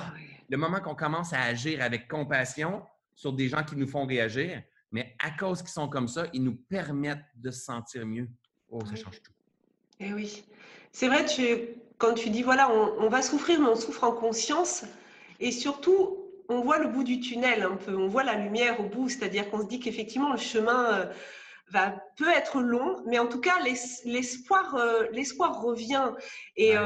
le 0.49 0.57
moment 0.57 0.79
qu'on 0.79 0.95
commence 0.95 1.33
à 1.33 1.41
agir 1.41 1.81
avec 1.81 2.07
compassion 2.07 2.83
sur 3.15 3.33
des 3.33 3.49
gens 3.49 3.63
qui 3.63 3.75
nous 3.75 3.87
font 3.87 4.05
réagir, 4.05 4.63
mais 4.91 5.15
à 5.19 5.31
cause 5.31 5.61
qu'ils 5.61 5.71
sont 5.71 5.89
comme 5.89 6.07
ça, 6.07 6.25
ils 6.33 6.43
nous 6.43 6.55
permettent 6.55 7.25
de 7.35 7.51
se 7.51 7.65
sentir 7.65 8.05
mieux. 8.05 8.29
Oh, 8.69 8.83
ça 8.85 8.95
change 8.95 9.21
tout. 9.21 9.31
Eh 9.99 10.13
oui. 10.13 10.43
C'est 10.91 11.07
vrai, 11.07 11.25
tu, 11.25 11.45
quand 11.97 12.13
tu 12.13 12.29
dis, 12.29 12.43
voilà, 12.43 12.71
on, 12.71 13.09
va 13.09 13.21
souffrir, 13.21 13.59
mais 13.59 13.67
on 13.67 13.75
souffre 13.75 14.03
en 14.03 14.11
conscience. 14.11 14.83
Et 15.39 15.51
surtout, 15.51 16.22
on 16.49 16.61
voit 16.61 16.79
le 16.79 16.87
bout 16.87 17.03
du 17.03 17.19
tunnel 17.19 17.63
un 17.63 17.75
peu, 17.75 17.95
on 17.95 18.07
voit 18.07 18.23
la 18.23 18.35
lumière 18.35 18.79
au 18.79 18.83
bout, 18.83 19.09
c'est-à-dire 19.09 19.49
qu'on 19.49 19.61
se 19.61 19.67
dit 19.67 19.79
qu'effectivement, 19.79 20.31
le 20.31 20.37
chemin 20.37 20.93
euh, 20.93 21.05
va, 21.71 21.95
peut 22.17 22.29
être 22.29 22.61
long, 22.61 23.03
mais 23.05 23.19
en 23.19 23.27
tout 23.27 23.39
cas, 23.39 23.59
l'espoir 24.05 24.75
euh, 24.75 25.07
l'espoir 25.11 25.61
revient. 25.61 26.11
Et, 26.55 26.77
euh, 26.77 26.83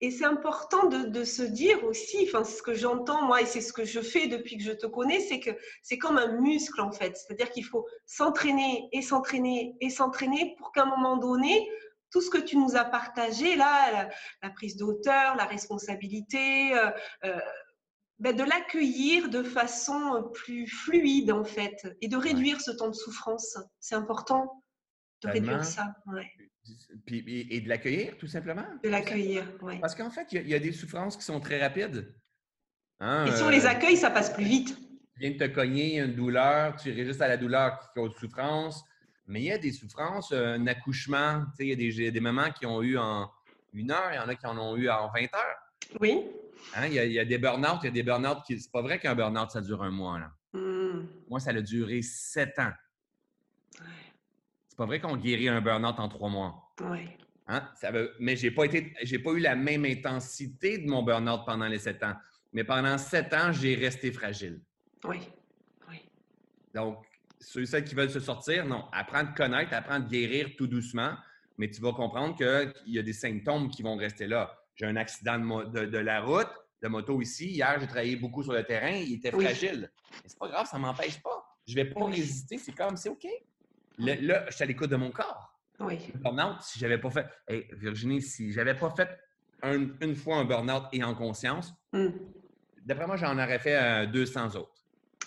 et 0.00 0.12
c'est 0.12 0.24
important 0.24 0.86
de, 0.86 1.24
se 1.24 1.42
dire 1.42 1.82
aussi, 1.84 2.28
enfin, 2.28 2.44
ce 2.44 2.62
que 2.62 2.72
j'entends 2.72 3.22
moi, 3.22 3.42
et 3.42 3.46
c'est 3.46 3.60
ce 3.60 3.72
que 3.72 3.84
je 3.84 4.00
fais 4.00 4.28
depuis 4.28 4.56
que 4.56 4.62
je 4.62 4.70
te 4.70 4.86
connais, 4.86 5.18
c'est 5.18 5.40
que 5.40 5.50
c'est 5.82 5.98
comme 5.98 6.18
un 6.18 6.40
muscle 6.40 6.80
en 6.80 6.92
fait. 6.92 7.16
C'est-à-dire 7.16 7.50
qu'il 7.50 7.64
faut 7.64 7.84
s'entraîner 8.06 8.88
et 8.92 9.02
s'entraîner 9.02 9.74
et 9.80 9.90
s'entraîner 9.90 10.54
pour 10.56 10.70
qu'à 10.70 10.84
un 10.84 10.86
moment 10.86 11.16
donné, 11.16 11.68
tout 12.10 12.20
ce 12.20 12.30
que 12.30 12.38
tu 12.38 12.56
nous 12.56 12.76
as 12.76 12.84
partagé 12.84 13.56
là, 13.56 14.08
la, 14.42 14.50
prise 14.50 14.76
d'auteur, 14.76 15.34
la 15.36 15.44
responsabilité, 15.44 16.74
euh, 16.74 16.90
euh, 17.24 17.38
ben 18.18 18.34
de 18.34 18.42
l'accueillir 18.42 19.28
de 19.28 19.42
façon 19.42 20.30
plus 20.34 20.66
fluide 20.66 21.30
en 21.30 21.44
fait 21.44 21.86
et 22.00 22.08
de 22.08 22.16
réduire 22.16 22.60
ce 22.60 22.70
temps 22.72 22.88
de 22.88 22.94
souffrance. 22.94 23.58
C'est 23.80 23.94
important 23.94 24.64
de 25.22 25.28
réduire 25.28 25.64
ça. 25.64 25.94
Ouais 26.06 26.26
et 27.06 27.60
de 27.60 27.68
l'accueillir, 27.68 28.16
tout 28.18 28.26
simplement? 28.26 28.66
De 28.82 28.88
l'accueillir, 28.88 29.44
oui. 29.62 29.78
Parce 29.80 29.94
qu'en 29.94 30.10
fait, 30.10 30.28
il 30.32 30.48
y, 30.48 30.54
a 30.54 30.58
des 30.58 30.72
souffrances 30.72 31.16
qui 31.16 31.24
sont 31.24 31.40
très 31.40 31.60
rapides. 31.60 32.14
Hein, 33.00 33.26
et 33.26 33.32
si 33.32 33.42
on 33.42 33.48
les 33.48 33.64
euh, 33.64 33.70
accueille, 33.70 33.96
ça 33.96 34.10
passe 34.10 34.32
plus 34.32 34.44
vite. 34.44 34.76
Tu 35.14 35.20
viens 35.20 35.30
de 35.30 35.36
te 35.36 35.46
cogner, 35.46 36.00
une 36.00 36.14
douleur, 36.14 36.76
tu 36.76 36.92
résistes 36.92 37.22
à 37.22 37.28
la 37.28 37.36
douleur 37.36 37.78
qui 37.80 37.86
cause 37.94 38.14
souffrance. 38.16 38.84
Mais 39.26 39.40
il 39.40 39.46
y 39.46 39.52
a 39.52 39.58
des 39.58 39.72
souffrances, 39.72 40.32
un 40.32 40.66
accouchement. 40.66 41.44
Il 41.58 41.68
y 41.68 41.72
a 41.72 41.76
des, 41.76 42.10
des 42.10 42.20
mamans 42.20 42.50
qui 42.50 42.66
ont 42.66 42.82
eu 42.82 42.98
en 42.98 43.30
une 43.72 43.90
heure, 43.90 44.10
il 44.12 44.16
y 44.16 44.18
en 44.18 44.28
a 44.28 44.34
qui 44.34 44.46
en 44.46 44.58
ont 44.58 44.76
eu 44.76 44.88
en 44.88 45.10
20 45.12 45.22
heures. 45.34 45.58
Oui. 46.00 46.24
Hein, 46.74 46.86
il, 46.86 46.94
y 46.94 47.18
a, 47.18 47.24
des 47.24 47.38
burn-out, 47.38 47.78
il 47.82 47.86
y 47.86 47.88
a 47.88 47.92
des 47.92 48.02
burn-out 48.02 48.38
qui. 48.46 48.58
C'est 48.60 48.70
pas 48.70 48.82
vrai 48.82 48.98
qu'un 48.98 49.14
burn-out, 49.14 49.50
ça 49.50 49.60
dure 49.60 49.82
un 49.82 49.90
mois. 49.90 50.18
Là. 50.18 50.32
Hmm. 50.52 51.06
Moi, 51.28 51.40
ça 51.40 51.50
a 51.50 51.60
duré 51.60 52.02
sept 52.02 52.58
ans 52.58 52.72
pas 54.78 54.86
vrai 54.86 55.00
qu'on 55.00 55.16
guérit 55.16 55.48
un 55.48 55.60
burn-out 55.60 55.98
en 55.98 56.08
trois 56.08 56.30
mois. 56.30 56.72
Oui. 56.82 57.08
Hein? 57.48 57.68
Ça 57.74 57.90
veut... 57.90 58.14
Mais 58.20 58.36
je 58.36 58.46
n'ai 58.46 58.52
pas, 58.52 58.64
été... 58.64 58.94
pas 59.18 59.30
eu 59.32 59.40
la 59.40 59.56
même 59.56 59.84
intensité 59.84 60.78
de 60.78 60.88
mon 60.88 61.02
burn-out 61.02 61.40
pendant 61.44 61.66
les 61.66 61.80
sept 61.80 62.02
ans. 62.04 62.14
Mais 62.52 62.62
pendant 62.62 62.96
sept 62.96 63.34
ans, 63.34 63.50
j'ai 63.52 63.74
resté 63.74 64.12
fragile. 64.12 64.60
Oui. 65.04 65.18
oui. 65.90 65.96
Donc, 66.72 67.04
ceux 67.40 67.64
celles 67.64 67.84
qui 67.84 67.96
veulent 67.96 68.10
se 68.10 68.20
sortir, 68.20 68.64
non. 68.66 68.84
Apprends 68.92 69.18
à 69.18 69.24
te 69.24 69.36
connaître, 69.36 69.74
apprends 69.74 69.94
à 69.94 70.00
guérir 70.00 70.50
tout 70.56 70.68
doucement, 70.68 71.14
mais 71.56 71.68
tu 71.68 71.80
vas 71.80 71.92
comprendre 71.92 72.36
qu'il 72.36 72.94
y 72.94 73.00
a 73.00 73.02
des 73.02 73.12
symptômes 73.12 73.70
qui 73.70 73.82
vont 73.82 73.96
rester 73.96 74.28
là. 74.28 74.56
J'ai 74.78 74.86
un 74.86 74.96
accident 74.96 75.38
de, 75.38 75.98
la 75.98 76.20
route, 76.20 76.50
de 76.82 76.88
moto 76.88 77.20
ici. 77.20 77.50
Hier, 77.50 77.78
j'ai 77.80 77.86
travaillé 77.86 78.16
beaucoup 78.16 78.44
sur 78.44 78.52
le 78.52 78.62
terrain, 78.62 78.90
il 78.92 79.14
était 79.14 79.32
fragile. 79.32 79.90
Mais 80.12 80.28
c'est 80.28 80.38
pas 80.38 80.48
grave, 80.48 80.66
ça 80.66 80.76
ne 80.78 80.82
m'empêche 80.82 81.20
pas. 81.20 81.44
Je 81.66 81.76
ne 81.76 81.82
vais 81.82 81.90
pas 81.90 82.04
résister, 82.04 82.58
c'est 82.58 82.72
comme, 82.72 82.96
c'est 82.96 83.08
OK. 83.08 83.26
Là, 83.98 84.46
je 84.48 84.54
suis 84.54 84.62
à 84.62 84.66
l'écoute 84.66 84.90
de 84.90 84.96
mon 84.96 85.10
corps. 85.10 85.52
Oui. 85.80 85.98
Burnout, 86.14 86.62
si 86.62 86.78
j'avais 86.78 86.98
pas 86.98 87.10
fait. 87.10 87.26
Virginie, 87.72 88.22
si 88.22 88.52
j'avais 88.52 88.74
pas 88.74 88.90
fait 88.90 89.08
une 89.64 90.14
fois 90.14 90.36
un 90.36 90.44
burn-out 90.44 90.84
et 90.92 91.02
en 91.02 91.14
conscience, 91.14 91.74
hmm. 91.92 92.10
d'après 92.84 93.06
moi, 93.06 93.16
j'en 93.16 93.34
aurais 93.34 93.58
fait 93.58 94.06
200 94.06 94.54
autres. 94.54 94.84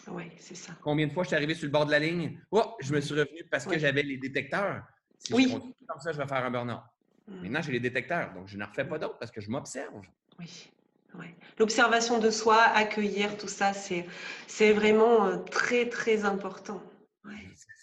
Oui, 0.08 0.32
c'est 0.38 0.56
ça. 0.56 0.74
Combien 0.82 1.08
de 1.08 1.12
fois 1.12 1.24
je 1.24 1.28
suis 1.28 1.36
arrivé 1.36 1.54
sur 1.54 1.66
le 1.66 1.72
bord 1.72 1.86
de 1.86 1.92
la 1.92 2.00
ligne? 2.00 2.40
Oh, 2.50 2.76
je 2.80 2.94
me 2.94 3.02
suis 3.02 3.14
revenu 3.14 3.44
parce 3.52 3.66
que 3.66 3.78
j'avais 3.78 4.04
les 4.04 4.18
détecteurs. 4.18 4.84
Si 5.20 5.34
oui. 5.34 5.48
je 5.48 5.54
continue 5.54 5.76
comme 5.86 6.00
ça, 6.00 6.12
je 6.12 6.18
vais 6.18 6.28
faire 6.28 6.46
un 6.46 6.50
burn-out. 6.50 6.82
Maintenant, 7.28 7.62
j'ai 7.62 7.72
les 7.72 7.80
détecteurs, 7.80 8.34
donc 8.34 8.48
je 8.48 8.58
n'en 8.58 8.66
refais 8.66 8.86
pas 8.86 8.98
d'autres 8.98 9.18
parce 9.18 9.32
que 9.32 9.42
je 9.42 9.50
m'observe. 9.50 9.94
Oui. 10.40 10.70
Ouais. 11.18 11.36
L'observation 11.58 12.20
de 12.20 12.30
soi, 12.30 12.62
accueillir, 12.62 13.38
tout 13.38 13.48
ça, 13.48 13.74
c'est 13.74 14.74
vraiment 14.74 15.28
euh, 15.28 15.38
très, 15.38 15.90
très 15.90 16.24
important. 16.24 16.82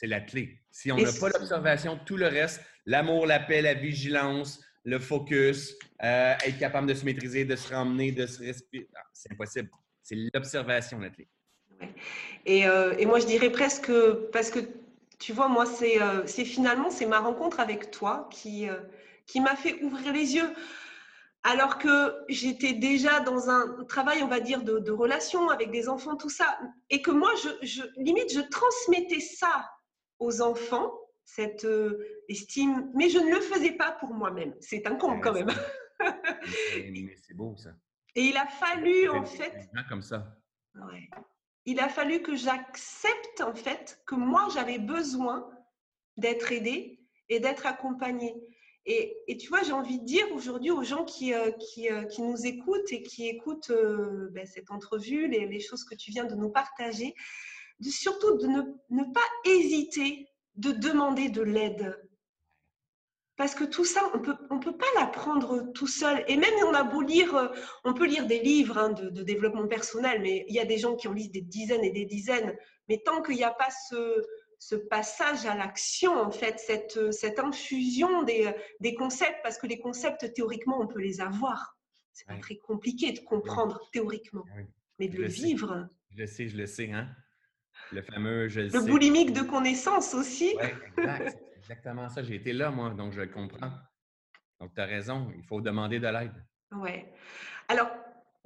C'est 0.01 0.07
la 0.07 0.20
clé. 0.20 0.61
Si 0.70 0.92
on 0.92 0.96
n'a 0.96 1.12
pas 1.12 1.29
l'observation, 1.29 1.98
tout 2.05 2.16
le 2.16 2.27
reste, 2.27 2.61
l'amour, 2.87 3.27
la 3.27 3.40
paix, 3.40 3.62
la 3.62 3.74
vigilance, 3.74 4.61
le 4.85 4.98
focus, 4.98 5.77
euh, 6.03 6.35
être 6.44 6.59
capable 6.59 6.87
de 6.87 6.94
se 6.94 7.05
maîtriser, 7.05 7.44
de 7.44 7.57
se 7.57 7.74
ramener, 7.74 8.12
de 8.12 8.27
se 8.27 8.42
respirer, 8.42 8.88
ah, 8.96 9.01
c'est 9.12 9.33
impossible. 9.33 9.70
C'est 10.03 10.16
l'observation, 10.33 10.98
la 10.98 11.11
clé. 11.11 11.29
Euh, 12.48 12.94
et, 12.96 13.07
moi, 13.07 13.18
je 13.18 13.27
dirais 13.27 13.51
presque, 13.51 13.90
parce 14.33 14.51
que 14.51 14.61
tu 15.18 15.33
vois, 15.33 15.48
moi, 15.48 15.66
c'est 15.66 16.01
euh, 16.01 16.27
finalement, 16.27 16.90
c'est 16.90 17.07
ma 17.07 17.18
rencontre 17.18 17.61
avec 17.61 17.90
toi 17.90 18.29
qui, 18.31 18.68
qui 19.28 19.40
m'a 19.40 19.54
fait 19.54 19.80
ouvrir 19.84 20.12
les 20.12 20.34
yeux. 20.34 20.52
Alors 21.44 21.78
que 21.78 22.16
j'étais 22.28 22.72
déjà 22.72 23.20
dans 23.20 23.48
un 23.48 23.84
travail, 23.84 24.22
on 24.24 24.28
va 24.28 24.40
dire, 24.40 24.62
de, 24.62 24.80
de 24.80 24.90
relation 24.90 25.48
avec 25.50 25.70
des 25.70 25.88
enfants, 25.88 26.16
tout 26.16 26.28
ça. 26.28 26.58
Et 26.90 27.00
que 27.00 27.12
moi, 27.12 27.30
je, 27.42 27.66
je, 27.66 27.82
limite, 27.96 28.32
je 28.32 28.40
transmettais 28.40 29.20
ça 29.20 29.70
aux 30.18 30.42
enfants, 30.42 30.92
cette 31.24 31.64
euh, 31.64 32.24
estime, 32.28 32.90
mais 32.94 33.08
je 33.08 33.18
ne 33.18 33.30
le 33.30 33.40
faisais 33.40 33.72
pas 33.72 33.92
pour 33.92 34.14
moi-même. 34.14 34.54
C'est 34.60 34.86
un 34.86 34.96
con 34.96 35.20
quand 35.20 35.32
même. 35.32 35.50
c'est 37.22 37.34
beau 37.34 37.54
ça. 37.56 37.70
Et 38.14 38.22
il 38.22 38.36
a 38.36 38.46
fallu 38.46 39.08
en 39.10 39.24
fait. 39.24 39.68
Comme 39.88 40.02
ça. 40.02 40.36
Il 41.66 41.78
a 41.80 41.88
fallu 41.88 42.22
que 42.22 42.34
j'accepte 42.34 43.42
en 43.42 43.54
fait 43.54 44.00
que 44.06 44.14
moi 44.14 44.48
j'avais 44.54 44.78
besoin 44.78 45.48
d'être 46.16 46.50
aidée 46.50 47.00
et 47.28 47.40
d'être 47.40 47.66
accompagnée. 47.66 48.34
Et, 48.90 49.37
tu 49.37 49.48
vois, 49.48 49.62
j'ai 49.62 49.72
envie 49.72 50.01
de 50.01 50.05
dire 50.07 50.24
aujourd'hui 50.33 50.70
aux 50.70 50.83
gens 50.83 51.05
qui, 51.05 51.35
euh, 51.35 51.51
euh, 51.90 52.05
qui, 52.05 52.22
nous 52.22 52.46
écoutent 52.46 52.90
et 52.90 53.03
qui 53.03 53.29
écoutent 53.29 53.70
ben, 54.31 54.46
cette 54.46 54.70
entrevue, 54.70 55.29
les, 55.29 55.61
choses 55.61 55.85
que 55.85 55.94
tu 55.94 56.11
viens 56.11 56.24
de 56.24 56.35
nous 56.35 56.48
partager, 56.48 57.14
surtout 57.83 58.38
de 58.38 58.46
ne, 58.46 59.03
pas 59.12 59.20
hésiter 59.44 60.27
de 60.57 60.72
demander 60.72 61.29
de 61.29 61.42
l'aide. 61.42 62.03
Parce 63.37 63.55
que 63.55 63.64
tout 63.64 63.85
ça, 63.85 64.01
on 64.14 64.20
peut, 64.20 64.33
ne 64.33 64.57
on 64.57 64.59
peut 64.59 64.77
pas 64.77 64.87
l'apprendre 64.96 65.70
tout 65.74 65.87
seul. 65.87 66.24
Et 66.27 66.38
même 66.38 66.55
on 66.66 66.72
a 66.72 66.83
beau 66.83 67.03
lire, 67.03 67.37
euh, 67.37 67.48
on 67.85 67.92
peut 67.92 68.07
lire 68.07 68.27
des 68.27 68.40
livres 68.40 68.79
hein, 68.79 68.88
de, 68.88 69.22
développement 69.22 69.68
personnel, 69.68 70.22
mais 70.22 70.46
il 70.48 70.55
y 70.55 70.61
a 70.61 70.64
des 70.64 70.79
gens 70.79 70.96
qui 70.96 71.09
en 71.09 71.12
lisent 71.12 71.31
des 71.31 71.42
dizaines 71.42 71.85
et 71.85 71.92
des 71.92 72.07
dizaines. 72.07 72.57
Mais 72.88 73.03
tant 73.05 73.20
qu'il 73.20 73.37
n'y 73.37 73.44
a 73.44 73.53
pas 73.53 73.68
ce, 73.90 74.24
ce 74.58 74.74
passage 74.74 75.46
à 75.46 75.54
l'action, 75.54 76.12
en 76.20 76.30
fait, 76.30 76.58
cette, 76.58 77.12
cette 77.12 77.38
infusion 77.38 78.22
des, 78.22 78.52
des, 78.80 78.94
concepts, 78.94 79.38
parce 79.42 79.58
que 79.58 79.66
les 79.66 79.78
concepts, 79.78 80.32
théoriquement, 80.34 80.80
on 80.80 80.86
peut 80.86 81.00
les 81.00 81.20
avoir. 81.20 81.78
C'est 82.12 82.26
pas 82.26 82.38
très 82.38 82.56
compliqué 82.56 83.12
de 83.12 83.20
comprendre 83.20 83.80
théoriquement, 83.92 84.44
mais 84.98 85.08
de 85.08 85.18
le, 85.18 85.28
vivre. 85.28 85.88
Je 86.10 86.18
le 86.18 86.26
sais, 86.26 86.48
je 86.48 86.56
le 86.56 86.66
sais. 86.66 86.90
Hein? 86.90 87.08
Le 87.92 88.02
fameux 88.02 88.48
je 88.48 88.60
Le 88.60 88.84
boulimique 88.84 89.32
de 89.32 89.42
connaissances 89.42 90.14
aussi. 90.14 90.56
Exact. 90.96 91.38
exactement 91.56 92.08
ça. 92.08 92.24
J'ai 92.24 92.34
été 92.34 92.52
là, 92.52 92.70
moi, 92.70 92.90
donc 92.90 93.12
je 93.12 93.20
le 93.20 93.28
comprends. 93.28 93.70
Donc, 94.60 94.74
tu 94.74 94.80
as 94.80 94.86
raison, 94.86 95.32
il 95.36 95.44
faut 95.44 95.60
demander 95.60 96.00
de 96.00 96.08
l'aide. 96.08 96.44
Oui. 96.72 97.04
Alors, 97.68 97.88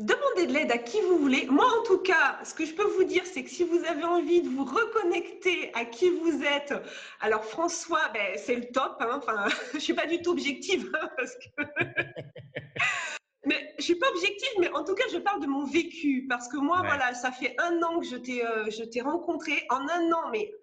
demandez 0.02 0.46
de 0.46 0.52
l'aide 0.52 0.72
à 0.72 0.78
qui 0.78 1.00
vous 1.00 1.18
voulez. 1.18 1.46
Moi, 1.46 1.66
en 1.78 1.82
tout 1.84 1.98
cas, 1.98 2.38
ce 2.44 2.54
que 2.54 2.64
je 2.64 2.74
peux 2.74 2.86
vous 2.96 3.04
dire, 3.04 3.22
c'est 3.24 3.44
que 3.44 3.50
si 3.50 3.64
vous 3.64 3.84
avez 3.84 4.04
envie 4.04 4.42
de 4.42 4.48
vous 4.48 4.64
reconnecter 4.64 5.70
à 5.74 5.84
qui 5.84 6.10
vous 6.10 6.42
êtes, 6.42 6.74
alors 7.20 7.44
François, 7.44 8.08
ben, 8.12 8.36
c'est 8.36 8.56
le 8.56 8.64
top. 8.72 8.96
Hein. 9.00 9.20
Enfin, 9.22 9.46
je 9.70 9.76
ne 9.76 9.80
suis 9.80 9.94
pas 9.94 10.06
du 10.06 10.20
tout 10.20 10.32
objective 10.32 10.90
hein, 11.00 11.08
parce 11.16 11.34
que 11.36 11.62
Mais 13.44 13.74
je 13.78 13.82
suis 13.82 13.96
pas 13.96 14.08
objective, 14.10 14.52
mais 14.60 14.70
en 14.72 14.84
tout 14.84 14.94
cas, 14.94 15.02
je 15.12 15.18
parle 15.18 15.40
de 15.40 15.48
mon 15.48 15.64
vécu 15.64 16.26
parce 16.28 16.46
que 16.46 16.58
moi, 16.58 16.82
voilà, 16.84 17.12
ça 17.14 17.32
fait 17.32 17.56
un 17.58 17.82
an 17.82 17.98
que 17.98 18.06
je 18.06 18.14
t'ai, 18.14 18.46
euh, 18.46 18.70
je 18.70 18.84
t'ai 18.84 19.00
rencontré. 19.00 19.64
En 19.68 19.80
un 19.88 20.12
an, 20.12 20.30
mais 20.30 20.54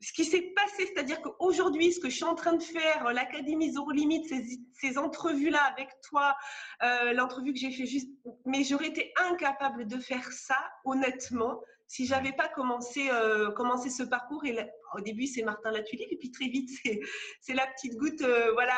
ce 0.00 0.12
qui 0.12 0.24
s'est 0.24 0.52
passé, 0.54 0.86
c'est-à-dire 0.86 1.20
qu'aujourd'hui, 1.20 1.92
ce 1.92 2.00
que 2.00 2.08
je 2.08 2.16
suis 2.16 2.24
en 2.24 2.34
train 2.34 2.54
de 2.54 2.62
faire, 2.62 3.06
euh, 3.06 3.12
l'Académie 3.12 3.72
Zero 3.72 3.90
Limite, 3.90 4.28
ces, 4.28 4.60
ces 4.72 4.98
entrevues-là 4.98 5.62
avec 5.64 5.88
toi, 6.02 6.36
euh, 6.82 7.12
l'entrevue 7.12 7.52
que 7.52 7.58
j'ai 7.58 7.70
fait 7.70 7.86
juste, 7.86 8.10
mais 8.44 8.64
j'aurais 8.64 8.88
été 8.88 9.12
incapable 9.30 9.86
de 9.86 9.98
faire 9.98 10.30
ça, 10.32 10.58
honnêtement, 10.84 11.60
si 11.88 12.06
j'avais 12.06 12.32
pas 12.32 12.48
commencé, 12.48 13.08
euh, 13.10 13.50
commencé 13.50 13.88
ce 13.88 14.02
parcours. 14.02 14.44
Et 14.44 14.56
au 14.94 15.00
début, 15.00 15.26
c'est 15.26 15.42
Martin 15.42 15.70
Latulippe, 15.72 16.12
et 16.12 16.16
puis 16.16 16.30
très 16.30 16.48
vite, 16.48 16.70
c'est 17.40 17.54
la 17.54 17.66
petite 17.66 17.96
goutte, 17.96 18.20
euh, 18.20 18.52
voilà, 18.52 18.74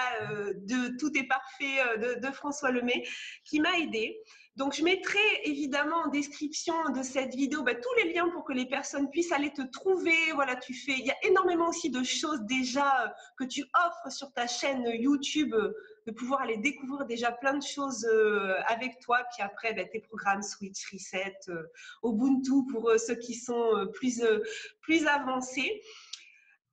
de 0.71 0.97
Tout 0.97 1.17
est 1.17 1.27
parfait 1.27 1.99
de, 1.99 2.21
de 2.21 2.33
François 2.33 2.71
Lemay, 2.71 3.05
qui 3.45 3.61
m'a 3.61 3.79
aidé. 3.79 4.17
Donc, 4.57 4.75
je 4.75 4.83
mettrai 4.83 5.19
évidemment 5.45 6.03
en 6.05 6.09
description 6.09 6.75
de 6.91 7.03
cette 7.03 7.35
vidéo 7.35 7.63
bah, 7.63 7.75
tous 7.75 7.95
les 8.03 8.13
liens 8.13 8.29
pour 8.29 8.45
que 8.45 8.53
les 8.53 8.67
personnes 8.67 9.09
puissent 9.09 9.33
aller 9.33 9.53
te 9.53 9.63
trouver. 9.63 10.33
Voilà, 10.35 10.57
tu 10.57 10.75
fais. 10.75 10.93
Il 10.99 11.07
y 11.07 11.11
a 11.11 11.17
énormément 11.27 11.69
aussi 11.69 11.89
de 11.89 12.03
choses 12.03 12.41
déjà 12.43 13.15
que 13.39 13.45
tu 13.45 13.63
offres 13.87 14.13
sur 14.15 14.33
ta 14.33 14.47
chaîne 14.47 14.85
YouTube 14.87 15.55
de 16.07 16.13
pouvoir 16.13 16.43
aller 16.43 16.57
découvrir 16.57 17.07
déjà 17.07 17.31
plein 17.31 17.55
de 17.55 17.63
choses 17.63 18.05
euh, 18.05 18.55
avec 18.67 18.99
toi. 19.01 19.23
Puis 19.33 19.43
après, 19.43 19.73
ben, 19.73 19.89
tes 19.89 20.01
programmes 20.01 20.43
Switch, 20.43 20.85
Reset, 20.93 21.37
euh, 21.49 21.63
Ubuntu 22.05 22.67
pour 22.71 22.93
ceux 22.99 23.15
qui 23.15 23.35
sont 23.35 23.87
plus, 23.95 24.23
plus 24.83 25.07
avancés. 25.07 25.81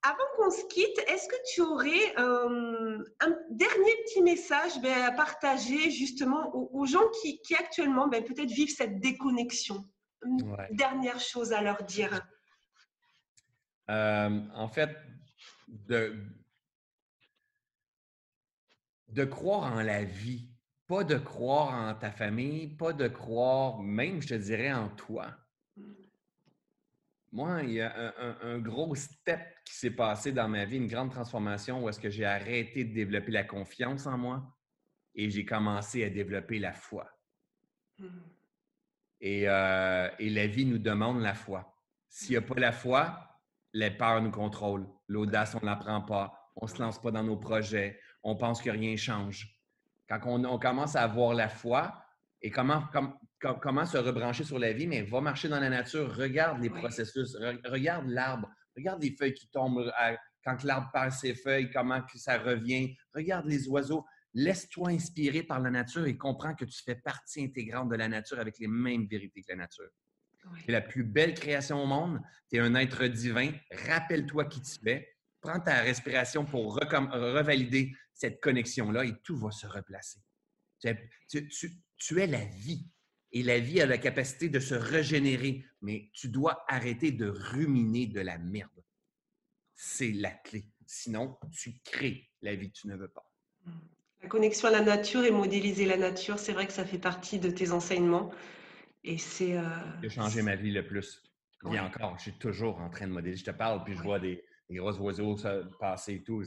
Avant 0.07 0.23
qu'on 0.37 0.51
se 0.51 0.65
quitte, 0.67 0.97
est-ce 1.09 1.27
que 1.27 1.35
tu 1.53 1.61
aurais 1.61 2.15
un 2.15 3.35
dernier 3.49 3.91
petit 4.05 4.21
message 4.21 4.79
ben, 4.81 5.03
à 5.03 5.11
partager 5.11 5.91
justement 5.91 6.55
aux, 6.55 6.85
gens 6.85 7.09
qui, 7.21 7.41
actuellement 7.59 8.07
ben, 8.07 8.23
peut-être 8.23 8.49
vivent 8.51 8.73
cette 8.73 9.01
déconnexion? 9.01 9.85
Dernière 10.71 11.19
chose 11.19 11.51
à 11.51 11.61
leur 11.61 11.83
dire. 11.83 12.21
en 13.89 14.69
fait, 14.69 14.95
de, 15.67 16.15
de 19.09 19.25
croire 19.25 19.73
en 19.73 19.81
la 19.81 20.05
vie, 20.05 20.47
pas 20.87 21.03
de 21.03 21.17
croire 21.17 21.73
en 21.73 21.93
ta 21.95 22.11
famille, 22.11 22.77
pas 22.77 22.93
de 22.93 23.09
croire 23.09 23.79
même, 23.79 24.21
je 24.21 24.29
te 24.29 24.33
dirais, 24.35 24.71
en 24.71 24.87
toi. 24.87 25.35
Moi, 27.31 27.63
il 27.63 27.71
y 27.73 27.81
a 27.81 28.13
un, 28.41 28.57
gros 28.59 28.95
step 28.95 29.41
qui 29.65 29.73
s'est 29.73 29.91
passé 29.91 30.31
dans 30.31 30.47
ma 30.47 30.65
vie, 30.65 30.77
une 30.77 30.87
grande 30.87 31.11
transformation 31.11 31.83
où 31.83 31.89
est-ce 31.89 31.99
que 31.99 32.09
j'ai 32.09 32.25
arrêté 32.25 32.85
de 32.85 32.93
développer 32.93 33.31
la 33.31 33.43
confiance 33.43 34.07
en 34.07 34.17
moi 34.17 34.57
et 35.13 35.29
j'ai 35.29 35.45
commencé 35.45 36.03
à 36.05 36.09
développer 36.09 36.59
la 36.59 36.73
foi. 36.73 37.09
Et, 39.19 39.49
euh, 39.49 40.09
la 40.19 40.47
vie 40.47 40.65
nous 40.65 40.77
demande 40.77 41.21
la 41.21 41.33
foi. 41.33 41.75
S'il 42.07 42.31
n'y 42.31 42.37
a 42.37 42.41
pas 42.41 42.59
la 42.59 42.71
foi, 42.71 43.27
les 43.73 43.91
peurs 43.91 44.21
nous 44.21 44.31
contrôlent. 44.31 44.87
L'audace, 45.07 45.55
on 45.55 45.59
ne 45.59 45.65
l'apprend 45.65 46.01
pas. 46.01 46.51
On 46.55 46.65
ne 46.65 46.71
se 46.71 46.81
lance 46.81 47.01
pas 47.01 47.11
dans 47.11 47.23
nos 47.23 47.37
projets. 47.37 47.99
On 48.23 48.35
pense 48.35 48.61
que 48.61 48.69
rien 48.69 48.95
change. 48.95 49.53
Quand 50.07 50.21
on, 50.25 50.59
commence 50.59 50.95
à 50.95 51.03
avoir 51.03 51.33
la 51.33 51.49
foi 51.49 52.01
et 52.41 52.49
comment, 52.49 52.83
comment 53.39 53.85
se 53.85 53.97
rebrancher 53.97 54.43
sur 54.43 54.59
la 54.59 54.73
vie, 54.73 54.87
mais 54.87 55.03
va 55.03 55.21
marcher 55.21 55.47
dans 55.47 55.59
la 55.59 55.69
nature, 55.69 56.13
regarde 56.15 56.61
les 56.61 56.69
processus, 56.69 57.35
regarde 57.65 58.07
l'arbre, 58.07 58.49
regarde 58.75 59.01
les 59.01 59.15
feuilles 59.15 59.33
qui 59.33 59.47
tombent 59.49 59.91
quand 60.43 60.63
l'arbre 60.63 60.89
perd 60.93 61.11
ses 61.11 61.35
feuilles, 61.35 61.69
comment 61.69 62.01
que 62.01 62.17
ça 62.17 62.37
revient, 62.37 62.95
regarde 63.13 63.45
les 63.47 63.67
oiseaux. 63.67 64.05
Laisse-toi 64.33 64.89
inspirer 64.89 65.43
par 65.43 65.59
la 65.59 65.71
nature 65.71 66.05
et 66.05 66.15
comprends 66.15 66.53
que 66.53 66.65
tu 66.65 66.83
fais 66.83 66.95
partie 66.95 67.43
intégrante 67.43 67.89
de 67.89 67.95
la 67.95 68.07
nature 68.07 68.39
avec 68.39 68.59
les 68.59 68.67
mêmes 68.67 69.07
vérités 69.07 69.41
que 69.41 69.49
la 69.49 69.57
nature. 69.57 69.89
Tu 70.63 70.69
es 70.69 70.71
la 70.71 70.81
plus 70.81 71.03
belle 71.03 71.33
création 71.33 71.81
au 71.81 71.85
monde. 71.85 72.21
Tu 72.49 72.57
es 72.57 72.59
un 72.59 72.75
être 72.75 73.05
divin. 73.07 73.51
Rappelle-toi 73.87 74.45
qui 74.45 74.61
tu 74.61 74.89
es. 74.89 75.07
Prends 75.41 75.59
ta 75.59 75.81
respiration 75.81 76.45
pour 76.45 76.75
revalider 76.75 77.91
cette 78.13 78.39
connexion-là 78.41 79.05
et 79.05 79.13
tout 79.23 79.37
va 79.37 79.51
se 79.51 79.67
replacer. 79.67 80.19
Tu, 80.79 82.19
es 82.19 82.27
la 82.27 82.45
vie. 82.45 82.89
Et 83.33 83.43
la 83.43 83.59
vie 83.59 83.81
a 83.81 83.85
la 83.85 83.97
capacité 83.97 84.49
de 84.49 84.59
se 84.59 84.73
régénérer, 84.73 85.65
mais 85.81 86.09
tu 86.13 86.29
dois 86.29 86.63
arrêter 86.67 87.11
de 87.11 87.27
ruminer 87.27 88.07
de 88.07 88.21
la 88.21 88.37
merde. 88.37 88.83
C'est 89.75 90.11
la 90.11 90.31
clé. 90.31 90.65
Sinon, 90.85 91.37
tu 91.51 91.79
crées 91.83 92.29
la 92.41 92.55
vie 92.55 92.71
que 92.71 92.77
tu 92.77 92.87
ne 92.87 92.95
veux 92.95 93.09
pas. 93.09 93.29
La 94.23 94.29
connexion 94.29 94.69
à 94.69 94.71
la 94.71 94.81
nature 94.81 95.23
et 95.25 95.31
modéliser 95.31 95.85
la 95.85 95.97
nature, 95.97 96.39
c'est 96.39 96.53
vrai 96.53 96.65
que 96.65 96.73
ça 96.73 96.85
fait 96.85 96.97
partie 96.97 97.39
de 97.39 97.49
tes 97.49 97.71
enseignements. 97.71 98.31
Et 99.03 99.17
c'est. 99.17 99.57
Euh, 99.57 100.09
changé 100.09 100.41
ma 100.41 100.55
vie 100.55 100.71
le 100.71 100.85
plus. 100.85 101.21
Et 101.71 101.79
encore, 101.79 102.15
je 102.17 102.23
suis 102.23 102.33
toujours 102.33 102.79
en 102.79 102.89
train 102.89 103.07
de 103.07 103.13
modéliser. 103.13 103.39
Je 103.39 103.51
te 103.51 103.55
parle, 103.55 103.83
puis 103.83 103.95
je 103.95 104.01
vois 104.01 104.19
des, 104.19 104.43
gros 104.69 104.93
oiseaux 104.99 105.35
passer 105.79 106.15
et 106.15 106.23
tout. 106.23 106.43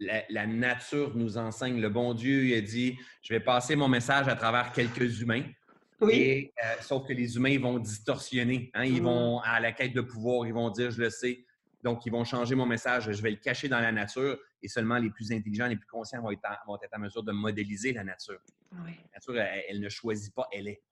La, 0.00 0.46
nature 0.46 1.16
nous 1.16 1.38
enseigne. 1.38 1.80
Le 1.80 1.88
bon 1.88 2.14
Dieu, 2.14 2.44
il 2.46 2.54
a 2.54 2.60
dit 2.60 2.98
Je 3.22 3.34
vais 3.34 3.40
passer 3.40 3.76
mon 3.76 3.88
message 3.88 4.28
à 4.28 4.36
travers 4.36 4.72
quelques 4.72 5.20
humains. 5.20 5.44
Oui. 6.00 6.52
Euh, 6.62 6.74
sauf 6.80 7.06
que 7.06 7.12
les 7.12 7.36
humains 7.36 7.58
vont 7.58 7.78
distorsionner. 7.78 8.70
Hein. 8.74 8.84
Ils 8.84 9.02
vont 9.02 9.40
à 9.40 9.60
la 9.60 9.72
quête 9.72 9.94
de 9.94 10.00
pouvoir, 10.00 10.46
ils 10.46 10.52
vont 10.52 10.70
dire 10.70 10.90
Je 10.90 11.00
le 11.00 11.10
sais. 11.10 11.44
Donc, 11.82 12.04
ils 12.04 12.10
vont 12.10 12.24
changer 12.24 12.54
mon 12.54 12.66
message. 12.66 13.10
Je 13.12 13.22
vais 13.22 13.30
le 13.30 13.36
cacher 13.36 13.68
dans 13.68 13.80
la 13.80 13.92
nature 13.92 14.38
et 14.62 14.68
seulement 14.68 14.98
les 14.98 15.10
plus 15.10 15.30
intelligents, 15.32 15.68
les 15.68 15.76
plus 15.76 15.86
conscients 15.86 16.20
vont 16.20 16.32
être 16.32 16.44
en, 16.44 16.72
vont 16.72 16.78
être 16.82 16.94
en 16.96 16.98
mesure 16.98 17.22
de 17.22 17.32
modéliser 17.32 17.92
la 17.92 18.02
nature. 18.02 18.40
La 18.72 18.90
nature, 19.14 19.38
elle, 19.38 19.80
ne 19.80 19.88
choisit 19.88 20.34
pas, 20.34 20.48
elle 20.52 20.68
est. 20.68 20.82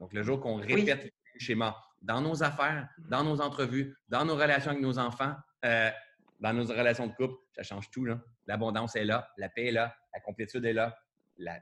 Donc, 0.00 0.12
le 0.12 0.22
jour 0.22 0.40
qu'on 0.40 0.56
répète 0.56 1.04
le 1.04 1.38
schéma 1.38 1.76
dans 2.00 2.20
nos 2.20 2.42
affaires, 2.42 2.88
dans 3.10 3.24
nos 3.24 3.40
entrevues, 3.40 3.94
dans 4.08 4.24
nos 4.24 4.36
relations 4.36 4.70
avec 4.70 4.82
nos 4.82 4.98
enfants, 4.98 5.34
euh, 5.64 5.90
dans 6.40 6.52
nos 6.52 6.64
relations 6.64 7.08
de 7.08 7.12
couple, 7.12 7.34
ça 7.54 7.62
change 7.62 7.90
tout. 7.90 8.06
L'abondance 8.46 8.96
est 8.96 9.04
là, 9.04 9.30
la 9.36 9.48
paix 9.48 9.66
est 9.66 9.72
là, 9.72 9.94
la 10.14 10.20
complétude 10.20 10.64
est 10.64 10.72
là, 10.72 10.96
la, 11.36 11.60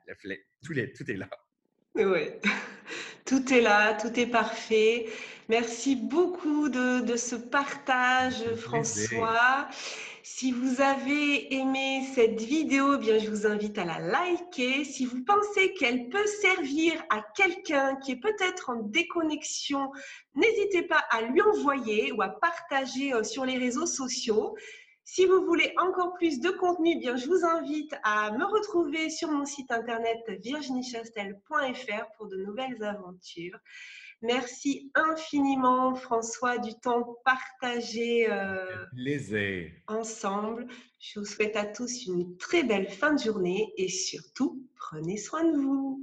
tout, 0.63 0.79
est, 0.79 0.93
tout 0.97 1.11
est 1.11 1.17
là. 1.17 1.29
Oui, 1.97 2.29
tout 3.25 3.53
est 3.53 3.63
là, 3.63 3.95
tout 3.95 4.21
est 4.21 4.27
parfait. 4.27 5.07
Merci 5.49 5.97
beaucoup 5.97 6.69
de, 6.69 7.01
de 7.01 7.17
ce 7.17 7.37
partage, 7.37 8.45
François. 8.57 9.69
Si 10.23 10.53
vous 10.53 10.83
avez 10.83 11.55
aimé 11.55 12.03
cette 12.15 12.39
vidéo, 12.43 12.97
eh 12.97 12.99
bien, 12.99 13.19
je 13.19 13.31
vous 13.31 13.47
invite 13.47 13.79
à 13.79 13.87
la 13.87 13.99
liker. 13.99 14.85
Si 14.85 15.07
vous 15.07 15.25
pensez 15.25 15.73
qu'elle 15.73 16.11
peut 16.11 16.27
servir 16.43 16.93
à 17.09 17.25
quelqu'un 17.35 17.97
qui 17.97 18.13
est 18.13 18.21
peut-être 18.21 18.69
en 18.69 18.83
déconnexion, 18.83 19.91
n'hésitez 20.35 20.83
pas 20.83 21.03
à 21.11 21.23
lui 21.23 21.41
envoyer 21.41 22.13
ou 22.13 22.21
à 22.21 22.29
partager 22.29 23.15
euh, 23.15 23.23
sur 23.23 23.47
les 23.47 23.57
réseaux 23.57 23.87
sociaux. 23.87 24.55
Si 25.09 25.25
vous 25.25 25.47
voulez 25.47 25.73
encore 25.79 26.15
plus 26.15 26.41
de 26.41 26.51
contenu, 26.51 26.95
eh 26.97 26.99
bien, 26.99 27.15
je 27.15 27.29
vous 27.29 27.45
invite 27.45 27.95
à 28.03 28.33
me 28.33 28.45
retrouver 28.45 29.09
sur 29.09 29.31
mon 29.31 29.45
site 29.45 29.71
internet 29.71 30.19
virginiechastel.fr 30.43 32.05
pour 32.17 32.27
de 32.27 32.37
nouvelles 32.39 32.83
aventures. 32.83 33.57
Merci 34.21 34.91
infiniment, 34.97 35.95
François, 35.95 36.59
du 36.59 36.75
temps 36.75 37.17
partagé 37.25 38.29
euh, 38.29 38.85
ensemble. 39.87 40.67
Je 40.99 41.21
vous 41.21 41.25
souhaite 41.25 41.55
à 41.55 41.67
tous 41.67 42.07
une 42.07 42.37
très 42.37 42.65
belle 42.65 42.91
fin 42.91 43.15
de 43.15 43.21
journée 43.21 43.73
et 43.77 43.89
surtout, 43.89 44.61
prenez 44.75 45.19
soin 45.19 45.45
de 45.45 45.57
vous. 45.57 46.03